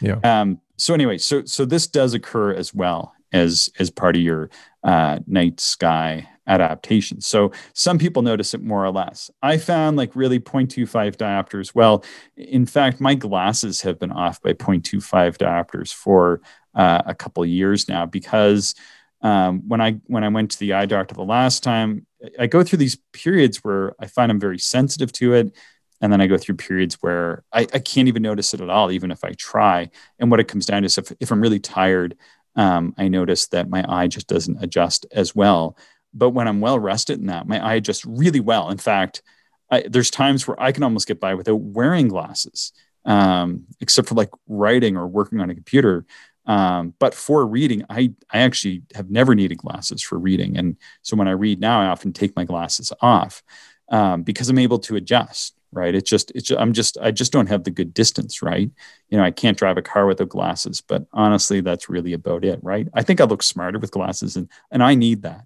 Yeah. 0.00 0.20
Um, 0.22 0.60
so 0.76 0.94
anyway, 0.94 1.18
so 1.18 1.44
so 1.44 1.64
this 1.64 1.86
does 1.86 2.14
occur 2.14 2.52
as 2.52 2.74
well 2.74 3.14
as 3.32 3.68
as 3.78 3.90
part 3.90 4.16
of 4.16 4.22
your 4.22 4.50
uh, 4.84 5.18
night 5.26 5.60
sky 5.60 6.28
adaptation. 6.48 7.20
So 7.20 7.52
some 7.74 7.98
people 7.98 8.22
notice 8.22 8.54
it 8.54 8.62
more 8.62 8.84
or 8.84 8.90
less. 8.90 9.30
I 9.42 9.58
found 9.58 9.96
like 9.96 10.16
really 10.16 10.40
0.25 10.40 11.16
diopters. 11.16 11.74
Well, 11.74 12.04
in 12.36 12.66
fact, 12.66 13.00
my 13.00 13.14
glasses 13.14 13.82
have 13.82 13.98
been 13.98 14.12
off 14.12 14.42
by 14.42 14.54
0.25 14.54 15.36
diopters 15.36 15.92
for 15.92 16.40
uh, 16.74 17.02
a 17.06 17.14
couple 17.14 17.44
years 17.44 17.88
now 17.88 18.06
because 18.06 18.74
um, 19.20 19.68
when 19.68 19.80
I 19.80 19.92
when 20.06 20.24
I 20.24 20.28
went 20.28 20.52
to 20.52 20.58
the 20.58 20.74
eye 20.74 20.86
doctor 20.86 21.14
the 21.14 21.22
last 21.22 21.62
time, 21.62 22.06
I 22.38 22.46
go 22.46 22.62
through 22.62 22.78
these 22.78 22.98
periods 23.12 23.58
where 23.58 23.94
I 23.98 24.06
find 24.06 24.30
I'm 24.30 24.40
very 24.40 24.58
sensitive 24.58 25.12
to 25.12 25.34
it 25.34 25.56
and 26.00 26.12
then 26.12 26.20
I 26.20 26.26
go 26.26 26.38
through 26.38 26.56
periods 26.56 26.96
where 27.00 27.44
I, 27.52 27.62
I, 27.74 27.78
can't 27.80 28.08
even 28.08 28.22
notice 28.22 28.54
it 28.54 28.60
at 28.60 28.70
all, 28.70 28.92
even 28.92 29.10
if 29.10 29.24
I 29.24 29.32
try. 29.32 29.90
And 30.18 30.30
what 30.30 30.40
it 30.40 30.48
comes 30.48 30.66
down 30.66 30.82
to 30.82 30.86
is 30.86 30.98
if, 30.98 31.12
if 31.18 31.32
I'm 31.32 31.40
really 31.40 31.58
tired, 31.58 32.16
um, 32.54 32.94
I 32.98 33.08
notice 33.08 33.48
that 33.48 33.68
my 33.68 33.84
eye 33.88 34.06
just 34.06 34.28
doesn't 34.28 34.62
adjust 34.62 35.06
as 35.12 35.34
well. 35.34 35.76
But 36.14 36.30
when 36.30 36.48
I'm 36.48 36.60
well 36.60 36.78
rested 36.78 37.18
in 37.18 37.26
that, 37.26 37.46
my 37.46 37.64
eye 37.64 37.74
adjusts 37.74 38.04
really 38.04 38.40
well. 38.40 38.70
In 38.70 38.78
fact, 38.78 39.22
I, 39.70 39.84
there's 39.88 40.10
times 40.10 40.46
where 40.46 40.60
I 40.60 40.72
can 40.72 40.82
almost 40.82 41.06
get 41.06 41.20
by 41.20 41.34
without 41.34 41.60
wearing 41.60 42.08
glasses, 42.08 42.72
um, 43.04 43.64
except 43.80 44.08
for 44.08 44.14
like 44.14 44.30
writing 44.46 44.96
or 44.96 45.06
working 45.06 45.40
on 45.40 45.50
a 45.50 45.54
computer. 45.54 46.06
Um, 46.46 46.94
but 46.98 47.14
for 47.14 47.46
reading, 47.46 47.84
I, 47.90 48.12
I 48.30 48.38
actually 48.38 48.82
have 48.94 49.10
never 49.10 49.34
needed 49.34 49.58
glasses 49.58 50.02
for 50.02 50.18
reading. 50.18 50.56
And 50.56 50.78
so 51.02 51.16
when 51.16 51.28
I 51.28 51.32
read 51.32 51.60
now, 51.60 51.80
I 51.80 51.86
often 51.86 52.12
take 52.12 52.34
my 52.34 52.44
glasses 52.44 52.90
off 53.02 53.42
um, 53.90 54.22
because 54.22 54.48
I'm 54.48 54.58
able 54.58 54.78
to 54.80 54.96
adjust 54.96 55.58
right 55.72 55.94
it's 55.94 56.08
just 56.08 56.30
it's 56.34 56.50
i'm 56.50 56.72
just 56.72 56.96
i 57.00 57.10
just 57.10 57.32
don't 57.32 57.48
have 57.48 57.64
the 57.64 57.70
good 57.70 57.92
distance 57.92 58.42
right 58.42 58.70
you 59.10 59.18
know 59.18 59.24
i 59.24 59.30
can't 59.30 59.58
drive 59.58 59.76
a 59.76 59.82
car 59.82 60.06
without 60.06 60.28
glasses 60.28 60.80
but 60.80 61.06
honestly 61.12 61.60
that's 61.60 61.88
really 61.88 62.12
about 62.12 62.44
it 62.44 62.58
right 62.62 62.88
i 62.94 63.02
think 63.02 63.20
i 63.20 63.24
look 63.24 63.42
smarter 63.42 63.78
with 63.78 63.90
glasses 63.90 64.36
and 64.36 64.48
and 64.70 64.82
i 64.82 64.94
need 64.94 65.22
that 65.22 65.44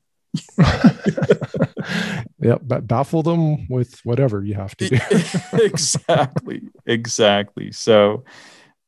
yeah 2.41 2.57
but 2.63 2.87
baffle 2.87 3.23
them 3.23 3.69
with 3.69 4.01
whatever 4.05 4.45
you 4.45 4.55
have 4.55 4.77
to 4.77 4.89
do. 4.89 4.99
Exactly 5.53 6.63
exactly. 6.87 7.73
So 7.73 8.25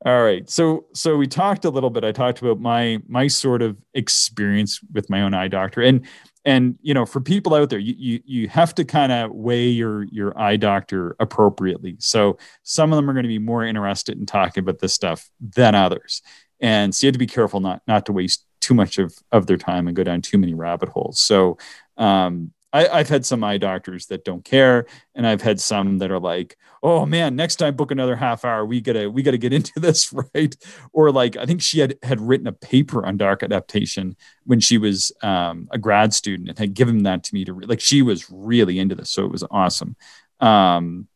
all 0.04 0.22
right. 0.22 0.48
So 0.50 0.84
so 0.92 1.16
we 1.16 1.26
talked 1.26 1.64
a 1.64 1.70
little 1.70 1.88
bit. 1.88 2.04
I 2.04 2.12
talked 2.12 2.42
about 2.42 2.60
my 2.60 2.98
my 3.08 3.26
sort 3.26 3.62
of 3.62 3.76
experience 3.94 4.80
with 4.92 5.08
my 5.08 5.22
own 5.22 5.32
eye 5.32 5.48
doctor. 5.48 5.80
And 5.80 6.06
and 6.44 6.78
you 6.82 6.92
know 6.92 7.06
for 7.06 7.22
people 7.22 7.54
out 7.54 7.70
there 7.70 7.78
you 7.78 7.94
you, 7.96 8.20
you 8.26 8.48
have 8.48 8.74
to 8.74 8.84
kind 8.84 9.12
of 9.12 9.30
weigh 9.32 9.68
your 9.68 10.04
your 10.04 10.38
eye 10.38 10.56
doctor 10.56 11.16
appropriately. 11.20 11.96
So 12.00 12.36
some 12.64 12.92
of 12.92 12.96
them 12.96 13.08
are 13.08 13.14
going 13.14 13.24
to 13.24 13.28
be 13.28 13.38
more 13.38 13.64
interested 13.64 14.18
in 14.18 14.26
talking 14.26 14.62
about 14.62 14.80
this 14.80 14.92
stuff 14.92 15.30
than 15.40 15.74
others. 15.74 16.20
And 16.60 16.94
so 16.94 17.06
you 17.06 17.08
have 17.08 17.14
to 17.14 17.18
be 17.18 17.26
careful 17.26 17.60
not 17.60 17.80
not 17.86 18.04
to 18.06 18.12
waste 18.12 18.44
too 18.64 18.74
much 18.74 18.98
of 18.98 19.14
of 19.32 19.46
their 19.46 19.56
time 19.56 19.86
and 19.86 19.96
go 19.96 20.04
down 20.04 20.20
too 20.20 20.38
many 20.38 20.54
rabbit 20.54 20.88
holes 20.88 21.20
so 21.20 21.56
um 21.96 22.52
I, 22.74 22.98
have 22.98 23.08
had 23.08 23.24
some 23.24 23.44
eye 23.44 23.58
doctors 23.58 24.06
that 24.06 24.24
don't 24.24 24.44
care, 24.44 24.86
and 25.14 25.24
I've 25.24 25.42
had 25.42 25.60
some 25.60 25.98
that 25.98 26.10
are 26.10 26.18
like, 26.18 26.58
"Oh 26.82 27.06
man, 27.06 27.36
next 27.36 27.56
time 27.56 27.76
book 27.76 27.92
another 27.92 28.16
half 28.16 28.44
hour. 28.44 28.66
We 28.66 28.80
gotta 28.80 29.08
we 29.08 29.22
gotta 29.22 29.38
get 29.38 29.52
into 29.52 29.72
this, 29.80 30.12
right?" 30.12 30.54
Or 30.92 31.12
like, 31.12 31.36
I 31.36 31.46
think 31.46 31.62
she 31.62 31.78
had 31.78 31.96
had 32.02 32.20
written 32.20 32.48
a 32.48 32.52
paper 32.52 33.06
on 33.06 33.16
dark 33.16 33.44
adaptation 33.44 34.16
when 34.44 34.58
she 34.58 34.76
was 34.76 35.12
um, 35.22 35.68
a 35.70 35.78
grad 35.78 36.12
student 36.14 36.48
and 36.48 36.58
had 36.58 36.74
given 36.74 37.04
that 37.04 37.22
to 37.24 37.34
me 37.34 37.44
to 37.44 37.52
re- 37.52 37.66
like. 37.66 37.80
She 37.80 38.02
was 38.02 38.28
really 38.28 38.80
into 38.80 38.96
this, 38.96 39.10
so 39.10 39.24
it 39.24 39.30
was 39.30 39.44
awesome. 39.52 39.94
Um, 40.40 41.06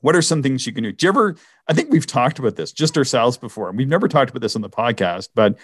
what 0.00 0.16
are 0.16 0.22
some 0.22 0.42
things 0.42 0.66
you 0.66 0.72
can 0.72 0.84
do? 0.84 0.92
Do 0.92 1.04
you 1.04 1.10
ever? 1.10 1.36
I 1.68 1.74
think 1.74 1.90
we've 1.90 2.06
talked 2.06 2.38
about 2.38 2.56
this 2.56 2.72
just 2.72 2.96
ourselves 2.96 3.36
before, 3.36 3.68
and 3.68 3.76
we've 3.76 3.86
never 3.86 4.08
talked 4.08 4.30
about 4.30 4.40
this 4.40 4.56
on 4.56 4.62
the 4.62 4.70
podcast, 4.70 5.28
but 5.34 5.58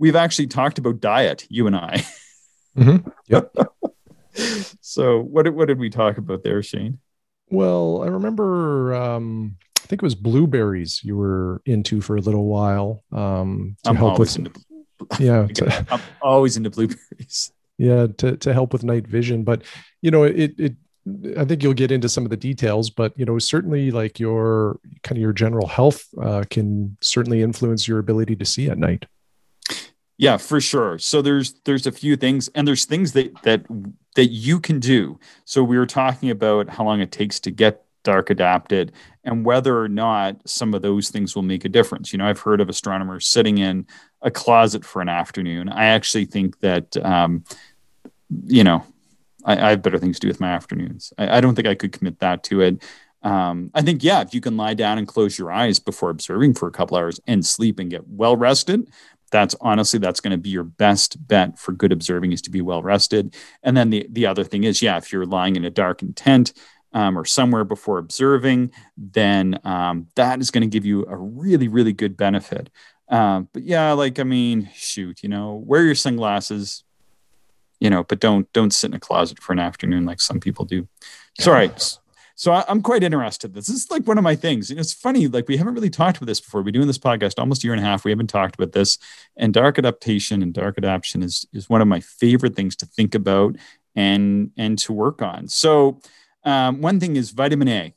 we've 0.00 0.16
actually 0.16 0.48
talked 0.48 0.78
about 0.78 0.98
diet, 0.98 1.46
you 1.48 1.68
and 1.68 1.76
I. 1.76 2.04
Mm-hmm. 2.78 3.08
Yep. 3.26 3.52
so 4.80 5.20
what 5.20 5.52
what 5.52 5.66
did 5.66 5.80
we 5.80 5.90
talk 5.90 6.18
about 6.18 6.44
there, 6.44 6.62
Shane? 6.62 7.00
Well, 7.48 8.04
I 8.04 8.06
remember 8.06 8.94
um, 8.94 9.56
I 9.76 9.86
think 9.88 10.00
it 10.00 10.04
was 10.04 10.14
blueberries 10.14 11.00
you 11.02 11.16
were 11.16 11.62
into 11.66 12.00
for 12.00 12.16
a 12.16 12.20
little 12.20 12.46
while. 12.46 13.02
Um, 13.10 13.76
to 13.82 13.90
I'm 13.90 13.96
help 13.96 14.20
with 14.20 14.38
into, 14.38 14.52
yeah, 15.18 15.48
to, 15.48 15.86
I'm 15.90 16.00
always 16.22 16.56
into 16.56 16.70
blueberries. 16.70 17.50
Yeah, 17.76 18.06
to 18.18 18.36
to 18.36 18.52
help 18.54 18.72
with 18.72 18.84
night 18.84 19.08
vision, 19.08 19.42
but 19.42 19.64
you 20.00 20.12
know 20.12 20.22
it 20.22 20.54
it 20.56 20.76
I 21.36 21.44
think 21.44 21.64
you'll 21.64 21.74
get 21.74 21.90
into 21.90 22.08
some 22.08 22.24
of 22.24 22.30
the 22.30 22.36
details, 22.36 22.88
but 22.88 23.18
you 23.18 23.24
know, 23.24 23.40
certainly 23.40 23.90
like 23.90 24.20
your 24.20 24.78
kind 25.02 25.18
of 25.18 25.22
your 25.22 25.32
general 25.32 25.66
health 25.66 26.06
uh, 26.22 26.44
can 26.48 26.96
certainly 27.00 27.42
influence 27.42 27.88
your 27.88 27.98
ability 27.98 28.36
to 28.36 28.44
see 28.44 28.70
at 28.70 28.78
night. 28.78 29.06
Yeah, 30.20 30.36
for 30.36 30.60
sure. 30.60 30.98
So 30.98 31.22
there's 31.22 31.54
there's 31.64 31.86
a 31.86 31.92
few 31.92 32.14
things, 32.14 32.48
and 32.48 32.68
there's 32.68 32.84
things 32.84 33.12
that 33.12 33.42
that 33.42 33.64
that 34.16 34.26
you 34.26 34.60
can 34.60 34.78
do. 34.78 35.18
So 35.46 35.64
we 35.64 35.78
were 35.78 35.86
talking 35.86 36.28
about 36.28 36.68
how 36.68 36.84
long 36.84 37.00
it 37.00 37.10
takes 37.10 37.40
to 37.40 37.50
get 37.50 37.86
dark 38.04 38.28
adapted, 38.28 38.92
and 39.24 39.46
whether 39.46 39.80
or 39.80 39.88
not 39.88 40.46
some 40.46 40.74
of 40.74 40.82
those 40.82 41.08
things 41.08 41.34
will 41.34 41.42
make 41.42 41.64
a 41.64 41.70
difference. 41.70 42.12
You 42.12 42.18
know, 42.18 42.26
I've 42.26 42.40
heard 42.40 42.60
of 42.60 42.68
astronomers 42.68 43.26
sitting 43.26 43.56
in 43.56 43.86
a 44.20 44.30
closet 44.30 44.84
for 44.84 45.00
an 45.00 45.08
afternoon. 45.08 45.70
I 45.70 45.86
actually 45.86 46.26
think 46.26 46.60
that, 46.60 46.98
um, 46.98 47.42
you 48.44 48.62
know, 48.62 48.84
I, 49.46 49.68
I, 49.68 49.70
have 49.70 49.80
better 49.80 49.98
things 49.98 50.18
to 50.18 50.26
do 50.26 50.28
with 50.28 50.40
my 50.40 50.50
afternoons. 50.50 51.14
I, 51.16 51.38
I 51.38 51.40
don't 51.40 51.54
think 51.54 51.66
I 51.66 51.74
could 51.74 51.92
commit 51.92 52.18
that 52.18 52.42
to 52.44 52.60
it. 52.60 52.82
Um, 53.22 53.70
I 53.74 53.82
think, 53.82 54.02
yeah, 54.02 54.20
if 54.20 54.34
you 54.34 54.40
can 54.40 54.56
lie 54.56 54.74
down 54.74 54.98
and 54.98 55.08
close 55.08 55.38
your 55.38 55.50
eyes 55.50 55.78
before 55.78 56.10
observing 56.10 56.54
for 56.54 56.68
a 56.68 56.72
couple 56.72 56.96
hours 56.96 57.20
and 57.26 57.44
sleep 57.44 57.78
and 57.78 57.90
get 57.90 58.06
well 58.08 58.36
rested, 58.36 58.90
that's 59.30 59.54
honestly 59.60 59.98
that's 59.98 60.20
going 60.20 60.32
to 60.32 60.38
be 60.38 60.50
your 60.50 60.64
best 60.64 61.26
bet 61.26 61.58
for 61.58 61.72
good 61.72 61.92
observing 61.92 62.32
is 62.32 62.42
to 62.42 62.50
be 62.50 62.60
well 62.60 62.82
rested. 62.82 63.34
And 63.62 63.76
then 63.76 63.90
the 63.90 64.06
the 64.10 64.26
other 64.26 64.44
thing 64.44 64.64
is 64.64 64.82
yeah 64.82 64.96
if 64.96 65.12
you're 65.12 65.26
lying 65.26 65.56
in 65.56 65.64
a 65.64 65.70
darkened 65.70 66.16
tent 66.16 66.52
um, 66.92 67.16
or 67.16 67.24
somewhere 67.24 67.64
before 67.64 67.98
observing 67.98 68.72
then 68.96 69.58
um, 69.64 70.08
that 70.16 70.40
is 70.40 70.50
going 70.50 70.62
to 70.62 70.66
give 70.68 70.84
you 70.84 71.06
a 71.06 71.16
really 71.16 71.68
really 71.68 71.92
good 71.92 72.16
benefit. 72.16 72.70
Um, 73.08 73.48
but 73.52 73.64
yeah 73.64 73.92
like 73.92 74.20
i 74.20 74.22
mean 74.22 74.70
shoot 74.74 75.22
you 75.24 75.28
know 75.28 75.54
wear 75.66 75.82
your 75.82 75.96
sunglasses 75.96 76.84
you 77.80 77.90
know 77.90 78.04
but 78.04 78.20
don't 78.20 78.52
don't 78.52 78.72
sit 78.72 78.90
in 78.90 78.94
a 78.94 79.00
closet 79.00 79.42
for 79.42 79.52
an 79.52 79.58
afternoon 79.58 80.04
like 80.04 80.20
some 80.20 80.40
people 80.40 80.64
do. 80.64 80.86
Sorry 81.38 81.70
so 82.40 82.52
I, 82.52 82.64
am 82.68 82.80
quite 82.80 83.02
interested. 83.02 83.52
This 83.52 83.68
is 83.68 83.90
like 83.90 84.06
one 84.06 84.16
of 84.16 84.24
my 84.24 84.34
things. 84.34 84.70
And 84.70 84.80
it's 84.80 84.94
funny, 84.94 85.28
like 85.28 85.46
we 85.46 85.58
haven't 85.58 85.74
really 85.74 85.90
talked 85.90 86.16
about 86.16 86.26
this 86.26 86.40
before. 86.40 86.62
We're 86.62 86.70
doing 86.70 86.86
this 86.86 86.96
podcast 86.96 87.38
almost 87.38 87.62
a 87.62 87.66
year 87.66 87.74
and 87.74 87.82
a 87.82 87.86
half. 87.86 88.02
We 88.02 88.12
haven't 88.12 88.28
talked 88.28 88.54
about 88.54 88.72
this. 88.72 88.96
And 89.36 89.52
dark 89.52 89.78
adaptation 89.78 90.42
and 90.42 90.54
dark 90.54 90.78
adaptation 90.78 91.22
is 91.22 91.44
is 91.52 91.68
one 91.68 91.82
of 91.82 91.88
my 91.88 92.00
favorite 92.00 92.56
things 92.56 92.76
to 92.76 92.86
think 92.86 93.14
about 93.14 93.56
and 93.94 94.52
and 94.56 94.78
to 94.78 94.94
work 94.94 95.20
on. 95.20 95.48
So 95.48 96.00
um, 96.42 96.80
one 96.80 96.98
thing 96.98 97.16
is 97.16 97.30
vitamin 97.30 97.68
A. 97.68 97.94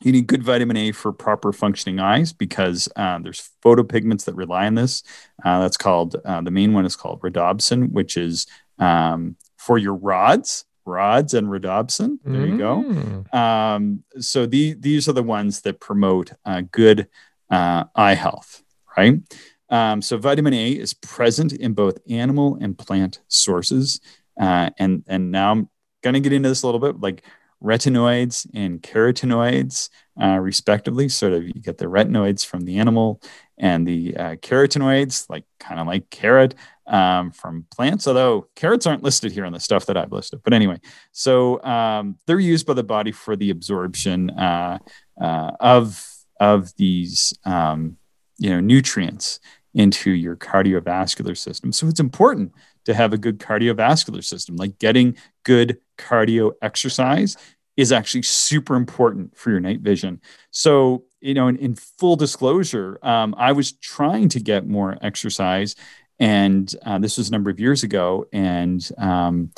You 0.00 0.12
need 0.12 0.28
good 0.28 0.42
vitamin 0.42 0.78
A 0.78 0.92
for 0.92 1.12
proper 1.12 1.52
functioning 1.52 2.00
eyes 2.00 2.32
because 2.32 2.88
uh, 2.96 3.18
there's 3.18 3.50
photopigments 3.62 4.24
that 4.24 4.34
rely 4.34 4.64
on 4.66 4.76
this. 4.76 5.02
Uh, 5.44 5.60
that's 5.60 5.76
called 5.76 6.16
uh, 6.24 6.40
the 6.40 6.50
main 6.50 6.72
one 6.72 6.86
is 6.86 6.96
called 6.96 7.20
rhodopsin, 7.20 7.92
which 7.92 8.16
is 8.16 8.46
um, 8.78 9.36
for 9.58 9.76
your 9.76 9.94
rods 9.94 10.64
rods 10.84 11.34
and 11.34 11.48
rhodopsin. 11.48 12.18
There 12.24 12.46
you 12.46 12.58
go. 12.58 12.82
Mm. 12.82 13.34
Um, 13.34 14.04
so 14.18 14.46
the, 14.46 14.74
these 14.74 15.08
are 15.08 15.12
the 15.12 15.22
ones 15.22 15.60
that 15.62 15.80
promote 15.80 16.32
uh, 16.44 16.62
good 16.70 17.08
uh, 17.50 17.84
eye 17.94 18.14
health, 18.14 18.62
right? 18.96 19.20
Um, 19.68 20.02
so 20.02 20.18
vitamin 20.18 20.54
A 20.54 20.72
is 20.72 20.94
present 20.94 21.52
in 21.52 21.72
both 21.72 21.98
animal 22.08 22.58
and 22.60 22.76
plant 22.76 23.20
sources. 23.28 24.00
Uh, 24.38 24.70
and, 24.78 25.04
and 25.06 25.30
now 25.30 25.52
I'm 25.52 25.68
going 26.02 26.14
to 26.14 26.20
get 26.20 26.32
into 26.32 26.48
this 26.48 26.62
a 26.62 26.66
little 26.66 26.80
bit 26.80 27.00
like 27.00 27.22
retinoids 27.62 28.46
and 28.54 28.82
carotenoids, 28.82 29.88
uh, 30.20 30.38
respectively. 30.38 31.08
Sort 31.08 31.32
of 31.32 31.44
you 31.44 31.54
get 31.54 31.78
the 31.78 31.86
retinoids 31.86 32.44
from 32.44 32.62
the 32.62 32.78
animal 32.78 33.22
and 33.56 33.86
the 33.86 34.16
uh, 34.16 34.34
carotenoids, 34.36 35.30
like 35.30 35.44
kind 35.60 35.80
of 35.80 35.86
like 35.86 36.10
carrot, 36.10 36.54
um, 36.86 37.30
from 37.30 37.66
plants, 37.74 38.06
although 38.06 38.48
carrots 38.56 38.86
aren't 38.86 39.02
listed 39.02 39.32
here 39.32 39.44
on 39.44 39.52
the 39.52 39.60
stuff 39.60 39.86
that 39.86 39.96
I've 39.96 40.12
listed. 40.12 40.40
But 40.44 40.52
anyway, 40.52 40.80
so 41.12 41.62
um, 41.62 42.18
they're 42.26 42.40
used 42.40 42.66
by 42.66 42.74
the 42.74 42.82
body 42.82 43.12
for 43.12 43.36
the 43.36 43.50
absorption 43.50 44.30
uh, 44.30 44.78
uh, 45.20 45.52
of 45.60 46.08
of 46.40 46.74
these 46.76 47.32
um, 47.44 47.96
you 48.38 48.50
know 48.50 48.60
nutrients 48.60 49.40
into 49.74 50.10
your 50.10 50.36
cardiovascular 50.36 51.36
system. 51.36 51.72
So 51.72 51.86
it's 51.86 52.00
important 52.00 52.52
to 52.84 52.94
have 52.94 53.12
a 53.12 53.18
good 53.18 53.38
cardiovascular 53.38 54.22
system. 54.22 54.56
Like 54.56 54.78
getting 54.78 55.16
good 55.44 55.78
cardio 55.96 56.52
exercise 56.60 57.36
is 57.76 57.90
actually 57.90 58.22
super 58.22 58.74
important 58.74 59.36
for 59.36 59.50
your 59.50 59.60
night 59.60 59.80
vision. 59.80 60.20
So 60.50 61.04
you 61.22 61.34
know, 61.34 61.46
in, 61.46 61.56
in 61.56 61.76
full 61.76 62.16
disclosure, 62.16 62.98
um, 63.02 63.34
I 63.38 63.52
was 63.52 63.72
trying 63.72 64.28
to 64.30 64.40
get 64.40 64.66
more 64.66 64.98
exercise 65.00 65.76
and 66.22 66.72
uh, 66.86 67.00
this 67.00 67.18
was 67.18 67.28
a 67.28 67.32
number 67.32 67.50
of 67.50 67.58
years 67.58 67.82
ago. 67.82 68.28
And 68.32 68.88
um, 68.96 69.50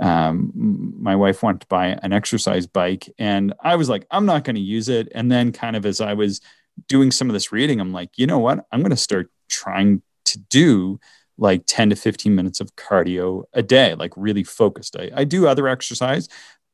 um, 0.00 0.52
my 0.98 1.14
wife 1.14 1.44
wanted 1.44 1.60
to 1.60 1.68
buy 1.68 1.96
an 2.02 2.12
exercise 2.12 2.66
bike. 2.66 3.08
And 3.20 3.54
I 3.62 3.76
was 3.76 3.88
like, 3.88 4.04
I'm 4.10 4.26
not 4.26 4.42
going 4.42 4.56
to 4.56 4.60
use 4.60 4.88
it. 4.88 5.06
And 5.14 5.30
then, 5.30 5.52
kind 5.52 5.76
of 5.76 5.86
as 5.86 6.00
I 6.00 6.14
was 6.14 6.40
doing 6.88 7.12
some 7.12 7.30
of 7.30 7.34
this 7.34 7.52
reading, 7.52 7.80
I'm 7.80 7.92
like, 7.92 8.18
you 8.18 8.26
know 8.26 8.40
what? 8.40 8.66
I'm 8.72 8.80
going 8.80 8.90
to 8.90 8.96
start 8.96 9.30
trying 9.48 10.02
to 10.24 10.38
do 10.50 10.98
like 11.36 11.62
10 11.66 11.90
to 11.90 11.96
15 11.96 12.34
minutes 12.34 12.60
of 12.60 12.74
cardio 12.74 13.44
a 13.52 13.62
day, 13.62 13.94
like 13.94 14.12
really 14.16 14.42
focused. 14.42 14.96
I, 14.96 15.12
I 15.14 15.22
do 15.22 15.46
other 15.46 15.68
exercise, 15.68 16.28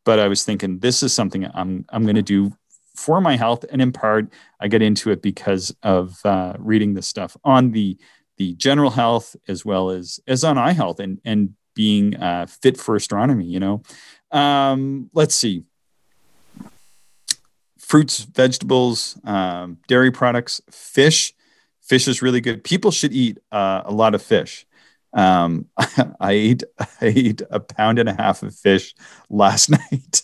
but 0.07 0.19
I 0.19 0.27
was 0.27 0.43
thinking 0.43 0.79
this 0.79 1.03
is 1.03 1.13
something 1.13 1.47
I'm 1.53 1.85
I'm 1.91 2.05
going 2.05 2.17
to 2.17 2.23
do 2.23 2.57
for 2.97 3.21
my 3.21 3.37
health, 3.37 3.67
and 3.71 3.83
in 3.83 3.93
part, 3.93 4.33
I 4.59 4.69
get 4.69 4.81
into 4.81 5.11
it 5.11 5.21
because 5.21 5.75
of 5.83 6.19
uh, 6.25 6.55
reading 6.59 6.95
this 6.95 7.09
stuff 7.09 7.37
on 7.45 7.73
the 7.73 7.99
the 8.37 8.55
general 8.55 8.91
health 8.91 9.37
as 9.49 9.65
well 9.65 9.91
as 9.91 10.21
as 10.27 10.45
on 10.45 10.59
eye 10.59 10.73
health 10.73 11.01
and 11.01 11.21
and 11.25 11.55
being 11.75 12.17
uh, 12.17 12.47
fit 12.47 12.79
for 12.79 12.97
astronomy. 12.97 13.47
You 13.47 13.61
know, 13.61 13.83
um, 14.31 15.11
let's 15.13 15.35
see. 15.35 15.65
Fruits, 17.79 18.21
vegetables, 18.21 19.19
um, 19.25 19.79
dairy 19.89 20.11
products, 20.11 20.61
fish. 20.71 21.35
Fish 21.83 22.09
is 22.09 22.23
really 22.23 22.41
good. 22.41 22.65
People 22.65 22.91
should 22.91 23.13
eat 23.13 23.39
uh, 23.53 23.83
a 23.85 23.93
lot 23.93 24.15
of 24.15 24.23
fish. 24.23 24.67
Um, 25.13 25.67
I 25.77 26.33
ate 26.33 26.63
I 26.79 26.87
ate 27.03 27.43
a 27.51 27.61
pound 27.61 27.99
and 27.99 28.09
a 28.09 28.15
half 28.15 28.43
of 28.43 28.55
fish 28.55 28.95
last 29.29 29.71
night. 29.71 30.23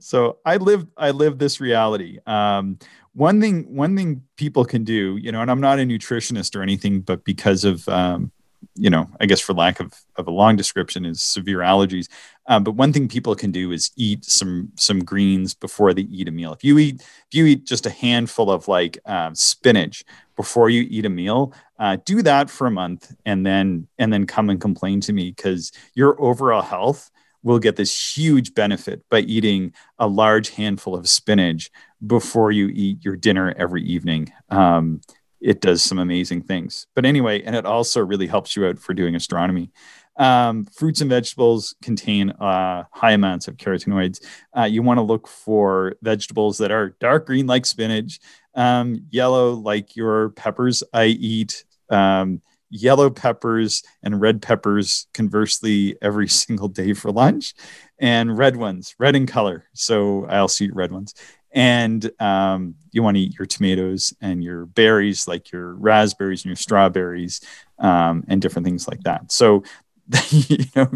so 0.00 0.38
I 0.44 0.56
live 0.56 0.86
I 0.96 1.10
live 1.10 1.38
this 1.38 1.60
reality. 1.60 2.18
Um, 2.26 2.78
one 3.16 3.40
thing 3.40 3.74
one 3.74 3.96
thing 3.96 4.22
people 4.36 4.64
can 4.64 4.84
do 4.84 5.16
you 5.16 5.32
know 5.32 5.40
and 5.40 5.50
i'm 5.50 5.60
not 5.60 5.78
a 5.78 5.82
nutritionist 5.82 6.54
or 6.54 6.62
anything 6.62 7.00
but 7.00 7.24
because 7.24 7.64
of 7.64 7.88
um, 7.88 8.30
you 8.74 8.90
know 8.90 9.08
i 9.20 9.26
guess 9.26 9.40
for 9.40 9.54
lack 9.54 9.80
of, 9.80 9.94
of 10.16 10.26
a 10.26 10.30
long 10.30 10.56
description 10.56 11.04
is 11.04 11.22
severe 11.22 11.58
allergies. 11.58 12.08
Um, 12.48 12.62
but 12.62 12.72
one 12.72 12.92
thing 12.92 13.08
people 13.08 13.34
can 13.34 13.50
do 13.50 13.72
is 13.72 13.90
eat 13.96 14.24
some 14.24 14.70
some 14.76 15.00
greens 15.00 15.54
before 15.54 15.92
they 15.92 16.02
eat 16.02 16.28
a 16.28 16.30
meal. 16.30 16.52
If 16.52 16.62
you 16.62 16.78
eat 16.78 17.00
if 17.00 17.32
you 17.32 17.46
eat 17.46 17.64
just 17.64 17.86
a 17.86 17.90
handful 17.90 18.50
of 18.50 18.68
like 18.68 18.98
uh, 19.04 19.30
spinach 19.34 20.04
before 20.36 20.70
you 20.70 20.86
eat 20.88 21.06
a 21.06 21.10
meal 21.10 21.52
uh, 21.78 21.96
do 22.04 22.22
that 22.22 22.50
for 22.50 22.66
a 22.66 22.70
month 22.70 23.14
and 23.24 23.44
then 23.44 23.88
and 23.98 24.12
then 24.12 24.26
come 24.26 24.50
and 24.50 24.60
complain 24.60 25.00
to 25.00 25.12
me 25.12 25.30
because 25.30 25.72
your 25.94 26.20
overall 26.20 26.62
health 26.62 27.10
will 27.46 27.60
get 27.60 27.76
this 27.76 28.16
huge 28.16 28.54
benefit 28.54 29.08
by 29.08 29.20
eating 29.20 29.72
a 30.00 30.08
large 30.08 30.50
handful 30.50 30.96
of 30.96 31.08
spinach 31.08 31.70
before 32.04 32.50
you 32.50 32.68
eat 32.74 33.04
your 33.04 33.14
dinner 33.14 33.54
every 33.56 33.84
evening. 33.84 34.32
Um, 34.50 35.00
it 35.40 35.60
does 35.60 35.80
some 35.80 36.00
amazing 36.00 36.42
things. 36.42 36.88
But 36.96 37.04
anyway, 37.04 37.42
and 37.42 37.54
it 37.54 37.64
also 37.64 38.04
really 38.04 38.26
helps 38.26 38.56
you 38.56 38.66
out 38.66 38.80
for 38.80 38.94
doing 38.94 39.14
astronomy. 39.14 39.70
Um, 40.16 40.64
fruits 40.64 41.00
and 41.00 41.08
vegetables 41.08 41.76
contain 41.82 42.30
uh, 42.30 42.82
high 42.90 43.12
amounts 43.12 43.46
of 43.46 43.56
carotenoids. 43.58 44.26
Uh, 44.56 44.64
you 44.64 44.82
want 44.82 44.98
to 44.98 45.02
look 45.02 45.28
for 45.28 45.94
vegetables 46.02 46.58
that 46.58 46.72
are 46.72 46.96
dark 46.98 47.26
green, 47.26 47.46
like 47.46 47.64
spinach, 47.64 48.18
um, 48.56 49.06
yellow, 49.10 49.52
like 49.52 49.94
your 49.94 50.30
peppers. 50.30 50.82
I 50.92 51.04
eat 51.04 51.64
um, 51.90 52.42
yellow 52.70 53.10
peppers 53.10 53.82
and 54.02 54.20
red 54.20 54.42
peppers 54.42 55.06
conversely 55.14 55.96
every 56.02 56.28
single 56.42 56.68
day 56.68 56.92
for 56.92 57.10
lunch, 57.10 57.54
and 57.98 58.36
red 58.36 58.56
ones, 58.56 58.94
red 58.98 59.16
in 59.16 59.26
color. 59.26 59.64
So 59.72 60.26
I'll 60.26 60.48
see 60.48 60.68
red 60.70 60.92
ones. 60.92 61.14
And 61.52 62.10
um, 62.20 62.74
you 62.92 63.02
want 63.02 63.16
to 63.16 63.22
eat 63.22 63.38
your 63.38 63.46
tomatoes 63.46 64.12
and 64.20 64.44
your 64.44 64.66
berries, 64.66 65.26
like 65.26 65.50
your 65.50 65.74
raspberries 65.74 66.44
and 66.44 66.50
your 66.50 66.56
strawberries, 66.56 67.40
um, 67.78 68.24
and 68.28 68.42
different 68.42 68.66
things 68.66 68.86
like 68.86 69.00
that. 69.04 69.32
So 69.32 69.62
you 70.30 70.58
know, 70.76 70.88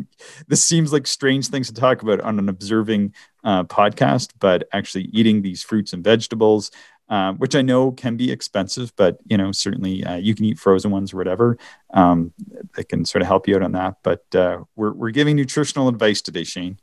this 0.47 0.62
seems 0.62 0.93
like 0.93 1.07
strange 1.07 1.49
things 1.49 1.66
to 1.68 1.75
talk 1.75 2.03
about 2.03 2.21
on 2.21 2.39
an 2.39 2.49
observing 2.49 3.12
uh, 3.43 3.64
podcast, 3.64 4.31
but 4.39 4.68
actually 4.73 5.05
eating 5.12 5.43
these 5.43 5.62
fruits 5.62 5.93
and 5.93 6.05
vegetables, 6.05 6.71
uh, 7.11 7.32
which 7.34 7.54
I 7.54 7.62
know 7.62 7.90
can 7.90 8.16
be 8.16 8.30
expensive, 8.30 8.92
but 8.96 9.18
you 9.26 9.36
know, 9.36 9.52
certainly 9.52 10.04
uh, 10.04 10.16
you 10.16 10.34
can 10.34 10.44
eat 10.44 10.58
frozen 10.58 10.90
ones 10.90 11.12
or 11.12 11.16
whatever. 11.16 11.58
Um, 11.92 12.32
that 12.76 12.88
can 12.88 13.04
sort 13.04 13.22
of 13.22 13.28
help 13.28 13.48
you 13.48 13.56
out 13.56 13.62
on 13.62 13.72
that. 13.72 13.96
But 14.02 14.24
uh, 14.34 14.61
we're 14.76 14.92
we're 14.92 15.11
giving 15.11 15.36
nutritional 15.36 15.88
advice 15.88 16.22
today, 16.22 16.44
Shane. 16.44 16.78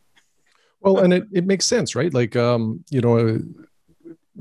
Well, 0.82 1.00
and 1.00 1.14
it, 1.14 1.24
it 1.32 1.46
makes 1.46 1.66
sense, 1.66 1.96
right? 1.96 2.14
Like, 2.14 2.36
um, 2.36 2.84
you 2.92 3.02
know, 3.02 3.42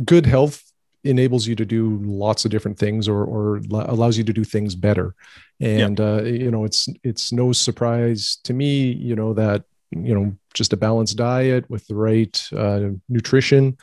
good 0.05 0.27
health 0.27 0.63
enables 1.05 1.47
you 1.47 1.55
to 1.55 1.65
do 1.65 1.99
lots 2.03 2.45
of 2.45 2.51
different 2.51 2.79
things 2.79 3.09
or, 3.09 3.25
or 3.25 3.61
allows 3.71 4.19
you 4.19 4.25
to 4.25 4.33
do 4.33 4.45
things 4.45 4.75
better 4.75 5.15
and 5.61 6.01
uh, 6.01 6.23
you 6.23 6.51
know 6.51 6.65
it's 6.65 6.89
it's 7.03 7.33
no 7.33 7.53
surprise 7.53 8.39
to 8.43 8.53
me 8.53 8.93
you 8.93 9.15
know 9.15 9.33
that 9.33 9.65
you 9.91 10.15
know 10.15 10.37
just 10.53 10.73
a 10.73 10.77
balanced 10.77 11.17
diet 11.17 11.69
with 11.71 11.87
the 11.87 11.95
right 11.95 12.43
uh, 12.57 12.89
nutrition 13.09 13.77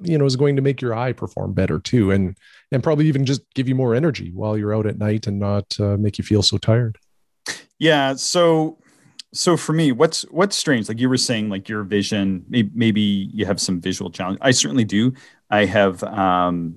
you 0.00 0.16
know 0.18 0.24
is 0.24 0.36
going 0.36 0.56
to 0.56 0.62
make 0.62 0.80
your 0.80 0.94
eye 0.94 1.12
perform 1.12 1.52
better 1.52 1.78
too 1.78 2.10
and 2.10 2.36
and 2.70 2.82
probably 2.82 3.06
even 3.06 3.24
just 3.24 3.42
give 3.54 3.68
you 3.68 3.74
more 3.74 3.94
energy 3.94 4.30
while 4.32 4.56
you're 4.56 4.74
out 4.74 4.86
at 4.86 4.98
night 4.98 5.26
and 5.26 5.38
not 5.38 5.78
uh, 5.80 5.96
make 5.96 6.18
you 6.18 6.24
feel 6.24 6.42
so 6.42 6.58
tired 6.58 6.98
yeah 7.78 8.14
so 8.14 8.78
so 9.32 9.56
for 9.56 9.72
me 9.72 9.92
what's 9.92 10.22
what's 10.30 10.56
strange 10.56 10.88
like 10.88 11.00
you 11.00 11.08
were 11.08 11.16
saying 11.16 11.48
like 11.48 11.68
your 11.68 11.82
vision 11.82 12.44
maybe, 12.48 13.00
you 13.32 13.46
have 13.46 13.60
some 13.60 13.80
visual 13.80 14.10
challenge 14.10 14.38
i 14.40 14.50
certainly 14.50 14.84
do 14.84 15.12
i 15.50 15.64
have 15.64 16.02
um 16.04 16.76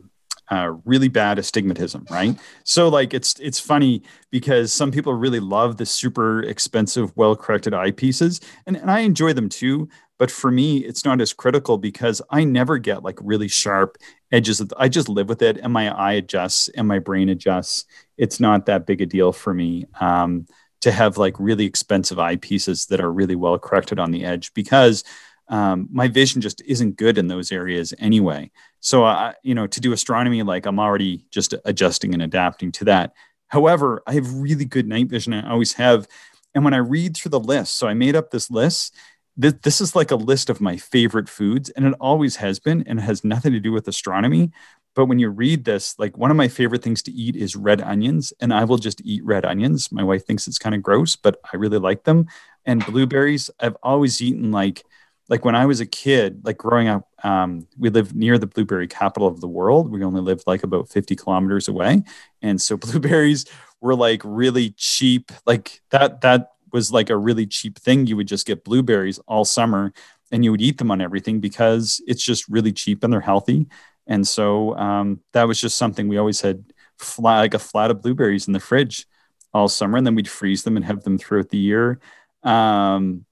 uh, 0.51 0.73
really 0.85 1.07
bad 1.07 1.39
astigmatism, 1.39 2.05
right? 2.09 2.37
So 2.63 2.87
like 2.87 3.13
it's 3.13 3.39
it's 3.39 3.59
funny 3.59 4.03
because 4.29 4.71
some 4.71 4.91
people 4.91 5.13
really 5.13 5.39
love 5.39 5.77
the 5.77 5.85
super 5.85 6.43
expensive, 6.43 7.11
well 7.15 7.35
corrected 7.35 7.73
eyepieces, 7.73 8.43
and, 8.67 8.77
and 8.77 8.91
I 8.91 8.99
enjoy 8.99 9.33
them 9.33 9.49
too. 9.49 9.89
But 10.17 10.31
for 10.31 10.49
me, 10.49 10.77
it's 10.77 11.03
not 11.03 11.19
as 11.19 11.33
critical 11.33 11.77
because 11.77 12.21
I 12.29 12.45
never 12.45 12.77
get 12.77 13.03
like 13.03 13.19
really 13.21 13.47
sharp 13.47 13.97
edges. 14.31 14.61
I 14.77 14.87
just 14.87 15.09
live 15.09 15.27
with 15.27 15.41
it, 15.41 15.57
and 15.57 15.73
my 15.73 15.93
eye 15.93 16.13
adjusts, 16.13 16.69
and 16.69 16.87
my 16.87 16.99
brain 16.99 17.29
adjusts. 17.29 17.85
It's 18.17 18.39
not 18.39 18.65
that 18.67 18.85
big 18.85 19.01
a 19.01 19.05
deal 19.05 19.31
for 19.33 19.53
me. 19.53 19.85
Um, 19.99 20.47
to 20.81 20.91
have 20.91 21.17
like 21.17 21.33
really 21.39 21.65
expensive 21.65 22.19
eyepieces 22.19 22.89
that 22.89 23.01
are 23.01 23.11
really 23.11 23.35
well 23.35 23.57
corrected 23.57 23.97
on 23.97 24.11
the 24.11 24.23
edge 24.23 24.53
because 24.53 25.03
um, 25.47 25.87
my 25.91 26.07
vision 26.07 26.41
just 26.41 26.61
isn't 26.61 26.95
good 26.95 27.17
in 27.17 27.27
those 27.27 27.51
areas 27.51 27.91
anyway. 27.97 28.51
So, 28.81 29.03
I, 29.03 29.33
you 29.41 29.55
know, 29.55 29.65
to 29.65 29.81
do 29.81 29.93
astronomy, 29.93 30.43
like 30.43 30.67
I'm 30.67 30.79
already 30.79 31.25
just 31.31 31.55
adjusting 31.65 32.13
and 32.13 32.21
adapting 32.21 32.71
to 32.73 32.85
that. 32.85 33.13
However, 33.47 34.03
I 34.05 34.13
have 34.13 34.31
really 34.35 34.65
good 34.65 34.87
night 34.87 35.07
vision. 35.07 35.33
I 35.33 35.49
always 35.49 35.73
have. 35.73 36.07
And 36.53 36.63
when 36.63 36.75
I 36.75 36.77
read 36.77 37.17
through 37.17 37.31
the 37.31 37.39
list, 37.39 37.77
so 37.77 37.87
I 37.87 37.95
made 37.95 38.15
up 38.15 38.29
this 38.29 38.51
list. 38.51 38.95
This, 39.37 39.53
this 39.63 39.81
is 39.81 39.95
like 39.95 40.11
a 40.11 40.15
list 40.15 40.49
of 40.49 40.61
my 40.61 40.77
favorite 40.77 41.27
foods, 41.27 41.69
and 41.71 41.85
it 41.85 41.93
always 41.99 42.37
has 42.37 42.59
been, 42.59 42.83
and 42.87 42.99
it 42.99 43.03
has 43.03 43.23
nothing 43.23 43.51
to 43.53 43.59
do 43.59 43.71
with 43.71 43.87
astronomy. 43.87 44.51
But 44.95 45.07
when 45.07 45.19
you 45.19 45.29
read 45.29 45.65
this, 45.65 45.99
like 45.99 46.17
one 46.17 46.31
of 46.31 46.37
my 46.37 46.47
favorite 46.47 46.81
things 46.81 47.03
to 47.03 47.11
eat 47.11 47.35
is 47.35 47.55
red 47.55 47.81
onions, 47.81 48.31
and 48.39 48.53
I 48.53 48.63
will 48.63 48.77
just 48.77 49.01
eat 49.03 49.25
red 49.25 49.45
onions. 49.45 49.91
My 49.91 50.03
wife 50.03 50.25
thinks 50.25 50.47
it's 50.47 50.57
kind 50.57 50.73
of 50.73 50.81
gross, 50.81 51.17
but 51.17 51.39
I 51.51 51.57
really 51.57 51.79
like 51.79 52.05
them. 52.05 52.27
And 52.65 52.85
blueberries, 52.85 53.49
I've 53.59 53.75
always 53.83 54.21
eaten 54.21 54.51
like 54.51 54.83
like 55.27 55.43
when 55.43 55.55
I 55.55 55.65
was 55.65 55.79
a 55.79 55.85
kid, 55.85 56.41
like 56.43 56.57
growing 56.57 56.87
up, 56.87 57.07
um, 57.23 57.67
we 57.77 57.89
lived 57.89 58.15
near 58.15 58.37
the 58.37 58.45
blueberry 58.47 58.87
capital 58.87 59.27
of 59.27 59.41
the 59.41 59.47
world. 59.47 59.89
We 59.91 60.03
only 60.03 60.21
lived 60.21 60.43
like 60.45 60.63
about 60.63 60.89
50 60.89 61.15
kilometers 61.15 61.67
away. 61.67 62.03
And 62.41 62.61
so 62.61 62.77
blueberries 62.77 63.45
were 63.81 63.95
like 63.95 64.21
really 64.23 64.71
cheap. 64.77 65.31
Like 65.45 65.81
that, 65.89 66.21
that 66.21 66.49
was 66.75 66.91
like 66.91 67.09
a 67.09 67.15
really 67.17 67.47
cheap 67.47 67.79
thing. 67.79 68.05
You 68.05 68.17
would 68.17 68.27
just 68.27 68.45
get 68.45 68.65
blueberries 68.65 69.17
all 69.27 69.45
summer 69.45 69.93
and 70.31 70.43
you 70.43 70.51
would 70.51 70.61
eat 70.61 70.77
them 70.77 70.91
on 70.91 70.99
everything 70.99 71.39
because 71.39 72.01
it's 72.05 72.23
just 72.23 72.47
really 72.49 72.73
cheap 72.73 73.01
and 73.03 73.11
they're 73.11 73.21
healthy. 73.21 73.67
And 74.07 74.27
so 74.27 74.75
um, 74.75 75.21
that 75.31 75.47
was 75.47 75.59
just 75.59 75.77
something 75.77 76.09
we 76.09 76.17
always 76.17 76.41
had 76.41 76.65
flat, 76.99 77.39
like 77.39 77.53
a 77.53 77.59
flat 77.59 77.91
of 77.91 78.01
blueberries 78.01 78.47
in 78.47 78.53
the 78.53 78.59
fridge 78.59 79.07
all 79.53 79.69
summer. 79.69 79.97
And 79.97 80.05
then 80.05 80.15
we'd 80.15 80.27
freeze 80.27 80.63
them 80.63 80.75
and 80.75 80.85
have 80.85 81.03
them 81.03 81.17
throughout 81.17 81.49
the 81.49 81.57
year. 81.57 81.99
Um, 82.43 83.25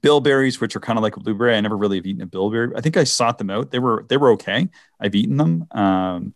bilberries, 0.00 0.60
which 0.60 0.76
are 0.76 0.80
kind 0.80 0.96
of 0.96 1.02
like 1.02 1.16
a 1.16 1.20
blueberry. 1.20 1.56
I 1.56 1.60
never 1.60 1.76
really 1.76 1.98
have 1.98 2.06
eaten 2.06 2.22
a 2.22 2.26
bilberry. 2.26 2.72
I 2.76 2.80
think 2.80 2.96
I 2.96 3.04
sought 3.04 3.36
them 3.36 3.50
out. 3.50 3.72
They 3.72 3.80
were 3.80 4.06
they 4.08 4.16
were 4.16 4.30
okay. 4.32 4.68
I've 5.00 5.14
eaten 5.14 5.36
them. 5.36 5.66
Um, 5.72 6.34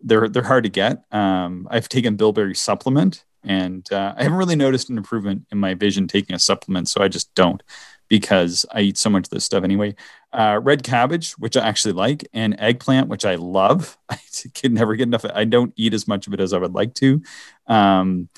they're 0.00 0.28
they're 0.28 0.42
hard 0.42 0.64
to 0.64 0.70
get. 0.70 1.04
Um, 1.12 1.68
I've 1.70 1.88
taken 1.88 2.16
bilberry 2.16 2.54
supplement, 2.54 3.24
and 3.46 3.90
uh, 3.92 4.14
I 4.16 4.24
haven't 4.24 4.38
really 4.38 4.56
noticed 4.56 4.90
an 4.90 4.98
improvement 4.98 5.46
in 5.50 5.58
my 5.58 5.74
vision 5.74 6.08
taking 6.08 6.34
a 6.34 6.38
supplement. 6.38 6.88
So 6.88 7.02
I 7.02 7.08
just 7.08 7.34
don't 7.34 7.62
because 8.08 8.64
I 8.72 8.82
eat 8.82 8.98
so 8.98 9.10
much 9.10 9.26
of 9.26 9.30
this 9.30 9.44
stuff 9.44 9.64
anyway. 9.64 9.94
Uh, 10.32 10.60
red 10.62 10.82
cabbage, 10.82 11.32
which 11.32 11.56
I 11.56 11.66
actually 11.66 11.92
like, 11.92 12.26
and 12.32 12.54
eggplant, 12.58 13.08
which 13.08 13.24
I 13.24 13.36
love. 13.36 13.96
I 14.08 14.18
can 14.54 14.74
never 14.74 14.94
get 14.94 15.04
enough. 15.04 15.24
I 15.24 15.44
don't 15.44 15.72
eat 15.76 15.94
as 15.94 16.06
much 16.06 16.26
of 16.26 16.34
it 16.34 16.40
as 16.40 16.52
I 16.52 16.58
would 16.58 16.74
like 16.74 16.94
to. 16.94 17.22
Um, 17.66 18.28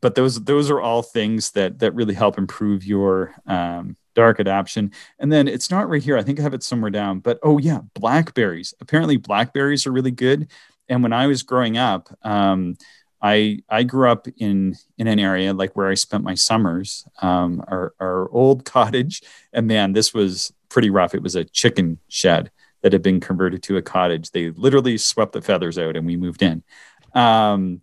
but 0.00 0.14
those 0.14 0.42
those 0.44 0.70
are 0.70 0.80
all 0.80 1.02
things 1.02 1.50
that 1.52 1.80
that 1.80 1.94
really 1.94 2.14
help 2.14 2.38
improve 2.38 2.84
your 2.84 3.34
um, 3.46 3.96
dark 4.14 4.38
adaption. 4.38 4.92
And 5.18 5.32
then 5.32 5.48
it's 5.48 5.70
not 5.70 5.88
right 5.88 6.02
here. 6.02 6.16
I 6.16 6.22
think 6.22 6.38
I 6.38 6.42
have 6.42 6.54
it 6.54 6.62
somewhere 6.62 6.90
down. 6.90 7.20
But 7.20 7.38
oh 7.42 7.58
yeah, 7.58 7.80
blackberries. 7.94 8.74
Apparently 8.80 9.16
blackberries 9.16 9.86
are 9.86 9.92
really 9.92 10.10
good. 10.10 10.48
And 10.88 11.02
when 11.02 11.12
I 11.12 11.26
was 11.26 11.42
growing 11.42 11.76
up, 11.76 12.08
um, 12.22 12.76
I 13.20 13.60
I 13.68 13.82
grew 13.82 14.10
up 14.10 14.26
in 14.36 14.76
in 14.96 15.06
an 15.06 15.18
area 15.18 15.52
like 15.52 15.76
where 15.76 15.88
I 15.88 15.94
spent 15.94 16.24
my 16.24 16.34
summers. 16.34 17.06
Um, 17.20 17.64
our 17.68 17.94
our 18.00 18.28
old 18.30 18.64
cottage, 18.76 19.22
and 19.52 19.66
man, 19.66 19.92
this 19.92 20.14
was 20.14 20.52
pretty 20.68 20.90
rough. 20.90 21.14
It 21.14 21.22
was 21.22 21.34
a 21.34 21.44
chicken 21.44 21.98
shed 22.08 22.50
that 22.82 22.92
had 22.92 23.02
been 23.02 23.20
converted 23.20 23.62
to 23.64 23.76
a 23.76 23.82
cottage. 23.82 24.30
They 24.30 24.50
literally 24.50 24.98
swept 24.98 25.32
the 25.32 25.42
feathers 25.42 25.78
out, 25.78 25.96
and 25.96 26.06
we 26.06 26.16
moved 26.16 26.42
in. 26.42 26.62
Um, 27.14 27.82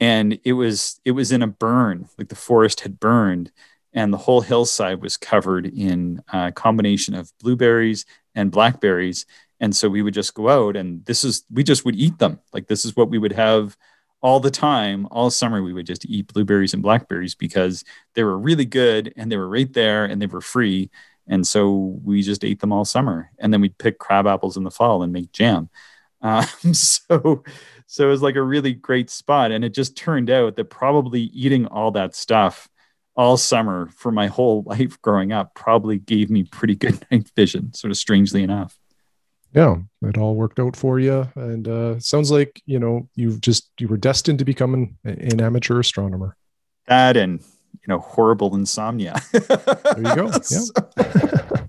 and 0.00 0.38
it 0.44 0.52
was 0.52 1.00
it 1.04 1.12
was 1.12 1.32
in 1.32 1.42
a 1.42 1.46
burn, 1.46 2.08
like 2.18 2.28
the 2.28 2.34
forest 2.34 2.80
had 2.80 3.00
burned, 3.00 3.52
and 3.94 4.12
the 4.12 4.18
whole 4.18 4.42
hillside 4.42 5.00
was 5.00 5.16
covered 5.16 5.66
in 5.66 6.22
a 6.32 6.52
combination 6.52 7.14
of 7.14 7.32
blueberries 7.38 8.04
and 8.34 8.50
blackberries 8.50 9.24
and 9.60 9.74
so 9.74 9.88
we 9.88 10.02
would 10.02 10.12
just 10.12 10.34
go 10.34 10.48
out 10.48 10.76
and 10.76 11.04
this 11.06 11.24
is 11.24 11.44
we 11.50 11.62
just 11.62 11.84
would 11.84 11.96
eat 11.96 12.18
them 12.18 12.40
like 12.52 12.66
this 12.66 12.84
is 12.84 12.96
what 12.96 13.08
we 13.08 13.18
would 13.18 13.32
have 13.32 13.76
all 14.24 14.40
the 14.40 14.50
time 14.50 15.06
all 15.10 15.28
summer 15.30 15.62
we 15.62 15.74
would 15.74 15.84
just 15.84 16.06
eat 16.06 16.32
blueberries 16.32 16.72
and 16.72 16.82
blackberries 16.82 17.34
because 17.34 17.84
they 18.14 18.24
were 18.24 18.38
really 18.38 18.64
good 18.64 19.12
and 19.18 19.30
they 19.30 19.36
were 19.36 19.50
right 19.50 19.70
there 19.74 20.06
and 20.06 20.20
they 20.20 20.26
were 20.26 20.40
free. 20.40 20.90
And 21.28 21.46
so 21.46 22.00
we 22.02 22.22
just 22.22 22.42
ate 22.42 22.60
them 22.60 22.72
all 22.72 22.86
summer. 22.86 23.30
And 23.38 23.52
then 23.52 23.60
we'd 23.60 23.76
pick 23.76 23.98
crab 23.98 24.26
apples 24.26 24.56
in 24.56 24.64
the 24.64 24.70
fall 24.70 25.02
and 25.02 25.12
make 25.12 25.30
jam. 25.30 25.68
Um, 26.22 26.46
so 26.72 27.44
so 27.86 28.06
it 28.06 28.10
was 28.10 28.22
like 28.22 28.36
a 28.36 28.42
really 28.42 28.72
great 28.72 29.10
spot. 29.10 29.52
And 29.52 29.62
it 29.62 29.74
just 29.74 29.94
turned 29.94 30.30
out 30.30 30.56
that 30.56 30.70
probably 30.70 31.24
eating 31.24 31.66
all 31.66 31.90
that 31.90 32.14
stuff 32.14 32.66
all 33.16 33.36
summer 33.36 33.90
for 33.94 34.10
my 34.10 34.28
whole 34.28 34.62
life 34.66 35.00
growing 35.02 35.32
up 35.32 35.54
probably 35.54 35.98
gave 35.98 36.30
me 36.30 36.44
pretty 36.44 36.76
good 36.76 37.06
night 37.10 37.30
vision, 37.36 37.74
sort 37.74 37.90
of 37.90 37.98
strangely 37.98 38.42
enough. 38.42 38.78
Yeah, 39.54 39.76
it 40.02 40.18
all 40.18 40.34
worked 40.34 40.58
out 40.58 40.74
for 40.74 40.98
you. 40.98 41.28
And 41.36 41.68
uh, 41.68 42.00
sounds 42.00 42.30
like, 42.30 42.60
you 42.66 42.80
know, 42.80 43.08
you've 43.14 43.40
just, 43.40 43.70
you 43.78 43.86
were 43.86 43.96
destined 43.96 44.40
to 44.40 44.44
become 44.44 44.74
an, 44.74 44.98
an 45.04 45.40
amateur 45.40 45.78
astronomer. 45.78 46.36
That 46.88 47.16
and, 47.16 47.40
you 47.40 47.86
know, 47.86 48.00
horrible 48.00 48.54
insomnia. 48.56 49.14
there 49.32 49.98
you 49.98 50.14
go. 50.16 50.32
Yeah. 50.50 51.44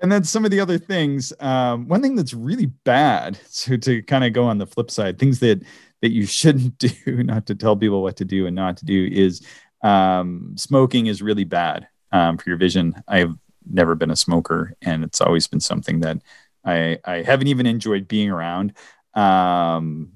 and 0.00 0.10
then 0.10 0.24
some 0.24 0.46
of 0.46 0.50
the 0.50 0.60
other 0.60 0.78
things, 0.78 1.34
um, 1.40 1.86
one 1.86 2.00
thing 2.00 2.16
that's 2.16 2.32
really 2.32 2.66
bad, 2.66 3.38
so 3.46 3.76
to 3.76 4.02
kind 4.02 4.24
of 4.24 4.32
go 4.32 4.44
on 4.44 4.56
the 4.56 4.66
flip 4.66 4.90
side, 4.90 5.18
things 5.18 5.40
that, 5.40 5.62
that 6.00 6.12
you 6.12 6.24
shouldn't 6.24 6.78
do, 7.04 7.22
not 7.22 7.44
to 7.46 7.54
tell 7.54 7.76
people 7.76 8.02
what 8.02 8.16
to 8.16 8.24
do 8.24 8.46
and 8.46 8.56
not 8.56 8.78
to 8.78 8.86
do 8.86 9.06
is 9.12 9.46
um, 9.82 10.54
smoking 10.56 11.06
is 11.06 11.20
really 11.20 11.44
bad 11.44 11.88
um, 12.12 12.38
for 12.38 12.48
your 12.48 12.58
vision. 12.58 12.94
I've 13.06 13.34
never 13.70 13.94
been 13.94 14.10
a 14.10 14.16
smoker, 14.16 14.74
and 14.82 15.04
it's 15.04 15.20
always 15.20 15.46
been 15.46 15.60
something 15.60 16.00
that 16.00 16.18
I, 16.66 16.98
I 17.04 17.22
haven't 17.22 17.46
even 17.46 17.66
enjoyed 17.66 18.08
being 18.08 18.30
around. 18.30 18.74
Um, 19.14 20.12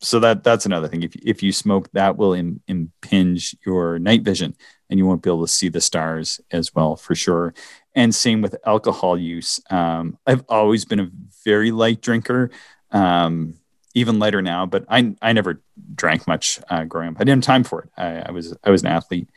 so 0.00 0.20
that 0.20 0.44
that's 0.44 0.66
another 0.66 0.88
thing. 0.88 1.02
If 1.02 1.16
if 1.16 1.42
you 1.42 1.52
smoke, 1.52 1.90
that 1.92 2.16
will 2.16 2.34
Im, 2.34 2.60
impinge 2.68 3.56
your 3.64 3.98
night 3.98 4.22
vision, 4.22 4.54
and 4.90 4.98
you 4.98 5.06
won't 5.06 5.22
be 5.22 5.30
able 5.30 5.46
to 5.46 5.52
see 5.52 5.68
the 5.70 5.80
stars 5.80 6.40
as 6.50 6.74
well 6.74 6.96
for 6.96 7.14
sure. 7.14 7.54
And 7.94 8.14
same 8.14 8.42
with 8.42 8.56
alcohol 8.66 9.16
use. 9.16 9.60
Um, 9.70 10.18
I've 10.26 10.44
always 10.48 10.84
been 10.84 11.00
a 11.00 11.10
very 11.44 11.70
light 11.70 12.02
drinker, 12.02 12.50
um, 12.90 13.54
even 13.94 14.18
lighter 14.18 14.42
now. 14.42 14.66
But 14.66 14.84
I 14.88 15.14
I 15.22 15.32
never 15.32 15.62
drank 15.94 16.26
much 16.26 16.60
uh, 16.68 16.84
growing 16.84 17.10
up. 17.10 17.16
I 17.16 17.24
didn't 17.24 17.44
have 17.44 17.54
time 17.54 17.64
for 17.64 17.82
it. 17.82 17.90
I, 17.96 18.28
I 18.28 18.30
was 18.30 18.54
I 18.62 18.70
was 18.70 18.82
an 18.82 18.88
athlete, 18.88 19.30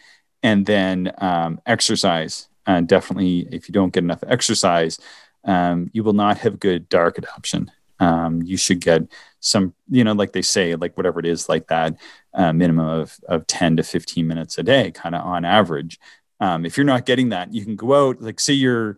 and 0.44 0.66
then 0.66 1.14
um, 1.20 1.62
exercise. 1.66 2.50
Uh, 2.66 2.82
definitely, 2.82 3.48
if 3.54 3.70
you 3.70 3.74
don't 3.74 3.94
get 3.94 4.04
enough 4.04 4.24
exercise, 4.28 5.00
um, 5.48 5.90
you 5.94 6.04
will 6.04 6.14
not 6.14 6.38
have 6.40 6.60
good 6.60 6.88
dark 6.90 7.18
adaption. 7.18 7.72
Um, 8.00 8.44
you 8.44 8.58
should 8.58 8.82
get 8.82 9.04
some, 9.40 9.74
you 9.90 10.04
know, 10.04 10.14
like 10.14 10.34
they 10.34 10.42
say, 10.44 10.76
like 10.76 10.96
whatever 10.98 11.20
it 11.20 11.26
is, 11.26 11.50
like 11.50 11.68
that 11.68 11.98
uh, 12.34 12.54
minimum 12.54 12.88
of, 12.88 13.18
of 13.28 13.48
10 13.48 13.78
to 13.78 13.84
15 13.84 14.28
minutes 14.28 14.58
a 14.58 14.64
day, 14.64 14.92
kind 14.92 15.16
of 15.16 15.26
on 15.26 15.46
average. 15.46 16.00
Um, 16.40 16.66
if 16.66 16.78
you're 16.78 16.86
not 16.86 17.06
getting 17.06 17.30
that, 17.30 17.54
you 17.54 17.64
can 17.64 17.76
go 17.76 18.10
out, 18.10 18.22
like 18.22 18.40
say 18.40 18.54
you're, 18.54 18.98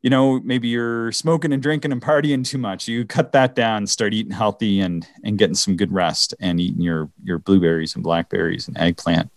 you 0.00 0.08
know, 0.08 0.40
maybe 0.40 0.68
you're 0.68 1.10
smoking 1.12 1.52
and 1.52 1.62
drinking 1.62 1.92
and 1.92 2.00
partying 2.00 2.46
too 2.46 2.58
much. 2.58 2.86
You 2.86 3.04
cut 3.04 3.32
that 3.32 3.54
down, 3.54 3.86
start 3.86 4.14
eating 4.14 4.32
healthy 4.32 4.80
and 4.80 5.06
and 5.24 5.36
getting 5.36 5.56
some 5.56 5.76
good 5.76 5.92
rest 5.92 6.32
and 6.38 6.60
eating 6.60 6.80
your 6.80 7.10
your 7.24 7.38
blueberries 7.40 7.96
and 7.96 8.04
blackberries 8.04 8.68
and 8.68 8.78
eggplant. 8.78 9.30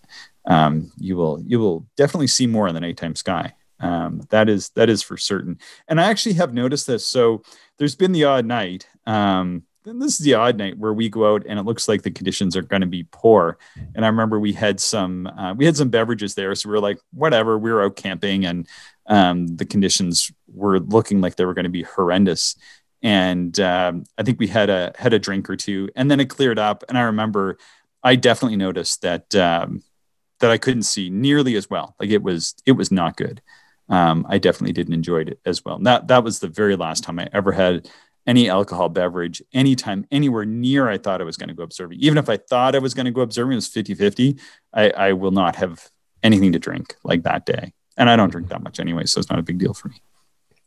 Um, 0.46 0.92
you 0.96 1.16
will 1.16 1.42
you 1.44 1.58
will 1.58 1.86
definitely 1.96 2.28
see 2.28 2.46
more 2.46 2.68
in 2.68 2.74
the 2.74 2.80
nighttime 2.80 3.16
sky. 3.16 3.54
Um, 3.80 4.22
that 4.30 4.48
is 4.48 4.70
that 4.70 4.88
is 4.88 5.02
for 5.02 5.16
certain. 5.16 5.58
And 5.88 6.00
I 6.00 6.04
actually 6.10 6.34
have 6.34 6.54
noticed 6.54 6.86
this. 6.86 7.06
So 7.06 7.42
there's 7.78 7.96
been 7.96 8.12
the 8.12 8.24
odd 8.24 8.46
night. 8.46 8.86
Um, 9.06 9.64
this 9.84 10.20
is 10.20 10.24
the 10.24 10.34
odd 10.34 10.58
night 10.58 10.78
where 10.78 10.92
we 10.92 11.08
go 11.08 11.34
out 11.34 11.44
and 11.48 11.58
it 11.58 11.62
looks 11.62 11.88
like 11.88 12.02
the 12.02 12.10
conditions 12.10 12.56
are 12.56 12.62
going 12.62 12.82
to 12.82 12.86
be 12.86 13.06
poor. 13.10 13.58
And 13.94 14.04
I 14.04 14.08
remember 14.08 14.38
we 14.38 14.52
had 14.52 14.78
some 14.78 15.26
uh, 15.26 15.54
we 15.54 15.64
had 15.64 15.76
some 15.76 15.88
beverages 15.88 16.34
there, 16.34 16.54
so 16.54 16.68
we 16.68 16.74
were 16.74 16.80
like, 16.80 16.98
whatever. 17.12 17.58
We 17.58 17.72
were 17.72 17.82
out 17.82 17.96
camping, 17.96 18.44
and 18.44 18.68
um, 19.06 19.46
the 19.56 19.64
conditions 19.64 20.30
were 20.52 20.80
looking 20.80 21.20
like 21.20 21.36
they 21.36 21.44
were 21.44 21.54
going 21.54 21.64
to 21.64 21.70
be 21.70 21.82
horrendous. 21.82 22.56
And 23.02 23.58
um, 23.60 24.04
I 24.18 24.22
think 24.22 24.38
we 24.38 24.46
had 24.46 24.68
a 24.68 24.92
had 24.96 25.14
a 25.14 25.18
drink 25.18 25.48
or 25.48 25.56
two, 25.56 25.88
and 25.96 26.10
then 26.10 26.20
it 26.20 26.28
cleared 26.28 26.58
up. 26.58 26.84
And 26.88 26.98
I 26.98 27.02
remember 27.02 27.56
I 28.02 28.16
definitely 28.16 28.56
noticed 28.56 29.02
that 29.02 29.34
um, 29.34 29.82
that 30.40 30.50
I 30.50 30.58
couldn't 30.58 30.82
see 30.82 31.08
nearly 31.08 31.56
as 31.56 31.70
well. 31.70 31.94
Like 31.98 32.10
it 32.10 32.22
was 32.22 32.54
it 32.66 32.72
was 32.72 32.92
not 32.92 33.16
good 33.16 33.40
um, 33.90 34.24
I 34.28 34.38
definitely 34.38 34.72
didn't 34.72 34.94
enjoy 34.94 35.22
it 35.22 35.40
as 35.44 35.64
well. 35.64 35.78
that 35.80 36.08
that 36.08 36.24
was 36.24 36.38
the 36.38 36.48
very 36.48 36.76
last 36.76 37.04
time 37.04 37.18
I 37.18 37.28
ever 37.32 37.52
had 37.52 37.88
any 38.26 38.48
alcohol 38.48 38.88
beverage 38.88 39.42
anytime 39.52 40.06
anywhere 40.10 40.44
near 40.44 40.88
I 40.88 40.98
thought 40.98 41.20
I 41.20 41.24
was 41.24 41.36
going 41.36 41.48
to 41.48 41.54
go 41.54 41.62
observing. 41.62 41.98
Even 42.00 42.18
if 42.18 42.28
I 42.28 42.36
thought 42.36 42.74
I 42.74 42.78
was 42.78 42.94
going 42.94 43.06
to 43.06 43.10
go 43.10 43.22
observing, 43.22 43.52
it 43.52 43.56
was 43.56 43.68
50 43.68 43.94
50. 43.94 44.38
I, 44.72 44.90
I 44.90 45.12
will 45.12 45.32
not 45.32 45.56
have 45.56 45.88
anything 46.22 46.52
to 46.52 46.58
drink 46.58 46.94
like 47.02 47.24
that 47.24 47.46
day. 47.46 47.72
And 47.96 48.08
I 48.08 48.16
don't 48.16 48.30
drink 48.30 48.48
that 48.48 48.62
much 48.62 48.78
anyway, 48.78 49.04
so 49.06 49.18
it's 49.18 49.30
not 49.30 49.38
a 49.38 49.42
big 49.42 49.58
deal 49.58 49.74
for 49.74 49.88
me. 49.88 50.00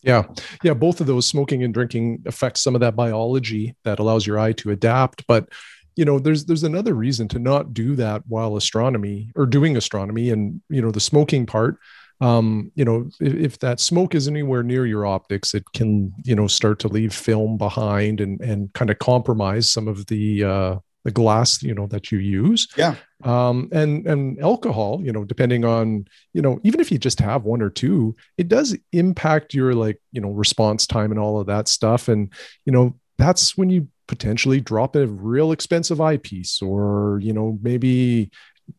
Yeah. 0.02 0.24
Yeah. 0.64 0.74
Both 0.74 1.00
of 1.00 1.08
those 1.08 1.26
smoking 1.26 1.64
and 1.64 1.74
drinking 1.74 2.24
affect 2.26 2.58
some 2.58 2.76
of 2.76 2.82
that 2.82 2.96
biology 2.96 3.76
that 3.86 4.00
allows 4.00 4.28
your 4.28 4.38
eye 4.38 4.52
to 4.54 4.72
adapt. 4.72 5.26
But 5.28 5.48
you 5.96 6.06
know 6.06 6.20
there's 6.20 6.46
there's 6.46 6.64
another 6.64 6.94
reason 6.94 7.28
to 7.30 7.40
not 7.40 7.74
do 7.74 7.96
that 7.96 8.24
while 8.28 8.58
astronomy 8.58 9.32
or 9.36 9.46
doing 9.46 9.78
astronomy 9.78 10.32
and 10.32 10.62
you 10.70 10.82
know 10.82 10.92
the 10.92 11.00
smoking 11.00 11.46
part 11.46 11.78
um, 12.24 12.72
you 12.76 12.86
know, 12.86 13.10
if, 13.20 13.34
if, 13.34 13.60
that 13.60 13.82
smoke 13.82 14.16
is 14.16 14.30
anywhere 14.30 14.64
near 14.64 14.86
your 14.86 15.06
optics, 15.06 15.54
it 15.54 15.66
can, 15.74 16.14
you 16.24 16.36
know, 16.36 16.48
start 16.48 16.80
to 16.80 16.88
leave 16.88 17.14
film 17.14 17.58
behind 17.58 18.22
and 18.22 18.40
and 18.40 18.72
kind 18.72 18.90
of 18.90 18.98
compromise 19.00 19.70
some 19.70 19.90
of 19.90 20.06
the 20.06 20.46
uh, 20.46 20.76
the 21.04 21.12
glass, 21.12 21.62
you 21.62 21.74
know, 21.74 21.86
that 21.88 22.14
you 22.14 22.20
use. 22.20 22.70
Yeah. 22.78 22.96
Um, 23.26 23.68
and 23.74 24.08
and 24.08 24.40
alcohol, 24.40 25.02
you 25.04 25.12
know, 25.12 25.26
depending 25.26 25.66
on, 25.66 26.06
you 26.34 26.42
know, 26.42 26.62
even 26.64 26.80
if 26.80 26.94
you 26.94 26.98
just 26.98 27.20
have 27.20 27.44
one 27.44 27.62
or 27.62 27.70
two, 27.70 28.16
it 28.38 28.48
does 28.48 28.78
impact 28.94 29.54
your 29.54 29.74
like, 29.74 30.00
you 30.14 30.22
know, 30.22 30.32
response 30.32 30.88
time 30.88 31.12
and 31.12 31.20
all 31.20 31.42
of 31.42 31.48
that 31.48 31.68
stuff. 31.68 32.08
And 32.08 32.32
you 32.64 32.72
know, 32.72 32.98
that's 33.18 33.58
when 33.58 33.70
you 33.70 33.90
potentially 34.08 34.62
drop 34.62 34.96
a 34.96 35.08
real 35.08 35.52
expensive 35.52 36.02
eyepiece 36.02 36.62
or 36.62 37.20
you 37.22 37.32
know 37.32 37.58
maybe 37.62 38.30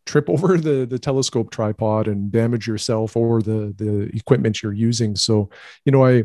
trip 0.06 0.28
over 0.28 0.56
the 0.56 0.86
the 0.86 0.98
telescope 0.98 1.50
tripod 1.50 2.08
and 2.08 2.30
damage 2.30 2.66
yourself 2.66 3.16
or 3.16 3.42
the 3.42 3.74
the 3.76 4.10
equipment 4.14 4.62
you're 4.62 4.72
using 4.72 5.16
so 5.16 5.48
you 5.84 5.92
know 5.92 6.04
i 6.04 6.24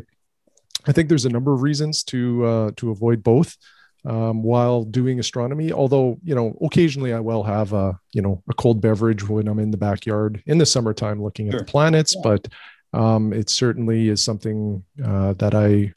i 0.86 0.92
think 0.92 1.08
there's 1.08 1.24
a 1.24 1.30
number 1.30 1.52
of 1.52 1.62
reasons 1.62 2.02
to 2.02 2.44
uh, 2.44 2.70
to 2.76 2.90
avoid 2.90 3.22
both 3.22 3.56
um, 4.06 4.42
while 4.42 4.84
doing 4.84 5.18
astronomy 5.18 5.72
although 5.72 6.18
you 6.22 6.34
know 6.34 6.56
occasionally 6.62 7.12
i 7.12 7.20
will 7.20 7.42
have 7.42 7.72
a 7.72 7.98
you 8.12 8.22
know 8.22 8.42
a 8.48 8.54
cold 8.54 8.80
beverage 8.80 9.28
when 9.28 9.48
i'm 9.48 9.58
in 9.58 9.70
the 9.70 9.76
backyard 9.76 10.42
in 10.46 10.58
the 10.58 10.66
summertime 10.66 11.22
looking 11.22 11.50
sure. 11.50 11.60
at 11.60 11.66
the 11.66 11.70
planets 11.70 12.14
yeah. 12.16 12.22
but 12.24 12.48
um, 12.92 13.32
it 13.32 13.48
certainly 13.48 14.08
is 14.08 14.22
something 14.22 14.82
uh, 15.04 15.34
that 15.34 15.54
i 15.54 15.92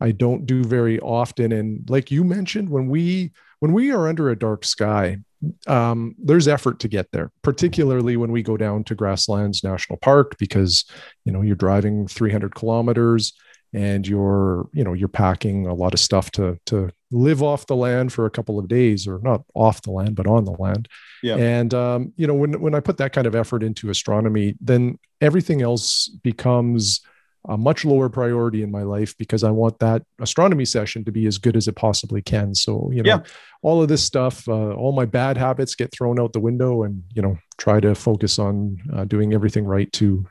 i 0.00 0.10
don't 0.10 0.46
do 0.46 0.64
very 0.64 0.98
often 1.00 1.52
and 1.52 1.88
like 1.88 2.10
you 2.10 2.24
mentioned 2.24 2.68
when 2.68 2.88
we 2.88 3.30
when 3.60 3.72
we 3.72 3.92
are 3.92 4.08
under 4.08 4.30
a 4.30 4.38
dark 4.38 4.64
sky 4.64 5.18
um, 5.66 6.14
there's 6.18 6.48
effort 6.48 6.78
to 6.80 6.88
get 6.88 7.10
there, 7.12 7.30
particularly 7.42 8.16
when 8.16 8.32
we 8.32 8.42
go 8.42 8.56
down 8.56 8.84
to 8.84 8.94
Grasslands 8.94 9.64
National 9.64 9.98
Park, 9.98 10.36
because 10.38 10.84
you 11.24 11.32
know 11.32 11.42
you're 11.42 11.56
driving 11.56 12.06
300 12.06 12.54
kilometers 12.54 13.32
and 13.74 14.06
you're 14.06 14.68
you 14.72 14.84
know 14.84 14.92
you're 14.92 15.08
packing 15.08 15.66
a 15.66 15.74
lot 15.74 15.94
of 15.94 16.00
stuff 16.00 16.30
to 16.32 16.58
to 16.66 16.90
live 17.10 17.42
off 17.42 17.66
the 17.66 17.76
land 17.76 18.12
for 18.12 18.26
a 18.26 18.30
couple 18.30 18.58
of 18.58 18.68
days, 18.68 19.06
or 19.06 19.18
not 19.22 19.42
off 19.54 19.82
the 19.82 19.90
land, 19.90 20.14
but 20.14 20.26
on 20.26 20.44
the 20.44 20.52
land. 20.52 20.88
Yeah. 21.22 21.36
And 21.36 21.72
um, 21.74 22.12
you 22.16 22.26
know 22.26 22.34
when 22.34 22.60
when 22.60 22.74
I 22.74 22.80
put 22.80 22.98
that 22.98 23.12
kind 23.12 23.26
of 23.26 23.34
effort 23.34 23.62
into 23.62 23.90
astronomy, 23.90 24.54
then 24.60 24.98
everything 25.20 25.62
else 25.62 26.08
becomes 26.08 27.00
a 27.48 27.56
much 27.58 27.84
lower 27.84 28.08
priority 28.08 28.62
in 28.62 28.70
my 28.70 28.82
life 28.82 29.16
because 29.18 29.42
I 29.42 29.50
want 29.50 29.80
that 29.80 30.04
astronomy 30.20 30.64
session 30.64 31.04
to 31.04 31.12
be 31.12 31.26
as 31.26 31.38
good 31.38 31.56
as 31.56 31.66
it 31.66 31.74
possibly 31.74 32.22
can. 32.22 32.54
So, 32.54 32.90
you 32.92 33.02
know, 33.02 33.08
yeah. 33.08 33.20
all 33.62 33.82
of 33.82 33.88
this 33.88 34.04
stuff, 34.04 34.48
uh, 34.48 34.74
all 34.74 34.92
my 34.92 35.06
bad 35.06 35.36
habits 35.36 35.74
get 35.74 35.90
thrown 35.92 36.20
out 36.20 36.32
the 36.32 36.40
window 36.40 36.84
and, 36.84 37.02
you 37.14 37.20
know, 37.20 37.36
try 37.58 37.80
to 37.80 37.94
focus 37.94 38.38
on 38.38 38.78
uh, 38.92 39.04
doing 39.04 39.34
everything 39.34 39.64
right 39.64 39.92
to 39.94 40.24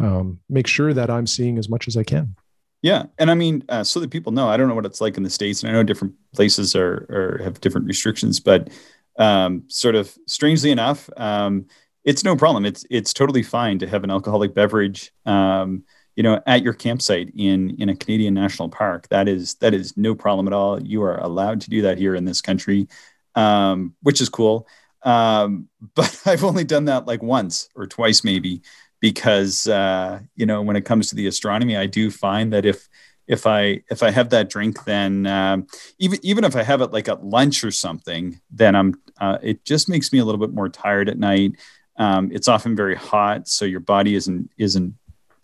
um, 0.00 0.40
make 0.48 0.66
sure 0.66 0.92
that 0.92 1.10
I'm 1.10 1.26
seeing 1.26 1.58
as 1.58 1.68
much 1.68 1.86
as 1.86 1.96
I 1.96 2.02
can. 2.02 2.34
Yeah. 2.82 3.04
And 3.18 3.30
I 3.30 3.34
mean, 3.34 3.64
uh, 3.68 3.84
so 3.84 4.00
that 4.00 4.10
people 4.10 4.32
know, 4.32 4.48
I 4.48 4.56
don't 4.56 4.68
know 4.68 4.74
what 4.74 4.86
it's 4.86 5.00
like 5.00 5.16
in 5.16 5.22
the 5.22 5.30
States 5.30 5.62
and 5.62 5.70
I 5.70 5.74
know 5.74 5.84
different 5.84 6.14
places 6.34 6.74
are, 6.74 7.06
are 7.10 7.40
have 7.44 7.60
different 7.60 7.86
restrictions, 7.86 8.40
but 8.40 8.68
um, 9.18 9.64
sort 9.68 9.94
of 9.94 10.16
strangely 10.26 10.70
enough, 10.70 11.08
um, 11.16 11.66
it's 12.04 12.24
no 12.24 12.36
problem. 12.36 12.64
It's, 12.64 12.84
it's 12.90 13.12
totally 13.12 13.42
fine 13.42 13.78
to 13.80 13.86
have 13.88 14.02
an 14.02 14.10
alcoholic 14.10 14.54
beverage. 14.54 15.12
Um, 15.26 15.84
you 16.18 16.24
know 16.24 16.42
at 16.46 16.64
your 16.64 16.74
campsite 16.74 17.30
in 17.36 17.70
in 17.78 17.88
a 17.88 17.96
Canadian 17.96 18.34
national 18.34 18.68
park 18.68 19.06
that 19.08 19.28
is 19.28 19.54
that 19.60 19.72
is 19.72 19.96
no 19.96 20.16
problem 20.16 20.48
at 20.48 20.52
all 20.52 20.82
you 20.82 21.00
are 21.00 21.16
allowed 21.18 21.60
to 21.60 21.70
do 21.70 21.82
that 21.82 21.96
here 21.96 22.16
in 22.16 22.24
this 22.24 22.40
country 22.40 22.88
um, 23.36 23.94
which 24.02 24.20
is 24.20 24.28
cool 24.28 24.66
um, 25.04 25.68
but 25.94 26.20
I've 26.26 26.42
only 26.42 26.64
done 26.64 26.86
that 26.86 27.06
like 27.06 27.22
once 27.22 27.68
or 27.76 27.86
twice 27.86 28.24
maybe 28.24 28.62
because 28.98 29.68
uh, 29.68 30.18
you 30.34 30.44
know 30.44 30.60
when 30.60 30.74
it 30.74 30.84
comes 30.84 31.08
to 31.08 31.14
the 31.14 31.28
astronomy 31.28 31.76
I 31.76 31.86
do 31.86 32.10
find 32.10 32.52
that 32.52 32.66
if 32.66 32.88
if 33.28 33.46
I 33.46 33.82
if 33.90 34.02
I 34.02 34.10
have 34.10 34.30
that 34.30 34.48
drink, 34.48 34.84
then 34.84 35.26
um, 35.26 35.66
even 35.98 36.18
even 36.22 36.44
if 36.44 36.56
I 36.56 36.62
have 36.62 36.80
it 36.80 36.92
like 36.92 37.10
at 37.10 37.22
lunch 37.22 37.62
or 37.62 37.70
something, 37.70 38.40
then 38.50 38.74
I'm 38.74 38.94
uh, 39.20 39.36
it 39.42 39.66
just 39.66 39.86
makes 39.86 40.14
me 40.14 40.18
a 40.18 40.24
little 40.24 40.40
bit 40.40 40.54
more 40.54 40.70
tired 40.70 41.10
at 41.10 41.18
night. 41.18 41.52
Um, 41.98 42.30
it's 42.32 42.48
often 42.48 42.74
very 42.74 42.94
hot, 42.94 43.46
so 43.46 43.66
your 43.66 43.80
body 43.80 44.14
isn't 44.14 44.50
isn't 44.56 44.94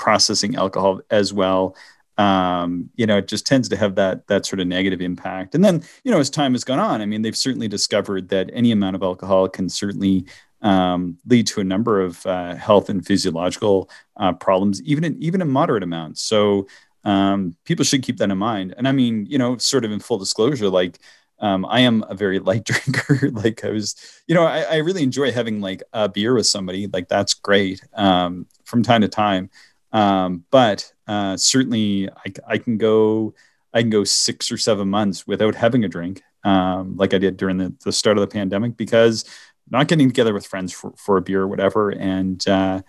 processing 0.05 0.57
alcohol 0.57 1.01
as 1.11 1.33
well 1.33 1.75
um, 2.17 2.91
you 2.95 3.07
know, 3.07 3.19
it 3.19 3.29
just 3.29 3.47
tends 3.47 3.69
to 3.69 3.77
have 3.77 3.97
that 3.97 4.27
that 4.29 4.47
sort 4.47 4.61
of 4.61 4.67
negative 4.67 5.01
impact. 5.01 5.55
And 5.55 5.65
then, 5.65 5.83
you 6.05 6.13
know, 6.13 6.21
as 6.21 6.31
time 6.31 6.53
has 6.53 6.65
gone 6.65 6.79
on, 6.79 7.01
I 7.01 7.07
mean, 7.07 7.23
they've 7.23 7.37
certainly 7.37 7.69
discovered 7.69 8.29
that 8.29 8.51
any 8.53 8.71
amount 8.71 8.97
of 8.97 9.03
alcohol 9.03 9.49
can 9.49 9.69
certainly 9.69 10.27
um, 10.63 11.19
lead 11.27 11.47
to 11.49 11.61
a 11.61 11.65
number 11.65 12.01
of 12.01 12.25
uh, 12.27 12.55
health 12.55 12.89
and 12.89 13.05
physiological 13.05 13.91
uh, 14.17 14.33
problems, 14.33 14.81
even 14.83 15.05
in 15.05 15.21
even 15.21 15.43
in 15.43 15.51
moderate 15.51 15.83
amounts. 15.83 16.23
So 16.23 16.69
um, 17.05 17.57
people 17.65 17.85
should 17.85 18.03
keep 18.03 18.19
that 18.19 18.31
in 18.31 18.39
mind. 18.39 18.75
And 18.79 18.87
I 18.87 18.93
mean, 18.93 19.27
you 19.27 19.39
know, 19.39 19.57
sort 19.59 19.85
of 19.85 19.93
in 19.93 20.01
full 20.01 20.19
disclosure, 20.19 20.69
like. 20.69 20.99
Um, 21.41 21.67
I 21.67 21.81
am 21.81 22.05
a 22.09 22.15
very 22.15 22.39
light 22.51 22.65
drinker. 22.65 23.29
like 23.33 23.65
I 23.65 23.71
was, 23.71 23.97
you 24.29 24.37
know, 24.37 24.45
I, 24.45 24.61
I, 24.61 24.77
really 24.77 25.03
enjoy 25.03 25.33
having 25.33 25.61
like 25.61 25.83
a 25.93 26.09
beer 26.09 26.33
with 26.33 26.47
somebody. 26.47 26.87
Like 26.87 27.09
that's 27.09 27.35
great 27.35 27.83
um, 27.93 28.47
from 28.65 28.85
time 28.85 29.01
to 29.01 29.09
time. 29.09 29.51
Um, 29.95 30.45
but 30.51 30.93
uh, 31.07 31.37
certainly, 31.37 32.11
I, 32.11 32.33
I, 32.49 32.59
can 32.59 32.77
go 32.77 33.35
I 33.73 33.81
can 33.81 33.91
go 33.91 34.05
six 34.05 34.51
or 34.51 34.59
seven 34.59 34.91
months 34.91 35.27
without 35.27 35.55
having 35.55 35.85
a 35.85 35.89
drink, 35.89 36.21
um, 36.43 36.97
like 36.97 37.15
I 37.15 37.19
did 37.19 37.37
during 37.37 37.59
the, 37.59 37.73
the 37.85 37.93
start 37.93 38.19
of 38.19 38.21
the 38.21 38.27
pandemic, 38.27 38.77
because 38.77 39.25
not 39.71 39.89
getting 39.89 40.09
together 40.09 40.35
with 40.35 40.47
friends 40.47 40.73
for, 40.73 40.93
for 40.97 41.17
a 41.17 41.23
beer 41.23 41.43
or 41.43 41.49
whatever, 41.49 41.91
and 41.91 42.47
uh, 42.49 42.83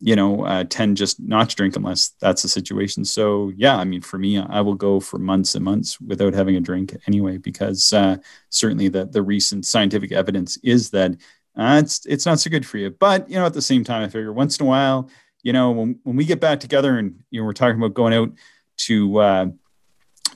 you 0.00 0.16
know, 0.16 0.44
uh, 0.46 0.64
tend 0.64 0.96
just 0.96 1.20
not 1.20 1.50
to 1.50 1.56
drink 1.56 1.76
unless 1.76 2.10
that's 2.20 2.42
the 2.42 2.48
situation. 2.48 3.04
So 3.04 3.52
yeah, 3.56 3.76
I 3.76 3.84
mean, 3.84 4.00
for 4.00 4.18
me, 4.18 4.38
I 4.38 4.60
will 4.60 4.74
go 4.74 4.98
for 4.98 5.18
months 5.18 5.54
and 5.56 5.64
months 5.64 6.00
without 6.00 6.32
having 6.32 6.56
a 6.56 6.60
drink 6.60 6.96
anyway, 7.06 7.36
because 7.38 7.92
uh, 7.92 8.16
certainly 8.50 8.88
the 8.88 9.04
the 9.04 9.22
recent 9.22 9.66
scientific 9.66 10.12
evidence 10.12 10.56
is 10.62 10.90
that 10.90 11.12
uh, 11.56 11.80
it's 11.82 12.06
it's 12.06 12.24
not 12.24 12.40
so 12.40 12.50
good 12.50 12.64
for 12.64 12.78
you. 12.78 12.90
But 12.90 13.28
you 13.28 13.36
know, 13.36 13.46
at 13.46 13.52
the 13.52 13.60
same 13.62 13.84
time, 13.84 14.04
I 14.04 14.08
figure 14.08 14.32
once 14.32 14.58
in 14.58 14.66
a 14.66 14.68
while, 14.68 15.10
you 15.42 15.52
know, 15.52 15.70
when 15.70 15.98
when 16.04 16.16
we 16.16 16.24
get 16.24 16.40
back 16.40 16.60
together 16.60 16.98
and 16.98 17.20
you 17.30 17.40
know 17.40 17.46
we're 17.46 17.52
talking 17.52 17.76
about 17.76 17.94
going 17.94 18.14
out 18.14 18.32
to 18.78 19.18
uh, 19.18 19.46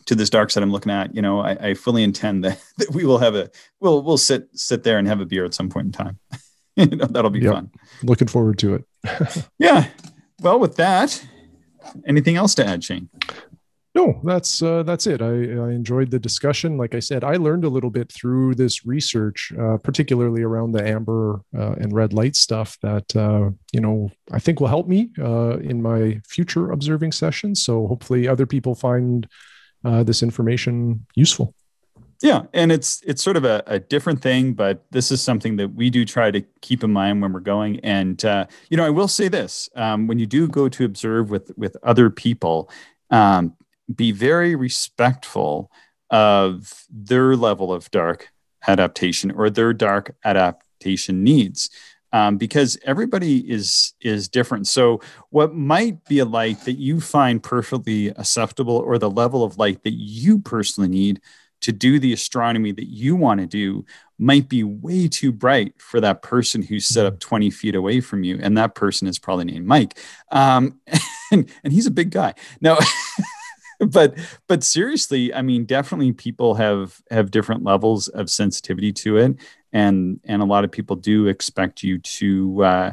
to 0.07 0.15
this 0.15 0.31
dark 0.31 0.51
side 0.51 0.63
I'm 0.63 0.73
looking 0.73 0.93
at, 0.93 1.15
you 1.15 1.23
know, 1.23 1.41
I, 1.41 1.51
I 1.69 1.75
fully 1.75 2.03
intend 2.03 2.45
that, 2.45 2.61
that 2.79 2.91
we 2.93 3.05
will 3.05 3.19
have 3.19 3.35
a 3.35 3.51
we'll 3.81 4.03
we'll 4.03 4.19
sit 4.19 4.49
sit 4.53 4.83
there 4.83 4.99
and 4.99 5.09
have 5.09 5.21
a 5.21 5.27
beer 5.27 5.45
at 5.45 5.55
some 5.55 5.69
point 5.69 5.87
in 5.87 5.93
time. 5.93 6.19
you 6.77 6.87
know, 6.87 7.07
that'll 7.07 7.31
be 7.31 7.41
yep. 7.41 7.55
fun. 7.55 7.71
Looking 8.03 8.29
forward 8.29 8.59
to 8.61 8.75
it. 8.75 9.49
yeah. 9.59 9.89
Well, 10.41 10.59
with 10.59 10.77
that, 10.77 11.25
anything 12.07 12.37
else 12.37 12.55
to 12.57 12.67
add, 12.67 12.83
Shane? 12.83 13.09
No, 13.95 14.21
that's 14.25 14.61
uh, 14.61 14.83
that's 14.83 15.07
it. 15.07 15.23
I, 15.23 15.29
I 15.29 15.71
enjoyed 15.71 16.11
the 16.11 16.19
discussion. 16.19 16.77
Like 16.77 16.97
I 16.97 16.99
said, 16.99 17.23
I 17.23 17.37
learned 17.37 17.65
a 17.65 17.69
little 17.69 17.91
bit 17.91 18.11
through 18.11 18.57
this 18.57 18.85
research, 18.85 19.53
uh, 19.59 19.77
particularly 19.77 20.43
around 20.43 20.73
the 20.73 20.87
amber 20.87 21.43
uh, 21.57 21.75
and 21.75 21.93
red 21.93 22.13
light 22.13 22.35
stuff. 22.35 22.77
That 22.83 23.15
uh, 23.15 23.51
you 23.73 23.81
know, 23.81 24.11
I 24.33 24.41
think 24.41 24.59
will 24.59 24.67
help 24.67 24.89
me 24.89 25.11
uh, 25.21 25.59
in 25.59 25.81
my 25.81 26.21
future 26.27 26.73
observing 26.73 27.13
sessions. 27.13 27.65
So 27.65 27.87
hopefully, 27.87 28.27
other 28.27 28.47
people 28.47 28.75
find 28.75 29.29
uh, 29.85 30.03
this 30.03 30.25
information 30.25 31.07
useful. 31.15 31.55
Yeah, 32.21 32.43
and 32.53 32.73
it's 32.73 33.01
it's 33.07 33.23
sort 33.23 33.37
of 33.37 33.45
a, 33.45 33.63
a, 33.69 33.79
different 33.79 34.23
thing, 34.23 34.55
but 34.55 34.85
this 34.91 35.13
is 35.13 35.23
something 35.23 35.57
that 35.57 35.75
we 35.75 35.89
do 35.89 36.05
try 36.05 36.33
to 36.33 36.41
keep 36.63 36.83
in 36.83 36.93
mind 36.93 37.23
when 37.23 37.33
we're 37.33 37.41
going. 37.41 37.79
And 37.81 38.21
you 38.71 38.77
know, 38.77 38.85
I 38.85 38.91
will 38.91 39.09
say 39.09 39.29
this: 39.29 39.69
um, 39.77 40.09
when 40.09 40.19
you 40.19 40.27
do 40.27 40.49
go 40.49 40.69
to 40.69 40.85
observe 40.85 41.31
with 41.31 41.53
with 41.57 41.77
other 41.85 42.11
people, 42.11 42.71
um, 43.11 43.55
be 43.93 44.13
very 44.13 44.55
respectful 44.55 45.71
of 46.11 46.85
their 46.91 47.37
level 47.37 47.73
of 47.73 47.91
dark 47.91 48.31
adaptation 48.67 49.31
or 49.31 49.51
their 49.51 49.73
dark 49.73 50.15
adaptation 50.25 51.25
needs. 51.25 51.71
Um, 52.13 52.37
because 52.37 52.79
everybody 52.85 53.39
is 53.39 53.95
is 54.01 54.29
different. 54.29 54.69
So 54.69 55.01
what 55.31 55.53
might 55.53 56.05
be 56.05 56.21
a 56.21 56.25
light 56.25 56.61
that 56.61 56.79
you 56.79 57.01
find 57.01 57.43
perfectly 57.43 58.09
acceptable, 58.09 58.77
or 58.77 58.99
the 58.99 59.11
level 59.11 59.43
of 59.43 59.59
light 59.59 59.83
that 59.83 59.95
you 59.95 60.39
personally 60.39 60.89
need 60.89 61.21
to 61.63 61.73
do 61.73 61.99
the 61.99 62.13
astronomy 62.13 62.73
that 62.73 62.89
you 62.89 63.17
want 63.17 63.41
to 63.41 63.47
do 63.47 63.85
might 64.19 64.49
be 64.49 64.63
way 64.63 65.09
too 65.09 65.33
bright 65.33 65.73
for 65.81 66.01
that 66.01 66.23
person 66.23 66.63
who's 66.63 66.87
set 66.87 67.07
up 67.07 67.19
20 67.19 67.51
feet 67.51 67.75
away 67.75 68.01
from 68.01 68.23
you. 68.23 68.39
And 68.41 68.57
that 68.59 68.75
person 68.75 69.09
is 69.09 69.19
probably 69.19 69.47
named 69.47 69.67
Mike. 69.67 69.99
Um, 70.31 70.79
and, 71.33 71.51
and 71.65 71.73
he's 71.73 71.87
a 71.87 71.91
big 71.91 72.11
guy. 72.11 72.35
No. 72.61 72.79
but 73.89 74.15
but 74.49 74.63
seriously 74.63 75.33
i 75.35 75.43
mean 75.43 75.65
definitely 75.65 76.13
people 76.13 76.55
have 76.55 77.01
have 77.11 77.31
different 77.31 77.63
levels 77.63 78.09
of 78.09 78.31
sensitivity 78.31 78.93
to 78.93 79.17
it 79.17 79.37
and 79.73 80.21
and 80.25 80.43
a 80.43 80.47
lot 80.47 80.65
of 80.65 80.73
people 80.73 80.97
do 80.97 81.27
expect 81.27 81.83
you 81.83 81.99
to 81.99 82.63
uh 82.65 82.93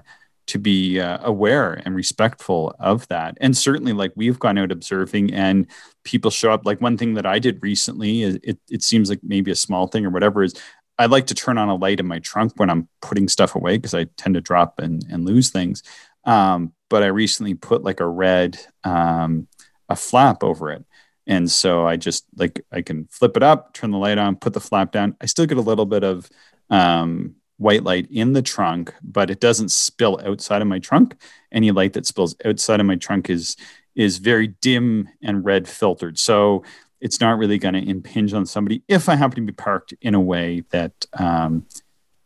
to 0.51 0.59
be 0.59 0.99
uh, 0.99 1.17
aware 1.21 1.81
and 1.85 1.95
respectful 1.95 2.75
of 2.77 3.07
that. 3.07 3.37
And 3.39 3.55
certainly, 3.55 3.93
like 3.93 4.11
we've 4.15 4.39
gone 4.39 4.57
out 4.57 4.71
observing, 4.71 5.33
and 5.33 5.65
people 6.03 6.29
show 6.29 6.51
up. 6.51 6.65
Like 6.65 6.81
one 6.81 6.97
thing 6.97 7.13
that 7.13 7.25
I 7.25 7.39
did 7.39 7.63
recently, 7.63 8.23
is 8.23 8.37
it, 8.43 8.59
it 8.69 8.83
seems 8.83 9.09
like 9.09 9.19
maybe 9.23 9.51
a 9.51 9.55
small 9.55 9.87
thing 9.87 10.05
or 10.05 10.09
whatever, 10.09 10.43
is 10.43 10.53
I 10.97 11.05
like 11.05 11.27
to 11.27 11.35
turn 11.35 11.57
on 11.57 11.69
a 11.69 11.75
light 11.75 12.01
in 12.01 12.05
my 12.07 12.19
trunk 12.19 12.53
when 12.57 12.69
I'm 12.69 12.89
putting 13.01 13.29
stuff 13.29 13.55
away 13.55 13.77
because 13.77 13.93
I 13.93 14.05
tend 14.17 14.35
to 14.35 14.41
drop 14.41 14.79
and, 14.79 15.05
and 15.09 15.25
lose 15.25 15.51
things. 15.51 15.83
Um, 16.25 16.73
but 16.89 17.01
I 17.01 17.07
recently 17.07 17.53
put 17.53 17.83
like 17.83 18.01
a 18.01 18.07
red 18.07 18.59
um, 18.83 19.47
a 19.91 19.95
flap 19.95 20.43
over 20.43 20.71
it. 20.71 20.83
And 21.27 21.49
so 21.49 21.85
I 21.85 21.97
just 21.97 22.25
like 22.35 22.65
I 22.71 22.81
can 22.81 23.05
flip 23.11 23.37
it 23.37 23.43
up, 23.43 23.73
turn 23.73 23.91
the 23.91 23.97
light 23.97 24.17
on, 24.17 24.35
put 24.35 24.53
the 24.53 24.59
flap 24.59 24.91
down. 24.91 25.15
I 25.21 25.27
still 25.27 25.45
get 25.45 25.57
a 25.57 25.61
little 25.61 25.85
bit 25.85 26.03
of 26.03 26.29
um, 26.69 27.35
white 27.57 27.83
light 27.83 28.07
in 28.09 28.33
the 28.33 28.41
trunk, 28.41 28.93
but 29.03 29.29
it 29.29 29.39
doesn't 29.39 29.69
spill 29.69 30.19
outside 30.25 30.61
of 30.61 30.67
my 30.67 30.79
trunk. 30.79 31.15
Any 31.51 31.71
light 31.71 31.93
that 31.93 32.07
spills 32.07 32.35
outside 32.43 32.79
of 32.79 32.85
my 32.85 32.95
trunk 32.95 33.29
is 33.29 33.55
is 33.95 34.17
very 34.17 34.47
dim 34.47 35.09
and 35.21 35.45
red 35.45 35.67
filtered. 35.67 36.17
So 36.17 36.63
it's 37.01 37.19
not 37.19 37.37
really 37.37 37.57
going 37.57 37.73
to 37.73 37.87
impinge 37.87 38.33
on 38.33 38.45
somebody 38.45 38.83
if 38.87 39.09
I 39.09 39.15
happen 39.15 39.35
to 39.45 39.51
be 39.51 39.55
parked 39.55 39.93
in 40.01 40.15
a 40.15 40.19
way 40.19 40.63
that 40.69 41.05
um, 41.13 41.65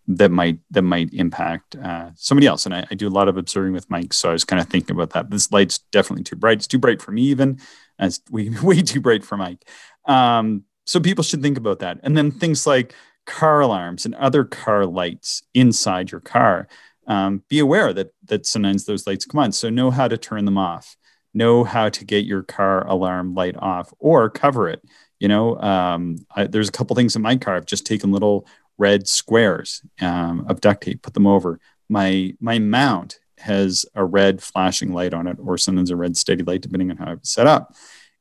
that 0.08 0.32
might 0.32 0.60
that 0.72 0.84
might 0.84 1.14
impact 1.14 1.76
uh, 1.76 2.12
somebody 2.16 2.48
else. 2.48 2.66
And 2.66 2.76
I, 2.76 2.86
I, 2.92 2.96
do 2.96 3.08
a 3.08 3.10
lot 3.10 3.28
of 3.28 3.38
observing 3.38 3.74
with 3.74 3.90
Mike, 3.90 4.14
so 4.14 4.30
I 4.30 4.34
was 4.34 4.44
kind 4.44 4.62
of 4.62 4.68
thinking 4.68 4.96
about 4.96 5.12
that. 5.12 5.32
This 5.32 5.52
light's 5.52 5.80
definitely 5.92 6.24
too 6.24 6.36
bright. 6.36 6.58
It's 6.58 6.68
too 6.68 6.78
bright 6.78 7.02
for 7.02 7.12
me, 7.12 7.24
even. 7.24 7.60
It's 8.00 8.22
way, 8.30 8.50
way 8.62 8.82
too 8.82 9.02
bright 9.02 9.24
for 9.24 9.38
Mike. 9.38 9.68
Um, 10.06 10.64
so 10.86 11.00
people 11.00 11.24
should 11.24 11.42
think 11.42 11.58
about 11.58 11.80
that. 11.80 12.00
And 12.04 12.16
then 12.16 12.32
things 12.32 12.68
like 12.68 12.94
car 13.26 13.62
alarms 13.62 14.06
and 14.06 14.14
other 14.16 14.44
car 14.44 14.86
lights 14.86 15.42
inside 15.54 16.12
your 16.12 16.22
car. 16.22 16.68
Um, 17.08 17.44
be 17.50 17.60
aware 17.60 17.94
that 17.94 18.14
that 18.26 18.46
sometimes 18.46 18.86
those 18.86 19.08
lights 19.08 19.26
come 19.26 19.40
on. 19.40 19.52
So 19.52 19.70
know 19.70 19.92
how 19.92 20.08
to 20.08 20.18
turn 20.18 20.46
them 20.46 20.58
off. 20.58 20.96
Know 21.34 21.64
how 21.64 21.90
to 21.90 22.06
get 22.06 22.26
your 22.26 22.44
car 22.44 22.88
alarm 22.88 23.34
light 23.34 23.56
off 23.58 23.92
or 24.00 24.30
cover 24.30 24.70
it. 24.70 24.82
You 25.20 25.28
know, 25.28 25.60
um, 25.60 26.18
I, 26.36 26.46
there's 26.46 26.70
a 26.70 26.72
couple 26.72 26.96
things 26.96 27.16
in 27.16 27.22
my 27.22 27.38
car. 27.38 27.56
I've 27.56 27.66
just 27.66 27.86
taken 27.86 28.12
little 28.12 28.46
red 28.78 29.08
squares 29.08 29.82
um, 30.02 30.46
of 30.50 30.62
duct 30.62 30.84
tape, 30.84 31.02
put 31.02 31.14
them 31.14 31.28
over. 31.28 31.60
My 31.90 32.34
my 32.40 32.60
mount 32.60 33.20
has 33.40 33.86
a 33.96 34.04
red 34.04 34.42
flashing 34.42 34.92
light 34.94 35.14
on 35.14 35.28
it, 35.28 35.38
or 35.40 35.58
sometimes 35.58 35.92
a 35.92 35.96
red 35.96 36.18
steady 36.18 36.44
light, 36.44 36.62
depending 36.62 36.92
on 36.92 36.98
how 36.98 37.12
I've 37.12 37.26
set 37.26 37.48
up. 37.48 37.76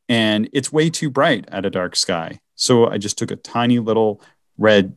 And 0.08 0.50
it's 0.52 0.72
way 0.72 0.90
too 0.90 1.10
bright 1.10 1.46
at 1.48 1.64
a 1.64 1.70
dark 1.70 1.96
sky. 1.96 2.40
So 2.56 2.88
I 2.88 2.98
just 2.98 3.16
took 3.16 3.30
a 3.30 3.36
tiny 3.36 3.78
little 3.78 4.20
red 4.58 4.94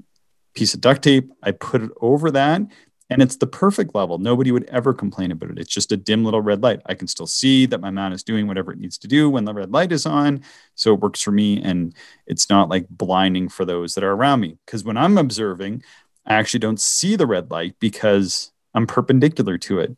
piece 0.54 0.74
of 0.74 0.82
duct 0.82 1.04
tape. 1.04 1.32
I 1.42 1.52
put 1.52 1.82
it 1.82 1.92
over 2.02 2.32
that 2.32 2.62
and 3.10 3.22
it's 3.22 3.38
the 3.38 3.48
perfect 3.48 3.96
level. 3.96 4.18
Nobody 4.18 4.52
would 4.52 4.66
ever 4.66 4.94
complain 4.94 5.32
about 5.32 5.52
it. 5.52 5.60
It's 5.60 5.74
just 5.74 5.92
a 5.92 5.98
dim 5.98 6.26
little 6.26 6.42
red 6.42 6.62
light. 6.62 6.82
I 6.86 6.94
can 6.94 7.08
still 7.08 7.28
see 7.28 7.66
that 7.68 7.82
my 7.82 7.90
mount 7.90 8.14
is 8.14 8.24
doing 8.24 8.48
whatever 8.48 8.72
it 8.72 8.80
needs 8.80 8.98
to 9.00 9.08
do 9.08 9.30
when 9.30 9.46
the 9.46 9.54
red 9.54 9.72
light 9.72 9.92
is 9.92 10.06
on. 10.06 10.44
So 10.76 10.94
it 10.94 11.00
works 11.00 11.22
for 11.22 11.32
me. 11.32 11.62
And 11.62 11.96
it's 12.26 12.50
not 12.50 12.70
like 12.70 12.88
blinding 12.90 13.48
for 13.50 13.64
those 13.64 13.96
that 13.96 14.04
are 14.04 14.12
around 14.12 14.42
me. 14.42 14.58
Because 14.66 14.84
when 14.84 14.98
I'm 14.98 15.18
observing, 15.18 15.84
I 16.26 16.36
actually 16.36 16.60
don't 16.60 16.82
see 16.82 17.16
the 17.16 17.28
red 17.28 17.50
light 17.50 17.76
because 17.80 18.52
I'm 18.74 18.88
perpendicular 18.88 19.58
to 19.60 19.80
it. 19.80 19.96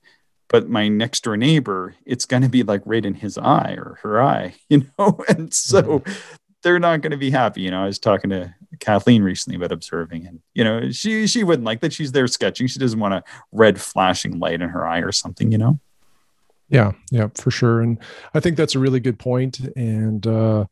But 0.47 0.70
my 0.70 0.88
next 0.88 1.24
door 1.24 1.38
neighbor, 1.38 1.95
it's 2.05 2.26
going 2.26 2.43
to 2.43 2.49
be 2.49 2.64
like 2.64 2.82
right 2.86 3.05
in 3.05 3.16
his 3.16 3.38
eye 3.38 3.76
or 3.78 3.99
her 4.01 4.22
eye, 4.22 4.55
you 4.70 4.86
know? 4.97 5.20
And 5.28 5.53
so 5.53 5.82
mm-hmm 5.82 6.36
they're 6.62 6.80
not 6.80 7.01
going 7.01 7.12
to 7.12 7.18
be 7.18 7.32
happy. 7.32 7.62
You 7.62 7.72
know, 7.72 7.84
I 7.84 7.86
was 7.86 7.99
talking 7.99 8.30
to 8.32 8.53
Kathleen 8.80 9.24
recently 9.24 9.55
about 9.55 9.72
observing, 9.72 10.28
and 10.28 10.39
you 10.53 10.64
know, 10.64 10.91
she 10.91 11.28
she 11.28 11.43
wouldn't 11.43 11.66
like 11.66 11.82
that. 11.82 11.93
She's 11.93 12.12
there 12.12 12.28
sketching. 12.28 12.68
She 12.68 12.80
doesn't 12.80 12.99
want 12.99 13.14
a 13.14 13.24
red 13.51 13.80
flashing 13.80 14.39
light 14.39 14.62
in 14.62 14.70
her 14.70 14.88
eye 14.88 14.99
or 14.99 15.12
something. 15.12 15.51
You 15.51 15.57
know. 15.57 15.80
Yeah, 16.70 16.91
yeah, 17.12 17.28
for 17.36 17.49
sure. 17.49 17.82
And 17.82 17.97
I 18.34 18.39
think 18.39 18.55
that's 18.55 18.76
a 18.76 18.80
really 18.80 18.99
good 18.99 19.18
point. 19.18 19.60
And 19.76 20.26
uh, 20.28 20.66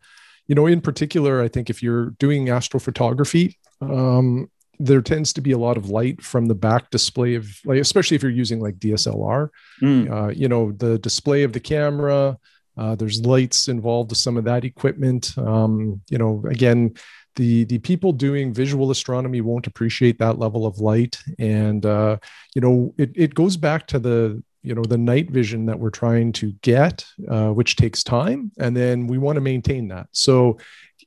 you 0.48 0.56
know, 0.56 0.68
in 0.68 0.82
particular, 0.82 1.42
I 1.42 1.48
think 1.48 1.70
if 1.70 1.82
you're 1.82 2.12
doing 2.12 2.48
astrophotography, 2.48 3.56
um, 3.82 4.50
there 4.80 5.02
tends 5.02 5.34
to 5.34 5.42
be 5.42 5.52
a 5.52 5.58
lot 5.58 5.76
of 5.76 5.90
light 5.90 6.22
from 6.22 6.46
the 6.46 6.56
back 6.56 6.92
display 6.92 7.36
of 7.36 7.48
like, 7.66 7.80
especially 7.80 8.16
if 8.16 8.22
you're 8.22 8.32
using 8.32 8.60
like 8.60 8.78
DSLR. 8.78 9.50
Mm. 9.82 10.12
Uh, 10.12 10.30
you 10.30 10.48
know, 10.48 10.72
the 10.72 11.00
display 11.00 11.44
of 11.44 11.54
the 11.54 11.60
camera 11.60 12.38
uh, 12.78 12.96
there's 12.96 13.26
lights 13.26 13.68
involved 13.68 14.12
with 14.12 14.20
some 14.20 14.38
of 14.38 14.44
that 14.46 14.66
equipment. 14.66 15.38
Um, 15.38 16.02
you 16.10 16.18
know, 16.18 16.44
again, 16.50 16.94
the 17.36 17.66
the 17.66 17.80
people 17.80 18.12
doing 18.12 18.54
visual 18.54 18.92
astronomy 18.92 19.42
won't 19.42 19.68
appreciate 19.68 20.20
that 20.20 20.40
level 20.40 20.66
of 20.66 20.80
light, 20.80 21.20
and 21.40 21.86
uh, 21.86 22.18
you 22.56 22.62
know, 22.62 22.94
it 22.98 23.12
it 23.16 23.36
goes 23.36 23.58
back 23.58 23.88
to 23.88 24.00
the 24.00 24.44
you 24.64 24.76
know 24.76 24.84
the 24.84 24.98
night 24.98 25.32
vision 25.32 25.66
that 25.68 25.80
we're 25.80 25.90
trying 25.90 26.32
to 26.34 26.52
get, 26.62 27.06
uh, 27.30 27.50
which 27.50 27.76
takes 27.76 28.04
time, 28.04 28.52
and 28.60 28.76
then 28.76 29.08
we 29.08 29.18
want 29.18 29.36
to 29.36 29.42
maintain 29.42 29.88
that. 29.90 30.08
So, 30.12 30.60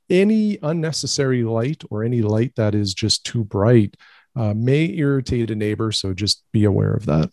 any 0.08 0.58
unnecessary 0.62 1.44
light 1.44 1.82
or 1.90 2.04
any 2.04 2.22
light 2.22 2.54
that 2.56 2.74
is 2.74 2.94
just 2.94 3.24
too 3.24 3.44
bright 3.44 3.96
uh, 4.36 4.54
may 4.54 4.86
irritate 4.96 5.50
a 5.50 5.54
neighbor. 5.54 5.92
So 5.92 6.14
just 6.14 6.44
be 6.52 6.64
aware 6.64 6.94
of 6.94 7.06
that. 7.06 7.30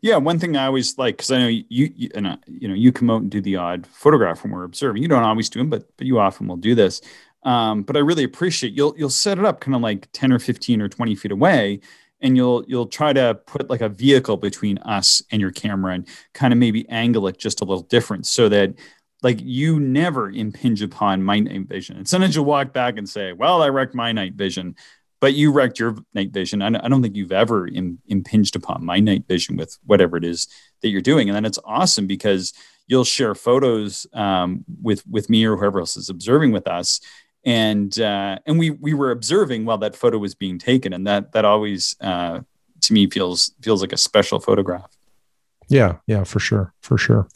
Yeah, 0.00 0.16
one 0.16 0.38
thing 0.38 0.56
I 0.56 0.66
always 0.66 0.96
like 0.98 1.16
because 1.16 1.30
I 1.30 1.38
know 1.38 1.48
you, 1.48 1.64
you 1.68 2.10
and 2.14 2.26
uh, 2.26 2.36
you 2.46 2.68
know 2.68 2.74
you 2.74 2.92
come 2.92 3.10
out 3.10 3.22
and 3.22 3.30
do 3.30 3.40
the 3.40 3.56
odd 3.56 3.86
photograph 3.86 4.42
when 4.42 4.52
we're 4.52 4.64
observing. 4.64 5.02
You 5.02 5.08
don't 5.08 5.22
always 5.22 5.48
do 5.48 5.58
them, 5.58 5.70
but 5.70 5.88
but 5.96 6.06
you 6.06 6.18
often 6.18 6.46
will 6.46 6.56
do 6.56 6.74
this. 6.74 7.00
Um, 7.44 7.82
but 7.82 7.96
I 7.96 8.00
really 8.00 8.24
appreciate 8.24 8.72
you'll 8.74 8.94
you'll 8.96 9.10
set 9.10 9.38
it 9.38 9.44
up 9.44 9.60
kind 9.60 9.74
of 9.74 9.80
like 9.80 10.08
ten 10.12 10.32
or 10.32 10.38
fifteen 10.38 10.80
or 10.80 10.88
twenty 10.88 11.14
feet 11.14 11.32
away, 11.32 11.80
and 12.20 12.36
you'll 12.36 12.64
you'll 12.68 12.86
try 12.86 13.12
to 13.12 13.34
put 13.46 13.70
like 13.70 13.80
a 13.80 13.88
vehicle 13.88 14.36
between 14.36 14.78
us 14.78 15.22
and 15.32 15.40
your 15.40 15.50
camera 15.50 15.94
and 15.94 16.06
kind 16.34 16.52
of 16.52 16.58
maybe 16.58 16.88
angle 16.88 17.26
it 17.28 17.38
just 17.38 17.60
a 17.60 17.64
little 17.64 17.82
different 17.84 18.26
so 18.26 18.48
that 18.48 18.74
like 19.22 19.40
you 19.40 19.78
never 19.80 20.30
impinge 20.30 20.82
upon 20.82 21.22
my 21.22 21.38
night 21.40 21.68
vision. 21.68 21.96
And 21.96 22.08
sometimes 22.08 22.34
you'll 22.36 22.44
walk 22.44 22.72
back 22.72 22.98
and 22.98 23.08
say, 23.08 23.32
"Well, 23.32 23.62
I 23.62 23.68
wrecked 23.68 23.94
my 23.94 24.12
night 24.12 24.34
vision." 24.34 24.76
But 25.22 25.34
you 25.34 25.52
wrecked 25.52 25.78
your 25.78 25.94
night 26.14 26.32
vision. 26.32 26.62
I 26.62 26.88
don't 26.88 27.00
think 27.00 27.14
you've 27.14 27.30
ever 27.30 27.68
Im- 27.68 28.00
impinged 28.08 28.56
upon 28.56 28.84
my 28.84 28.98
night 28.98 29.28
vision 29.28 29.56
with 29.56 29.78
whatever 29.86 30.16
it 30.16 30.24
is 30.24 30.48
that 30.80 30.88
you're 30.88 31.00
doing. 31.00 31.28
And 31.28 31.36
then 31.36 31.44
it's 31.44 31.60
awesome 31.64 32.08
because 32.08 32.52
you'll 32.88 33.04
share 33.04 33.36
photos 33.36 34.04
um, 34.14 34.64
with 34.82 35.06
with 35.06 35.30
me 35.30 35.44
or 35.44 35.56
whoever 35.56 35.78
else 35.78 35.96
is 35.96 36.08
observing 36.08 36.50
with 36.50 36.66
us, 36.66 37.00
and 37.44 37.96
uh, 38.00 38.40
and 38.46 38.58
we 38.58 38.70
we 38.70 38.94
were 38.94 39.12
observing 39.12 39.64
while 39.64 39.78
that 39.78 39.94
photo 39.94 40.18
was 40.18 40.34
being 40.34 40.58
taken, 40.58 40.92
and 40.92 41.06
that 41.06 41.30
that 41.32 41.44
always 41.44 41.94
uh, 42.00 42.40
to 42.80 42.92
me 42.92 43.08
feels 43.08 43.52
feels 43.62 43.80
like 43.80 43.92
a 43.92 43.96
special 43.96 44.40
photograph. 44.40 44.90
Yeah, 45.68 45.98
yeah, 46.08 46.24
for 46.24 46.40
sure, 46.40 46.74
for 46.80 46.98
sure. 46.98 47.28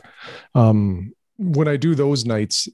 Um, 0.56 1.14
when 1.38 1.68
I 1.68 1.76
do 1.76 1.94
those 1.94 2.24
nights, 2.24 2.68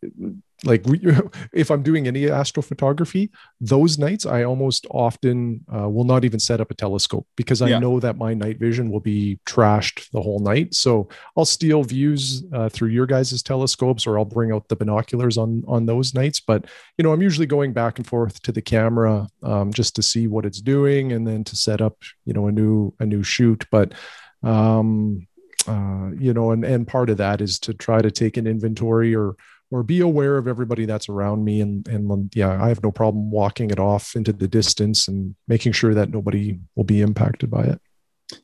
like 0.64 0.84
if 1.52 1.70
I'm 1.70 1.82
doing 1.82 2.06
any 2.06 2.22
astrophotography, 2.22 3.30
those 3.60 3.98
nights 3.98 4.26
I 4.26 4.44
almost 4.44 4.86
often 4.90 5.64
uh, 5.74 5.88
will 5.88 6.04
not 6.04 6.24
even 6.24 6.40
set 6.40 6.60
up 6.60 6.70
a 6.70 6.74
telescope 6.74 7.26
because 7.36 7.62
I 7.62 7.68
yeah. 7.68 7.78
know 7.78 8.00
that 8.00 8.16
my 8.16 8.34
night 8.34 8.58
vision 8.58 8.90
will 8.90 9.00
be 9.00 9.38
trashed 9.46 10.10
the 10.10 10.20
whole 10.20 10.38
night. 10.38 10.74
So 10.74 11.08
I'll 11.36 11.44
steal 11.44 11.82
views 11.82 12.44
uh, 12.52 12.68
through 12.68 12.90
your 12.90 13.06
guys' 13.06 13.42
telescopes, 13.42 14.06
or 14.06 14.18
I'll 14.18 14.24
bring 14.24 14.52
out 14.52 14.68
the 14.68 14.76
binoculars 14.76 15.36
on 15.36 15.64
on 15.66 15.86
those 15.86 16.14
nights. 16.14 16.40
But 16.40 16.66
you 16.96 17.02
know, 17.02 17.12
I'm 17.12 17.22
usually 17.22 17.46
going 17.46 17.72
back 17.72 17.98
and 17.98 18.06
forth 18.06 18.40
to 18.42 18.52
the 18.52 18.62
camera 18.62 19.26
um, 19.42 19.72
just 19.72 19.96
to 19.96 20.02
see 20.02 20.26
what 20.26 20.46
it's 20.46 20.60
doing, 20.60 21.12
and 21.12 21.26
then 21.26 21.44
to 21.44 21.56
set 21.56 21.80
up 21.80 21.96
you 22.24 22.32
know 22.32 22.46
a 22.46 22.52
new 22.52 22.94
a 23.00 23.06
new 23.06 23.22
shoot. 23.22 23.64
But 23.70 23.94
um, 24.42 25.26
uh, 25.66 26.10
you 26.18 26.32
know, 26.32 26.50
and 26.50 26.64
and 26.64 26.86
part 26.86 27.10
of 27.10 27.16
that 27.18 27.40
is 27.40 27.58
to 27.60 27.74
try 27.74 28.00
to 28.00 28.10
take 28.10 28.36
an 28.36 28.46
inventory 28.46 29.14
or 29.14 29.36
or 29.72 29.82
be 29.82 30.00
aware 30.00 30.36
of 30.36 30.46
everybody 30.46 30.84
that's 30.84 31.08
around 31.08 31.44
me 31.44 31.60
and 31.60 31.88
and 31.88 32.32
yeah 32.34 32.62
i 32.62 32.68
have 32.68 32.82
no 32.82 32.92
problem 32.92 33.30
walking 33.30 33.70
it 33.70 33.78
off 33.78 34.14
into 34.14 34.32
the 34.32 34.46
distance 34.46 35.08
and 35.08 35.34
making 35.48 35.72
sure 35.72 35.94
that 35.94 36.10
nobody 36.10 36.58
will 36.76 36.84
be 36.84 37.00
impacted 37.00 37.50
by 37.50 37.64
it. 37.64 37.80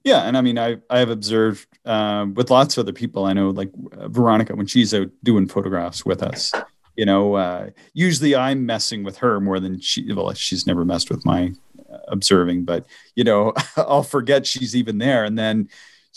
Yeah 0.05 0.23
and 0.23 0.37
i 0.37 0.41
mean 0.41 0.59
i 0.59 0.77
i 0.91 0.99
have 0.99 1.11
observed 1.11 1.67
um, 1.85 2.35
with 2.35 2.51
lots 2.51 2.77
of 2.77 2.83
other 2.83 2.93
people 2.93 3.25
i 3.25 3.33
know 3.33 3.51
like 3.51 3.71
uh, 3.97 4.09
veronica 4.09 4.55
when 4.55 4.67
she's 4.67 4.93
out 4.93 5.09
doing 5.23 5.47
photographs 5.47 6.05
with 6.05 6.23
us 6.23 6.53
you 6.97 7.07
know 7.07 7.35
uh, 7.35 7.71
usually 7.95 8.35
i'm 8.35 8.67
messing 8.67 9.05
with 9.05 9.19
her 9.19 9.41
more 9.41 9.61
than 9.61 9.81
she 9.81 10.13
well 10.13 10.33
she's 10.35 10.67
never 10.67 10.85
messed 10.85 11.11
with 11.11 11.25
my 11.25 11.53
uh, 11.91 11.99
observing 12.09 12.65
but 12.65 12.85
you 13.15 13.25
know 13.25 13.53
i'll 13.77 14.03
forget 14.03 14.47
she's 14.47 14.77
even 14.77 14.99
there. 14.99 15.25
And 15.25 15.39
then 15.39 15.69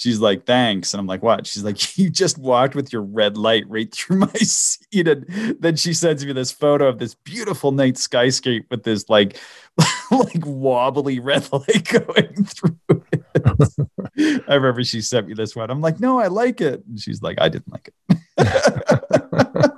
she's 0.02 0.20
like, 0.20 0.47
thanks. 0.47 0.93
And 0.93 0.99
I'm 0.99 1.06
like, 1.06 1.22
what? 1.22 1.45
She's 1.45 1.64
like, 1.64 1.95
you 1.95 2.10
just 2.10 2.39
walked 2.39 2.74
with 2.74 2.91
your 2.91 3.04
red 3.04 3.38
light 3.38 3.66
right 3.70 3.93
through 3.93 4.18
my 4.20 4.34
seat. 4.34 5.08
And 5.08 5.58
then 5.60 5.76
she 5.76 5.93
sends 5.93 6.26
me 6.26 6.34
this 6.34 6.52
photo 6.52 6.88
of 6.88 6.97
this 6.97 7.14
beautiful 7.14 7.72
night 7.72 7.95
skyscape 7.95 8.66
with 8.72 8.82
this 8.82 9.10
like, 9.10 9.39
like 10.12 10.43
wobbly 10.43 11.20
red 11.20 11.47
light 11.54 11.88
going 12.08 12.45
through 12.45 12.80
it. 12.89 14.43
I 14.47 14.56
remember 14.56 14.84
she 14.84 15.02
sent 15.02 15.28
me 15.28 15.36
this 15.36 15.56
one. 15.56 15.70
I'm 15.70 15.82
like, 15.82 15.99
no, 15.99 16.20
I 16.20 16.28
like 16.28 16.62
it. 16.62 16.84
And 16.88 16.99
she's 16.99 17.22
like, 17.22 17.39
I 17.39 17.49
didn't 17.49 17.72
like 17.72 17.93
it. 18.39 19.72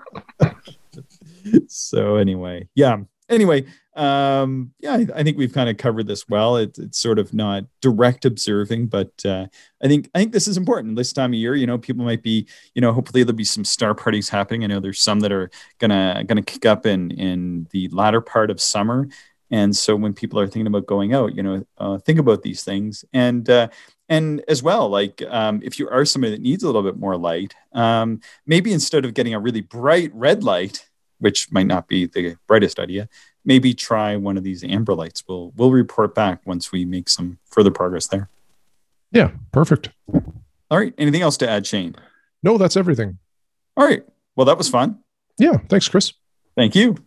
so 1.67 2.15
anyway, 2.15 2.69
yeah. 2.76 2.99
Anyway, 3.30 3.65
um, 3.95 4.71
yeah, 4.80 4.93
I, 4.93 5.07
I, 5.15 5.24
think 5.24 5.38
we've 5.38 5.53
kind 5.53 5.69
of 5.69 5.78
covered 5.78 6.07
this 6.07 6.28
well. 6.28 6.57
It, 6.57 6.78
it's 6.78 6.97
sort 6.97 7.19
of 7.19 7.34
not 7.34 7.65
direct 7.80 8.26
observing, 8.26 8.88
but 8.88 9.11
uh, 9.24 9.47
I 9.84 9.88
think 9.88 10.09
I 10.15 10.19
think 10.19 10.34
this 10.34 10.47
is 10.47 10.57
important. 10.57 10.95
This 10.95 11.13
time 11.13 11.32
of 11.32 11.36
year, 11.36 11.55
you 11.55 11.67
know, 11.67 11.78
people 11.78 12.03
might 12.03 12.24
be, 12.24 12.47
you 12.74 12.82
know, 12.82 12.91
hopefully 12.91 13.24
there'll 13.24 13.36
be 13.36 13.43
some 13.43 13.63
star 13.63 13.93
parties 13.93 14.30
happening. 14.30 14.63
I 14.63 14.67
know 14.67 14.80
there's 14.80 15.01
some 15.01 15.19
that 15.21 15.32
are 15.32 15.51
gonna 15.80 16.24
gonna 16.26 16.41
kick 16.41 16.65
up 16.65 16.86
in 16.86 17.11
in 17.11 17.67
the 17.71 17.88
latter 17.89 18.19
part 18.19 18.49
of 18.49 18.59
summer, 18.59 19.07
and 19.51 19.76
so 19.76 19.95
when 19.95 20.13
people 20.13 20.39
are 20.39 20.47
thinking 20.47 20.67
about 20.67 20.88
going 20.88 21.13
out, 21.13 21.36
you 21.36 21.43
know, 21.43 21.65
uh, 21.78 21.97
think 21.99 22.19
about 22.19 22.43
these 22.43 22.63
things 22.63 23.05
and. 23.13 23.49
Uh, 23.49 23.69
and 24.09 24.43
as 24.49 24.61
well, 24.61 24.89
like 24.89 25.24
um, 25.30 25.61
if 25.63 25.80
you 25.80 25.89
are 25.89 26.03
somebody 26.05 26.32
that 26.32 26.41
needs 26.41 26.61
a 26.61 26.67
little 26.67 26.84
bit 26.84 26.99
more 26.99 27.17
light, 27.17 27.55
um, 27.71 28.19
maybe 28.45 28.74
instead 28.74 29.05
of 29.05 29.13
getting 29.13 29.34
a 29.34 29.39
really 29.39 29.61
bright 29.61 30.11
red 30.13 30.43
light, 30.43 30.88
which 31.24 31.49
might 31.53 31.67
not 31.67 31.88
be 31.88 32.05
the 32.05 32.36
brightest 32.47 32.80
idea, 32.80 33.07
maybe 33.45 33.74
try 33.74 34.17
one 34.17 34.36
of 34.36 34.43
these 34.43 34.61
amber 34.61 34.93
lights. 34.93 35.24
We'll 35.26 35.53
we'll 35.55 35.71
report 35.71 36.13
back 36.13 36.41
once 36.45 36.69
we 36.69 36.84
make 36.84 37.07
some 37.07 37.39
further 37.45 37.71
progress 37.71 38.07
there. 38.07 38.28
Yeah, 39.13 39.32
perfect. 39.53 39.89
All 40.69 40.78
right. 40.78 40.93
Anything 40.97 41.21
else 41.21 41.38
to 41.38 41.49
add, 41.49 41.65
Shane? 41.65 41.95
No, 42.41 42.57
that's 42.57 42.76
everything. 42.76 43.19
All 43.78 43.86
right. 43.86 44.03
Well, 44.36 44.45
that 44.45 44.57
was 44.57 44.67
fun. 44.67 44.99
Yeah. 45.38 45.59
Thanks, 45.69 45.88
Chris. 45.88 46.11
Thank 46.57 46.76
you. 46.76 46.97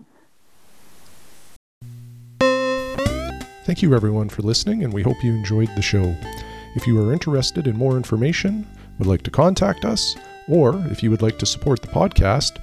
Thank 3.66 3.82
you, 3.82 3.94
everyone, 3.94 4.30
for 4.30 4.40
listening, 4.42 4.82
and 4.82 4.94
we 4.94 5.02
hope 5.02 5.22
you 5.22 5.34
enjoyed 5.34 5.68
the 5.76 5.82
show. 5.82 6.16
If 6.74 6.86
you 6.86 6.98
are 7.02 7.12
interested 7.12 7.66
in 7.66 7.76
more 7.76 7.96
information, 7.98 8.66
would 8.98 9.08
like 9.08 9.22
to 9.24 9.30
contact 9.30 9.84
us, 9.84 10.16
or 10.48 10.82
if 10.90 11.02
you 11.02 11.10
would 11.10 11.22
like 11.22 11.38
to 11.40 11.46
support 11.46 11.82
the 11.82 11.88
podcast, 11.88 12.62